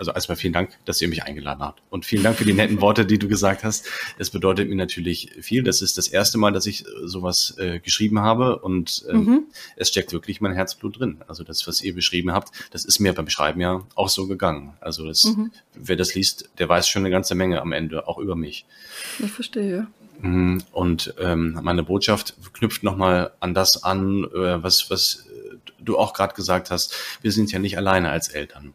also 0.00 0.12
erstmal 0.12 0.36
vielen 0.36 0.54
Dank, 0.54 0.70
dass 0.86 1.00
ihr 1.02 1.08
mich 1.08 1.24
eingeladen 1.24 1.60
habt. 1.60 1.82
Und 1.90 2.06
vielen 2.06 2.22
Dank 2.22 2.38
für 2.38 2.46
die 2.46 2.54
netten 2.54 2.80
Worte, 2.80 3.04
die 3.04 3.18
du 3.18 3.28
gesagt 3.28 3.64
hast. 3.64 3.86
Es 4.16 4.30
bedeutet 4.30 4.66
mir 4.70 4.74
natürlich 4.74 5.30
viel. 5.42 5.62
Das 5.62 5.82
ist 5.82 5.98
das 5.98 6.08
erste 6.08 6.38
Mal, 6.38 6.52
dass 6.52 6.64
ich 6.64 6.86
äh, 6.86 6.88
sowas 7.04 7.54
äh, 7.58 7.80
geschrieben 7.80 8.20
habe 8.20 8.60
und 8.60 9.04
ähm, 9.10 9.24
mhm. 9.24 9.42
es 9.76 9.88
steckt 9.88 10.14
wirklich 10.14 10.40
mein 10.40 10.54
Herzblut 10.54 10.98
drin. 10.98 11.18
Also 11.28 11.44
das, 11.44 11.66
was 11.68 11.82
ihr 11.82 11.94
beschrieben 11.94 12.32
habt, 12.32 12.48
das 12.70 12.86
ist 12.86 12.98
mir 12.98 13.12
beim 13.12 13.28
Schreiben 13.28 13.60
ja 13.60 13.82
auch 13.94 14.08
so 14.08 14.26
gegangen. 14.26 14.72
Also 14.80 15.06
das, 15.06 15.24
mhm. 15.24 15.52
wer 15.74 15.96
das 15.96 16.14
liest, 16.14 16.48
der 16.58 16.70
weiß 16.70 16.88
schon 16.88 17.02
eine 17.02 17.10
ganze 17.10 17.34
Menge 17.34 17.60
am 17.60 17.72
Ende, 17.72 18.08
auch 18.08 18.16
über 18.16 18.36
mich. 18.36 18.64
Ich 19.18 19.30
verstehe. 19.30 19.86
Mhm. 20.22 20.62
Und 20.72 21.14
ähm, 21.20 21.58
meine 21.62 21.82
Botschaft 21.82 22.36
knüpft 22.54 22.82
nochmal 22.82 23.32
an 23.40 23.52
das 23.52 23.84
an, 23.84 24.24
äh, 24.24 24.62
was, 24.62 24.90
was 24.90 25.26
du 25.78 25.98
auch 25.98 26.14
gerade 26.14 26.34
gesagt 26.34 26.70
hast. 26.70 26.94
Wir 27.20 27.32
sind 27.32 27.52
ja 27.52 27.58
nicht 27.58 27.76
alleine 27.76 28.10
als 28.10 28.28
Eltern. 28.28 28.72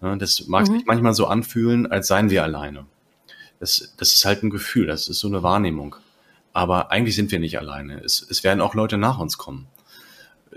Das 0.00 0.46
mag 0.46 0.68
mhm. 0.68 0.74
sich 0.74 0.86
manchmal 0.86 1.14
so 1.14 1.26
anfühlen, 1.26 1.90
als 1.90 2.08
seien 2.08 2.30
wir 2.30 2.42
alleine. 2.42 2.86
Das, 3.58 3.94
das 3.98 4.14
ist 4.14 4.24
halt 4.24 4.42
ein 4.42 4.50
Gefühl, 4.50 4.86
das 4.86 5.08
ist 5.08 5.20
so 5.20 5.28
eine 5.28 5.42
Wahrnehmung. 5.42 5.96
Aber 6.52 6.90
eigentlich 6.90 7.14
sind 7.14 7.30
wir 7.30 7.38
nicht 7.38 7.58
alleine. 7.58 8.02
Es, 8.02 8.26
es 8.28 8.42
werden 8.42 8.60
auch 8.60 8.74
Leute 8.74 8.96
nach 8.96 9.18
uns 9.18 9.38
kommen, 9.38 9.68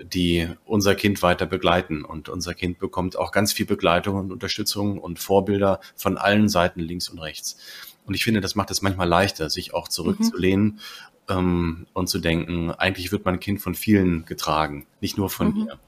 die 0.01 0.47
unser 0.65 0.95
Kind 0.95 1.21
weiter 1.21 1.45
begleiten. 1.45 2.05
Und 2.05 2.29
unser 2.29 2.53
Kind 2.53 2.79
bekommt 2.79 3.17
auch 3.17 3.31
ganz 3.31 3.51
viel 3.51 3.65
Begleitung 3.65 4.15
und 4.15 4.31
Unterstützung 4.31 4.97
und 4.97 5.19
Vorbilder 5.19 5.81
von 5.95 6.17
allen 6.17 6.47
Seiten 6.47 6.79
links 6.79 7.09
und 7.09 7.19
rechts. 7.19 7.57
Und 8.05 8.13
ich 8.15 8.23
finde, 8.23 8.41
das 8.41 8.55
macht 8.55 8.71
es 8.71 8.81
manchmal 8.81 9.07
leichter, 9.07 9.49
sich 9.49 9.73
auch 9.73 9.87
zurückzulehnen 9.87 10.65
mhm. 10.65 10.79
ähm, 11.29 11.87
und 11.93 12.07
zu 12.07 12.19
denken, 12.19 12.71
eigentlich 12.71 13.11
wird 13.11 13.25
mein 13.25 13.39
Kind 13.39 13.61
von 13.61 13.75
vielen 13.75 14.25
getragen, 14.25 14.87
nicht 15.01 15.17
nur 15.17 15.29
von 15.29 15.49
mhm. 15.49 15.63
mir. 15.65 15.79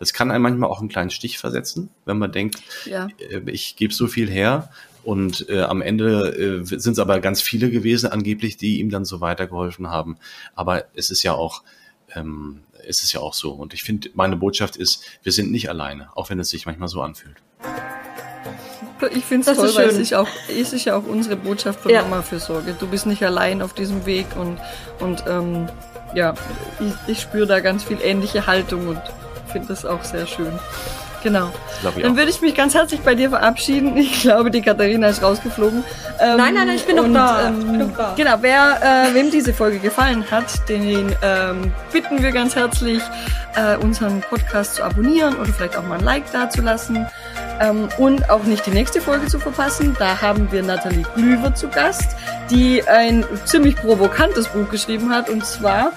Das 0.00 0.12
kann 0.12 0.32
einem 0.32 0.42
manchmal 0.42 0.68
auch 0.68 0.80
einen 0.80 0.88
kleinen 0.88 1.10
Stich 1.10 1.38
versetzen, 1.38 1.90
wenn 2.06 2.18
man 2.18 2.32
denkt, 2.32 2.60
ja. 2.86 3.06
äh, 3.18 3.48
ich 3.50 3.76
gebe 3.76 3.94
so 3.94 4.08
viel 4.08 4.28
her 4.28 4.70
und 5.04 5.48
äh, 5.48 5.60
am 5.60 5.80
Ende 5.80 6.62
äh, 6.62 6.64
sind 6.64 6.92
es 6.92 6.98
aber 6.98 7.20
ganz 7.20 7.40
viele 7.40 7.70
gewesen 7.70 8.10
angeblich, 8.10 8.56
die 8.56 8.80
ihm 8.80 8.90
dann 8.90 9.04
so 9.04 9.20
weitergeholfen 9.20 9.88
haben. 9.88 10.16
Aber 10.56 10.86
es 10.94 11.10
ist 11.10 11.22
ja 11.22 11.34
auch 11.34 11.62
ähm, 12.16 12.62
es 12.86 13.02
ist 13.02 13.12
ja 13.12 13.20
auch 13.20 13.34
so. 13.34 13.52
Und 13.52 13.74
ich 13.74 13.82
finde, 13.82 14.10
meine 14.14 14.36
Botschaft 14.36 14.76
ist, 14.76 15.04
wir 15.22 15.32
sind 15.32 15.50
nicht 15.50 15.68
alleine, 15.68 16.08
auch 16.14 16.30
wenn 16.30 16.38
es 16.40 16.50
sich 16.50 16.66
manchmal 16.66 16.88
so 16.88 17.02
anfühlt. 17.02 17.36
Ich 19.12 19.24
finde 19.24 19.50
es 19.50 19.56
toll, 19.56 19.70
weil 19.74 19.88
es 19.88 19.96
ist, 19.96 20.14
auch, 20.14 20.28
es 20.48 20.74
ist 20.74 20.84
ja 20.84 20.94
auch 20.94 21.06
unsere 21.06 21.36
Botschaft 21.36 21.80
von 21.80 21.90
ja. 21.90 22.02
Mama 22.02 22.20
für 22.20 22.38
Sorge. 22.38 22.76
Du 22.78 22.86
bist 22.86 23.06
nicht 23.06 23.24
allein 23.24 23.62
auf 23.62 23.72
diesem 23.72 24.04
Weg 24.04 24.26
und, 24.36 24.58
und 24.98 25.24
ähm, 25.26 25.68
ja, 26.14 26.34
ich, 26.80 27.12
ich 27.12 27.20
spüre 27.20 27.46
da 27.46 27.60
ganz 27.60 27.84
viel 27.84 27.98
ähnliche 28.02 28.46
Haltung 28.46 28.88
und 28.88 29.00
finde 29.50 29.68
das 29.68 29.84
auch 29.84 30.04
sehr 30.04 30.26
schön. 30.26 30.58
Genau. 31.22 31.52
Dann 31.82 32.16
würde 32.16 32.30
ich 32.30 32.40
mich 32.40 32.54
ganz 32.54 32.74
herzlich 32.74 33.00
bei 33.00 33.14
dir 33.14 33.30
verabschieden. 33.30 33.96
Ich 33.96 34.22
glaube, 34.22 34.50
die 34.50 34.62
Katharina 34.62 35.08
ist 35.08 35.22
rausgeflogen. 35.22 35.84
Ähm, 36.18 36.36
nein, 36.36 36.54
nein, 36.54 36.66
nein, 36.66 36.76
ich 36.76 36.86
bin 36.86 36.96
noch 36.96 37.12
da. 37.12 37.48
Ähm, 37.48 37.78
bin 37.78 37.92
da. 37.96 38.14
Genau, 38.16 38.36
wer, 38.40 39.08
äh, 39.10 39.14
wem 39.14 39.30
diese 39.30 39.52
Folge 39.52 39.78
gefallen 39.78 40.24
hat, 40.30 40.68
den 40.68 41.14
ähm, 41.22 41.72
bitten 41.92 42.22
wir 42.22 42.32
ganz 42.32 42.56
herzlich, 42.56 43.02
äh, 43.54 43.76
unseren 43.76 44.20
Podcast 44.20 44.76
zu 44.76 44.84
abonnieren 44.84 45.36
oder 45.36 45.52
vielleicht 45.52 45.76
auch 45.76 45.82
mal 45.82 45.98
ein 45.98 46.04
Like 46.04 46.30
dazulassen. 46.32 47.06
Ähm, 47.60 47.88
und 47.98 48.30
auch 48.30 48.44
nicht 48.44 48.64
die 48.66 48.70
nächste 48.70 49.00
Folge 49.00 49.26
zu 49.26 49.38
verpassen. 49.38 49.94
Da 49.98 50.20
haben 50.20 50.50
wir 50.50 50.62
Nathalie 50.62 51.04
Glüver 51.14 51.54
zu 51.54 51.68
Gast, 51.68 52.16
die 52.50 52.82
ein 52.88 53.24
ziemlich 53.44 53.76
provokantes 53.76 54.48
Buch 54.48 54.68
geschrieben 54.70 55.10
hat 55.10 55.28
und 55.28 55.44
zwar 55.44 55.92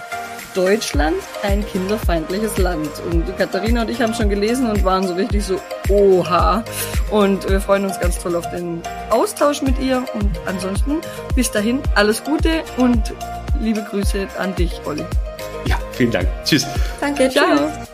Deutschland 0.54 1.18
ein 1.42 1.66
kinderfeindliches 1.66 2.58
Land. 2.58 2.90
Und 3.12 3.38
Katharina 3.38 3.82
und 3.82 3.90
ich 3.90 4.02
haben 4.02 4.14
schon 4.14 4.30
gelesen 4.30 4.70
und 4.70 4.84
waren 4.84 5.08
so 5.08 5.14
richtig 5.14 5.44
so, 5.44 5.60
oha. 5.90 6.64
Und 7.12 7.50
wir 7.50 7.60
freuen 7.60 7.86
uns 7.86 8.00
ganz 8.00 8.20
toll 8.20 8.36
auf 8.36 8.50
den 8.52 8.82
Austausch 9.10 9.62
mit 9.62 9.80
ihr. 9.80 10.04
Und 10.14 10.32
ansonsten 10.46 11.00
bis 11.36 11.52
dahin 11.52 11.82
alles 11.96 12.24
Gute 12.24 12.64
und 12.78 13.14
liebe 13.60 13.84
Grüße 13.90 14.28
an 14.38 14.56
dich, 14.56 14.82
Olli. 14.86 15.06
Ja, 15.66 15.78
vielen 15.92 16.12
Dank. 16.12 16.28
Tschüss. 16.44 16.66
Danke, 17.00 17.30
ciao. 17.30 17.46
Tschüss. 17.58 17.93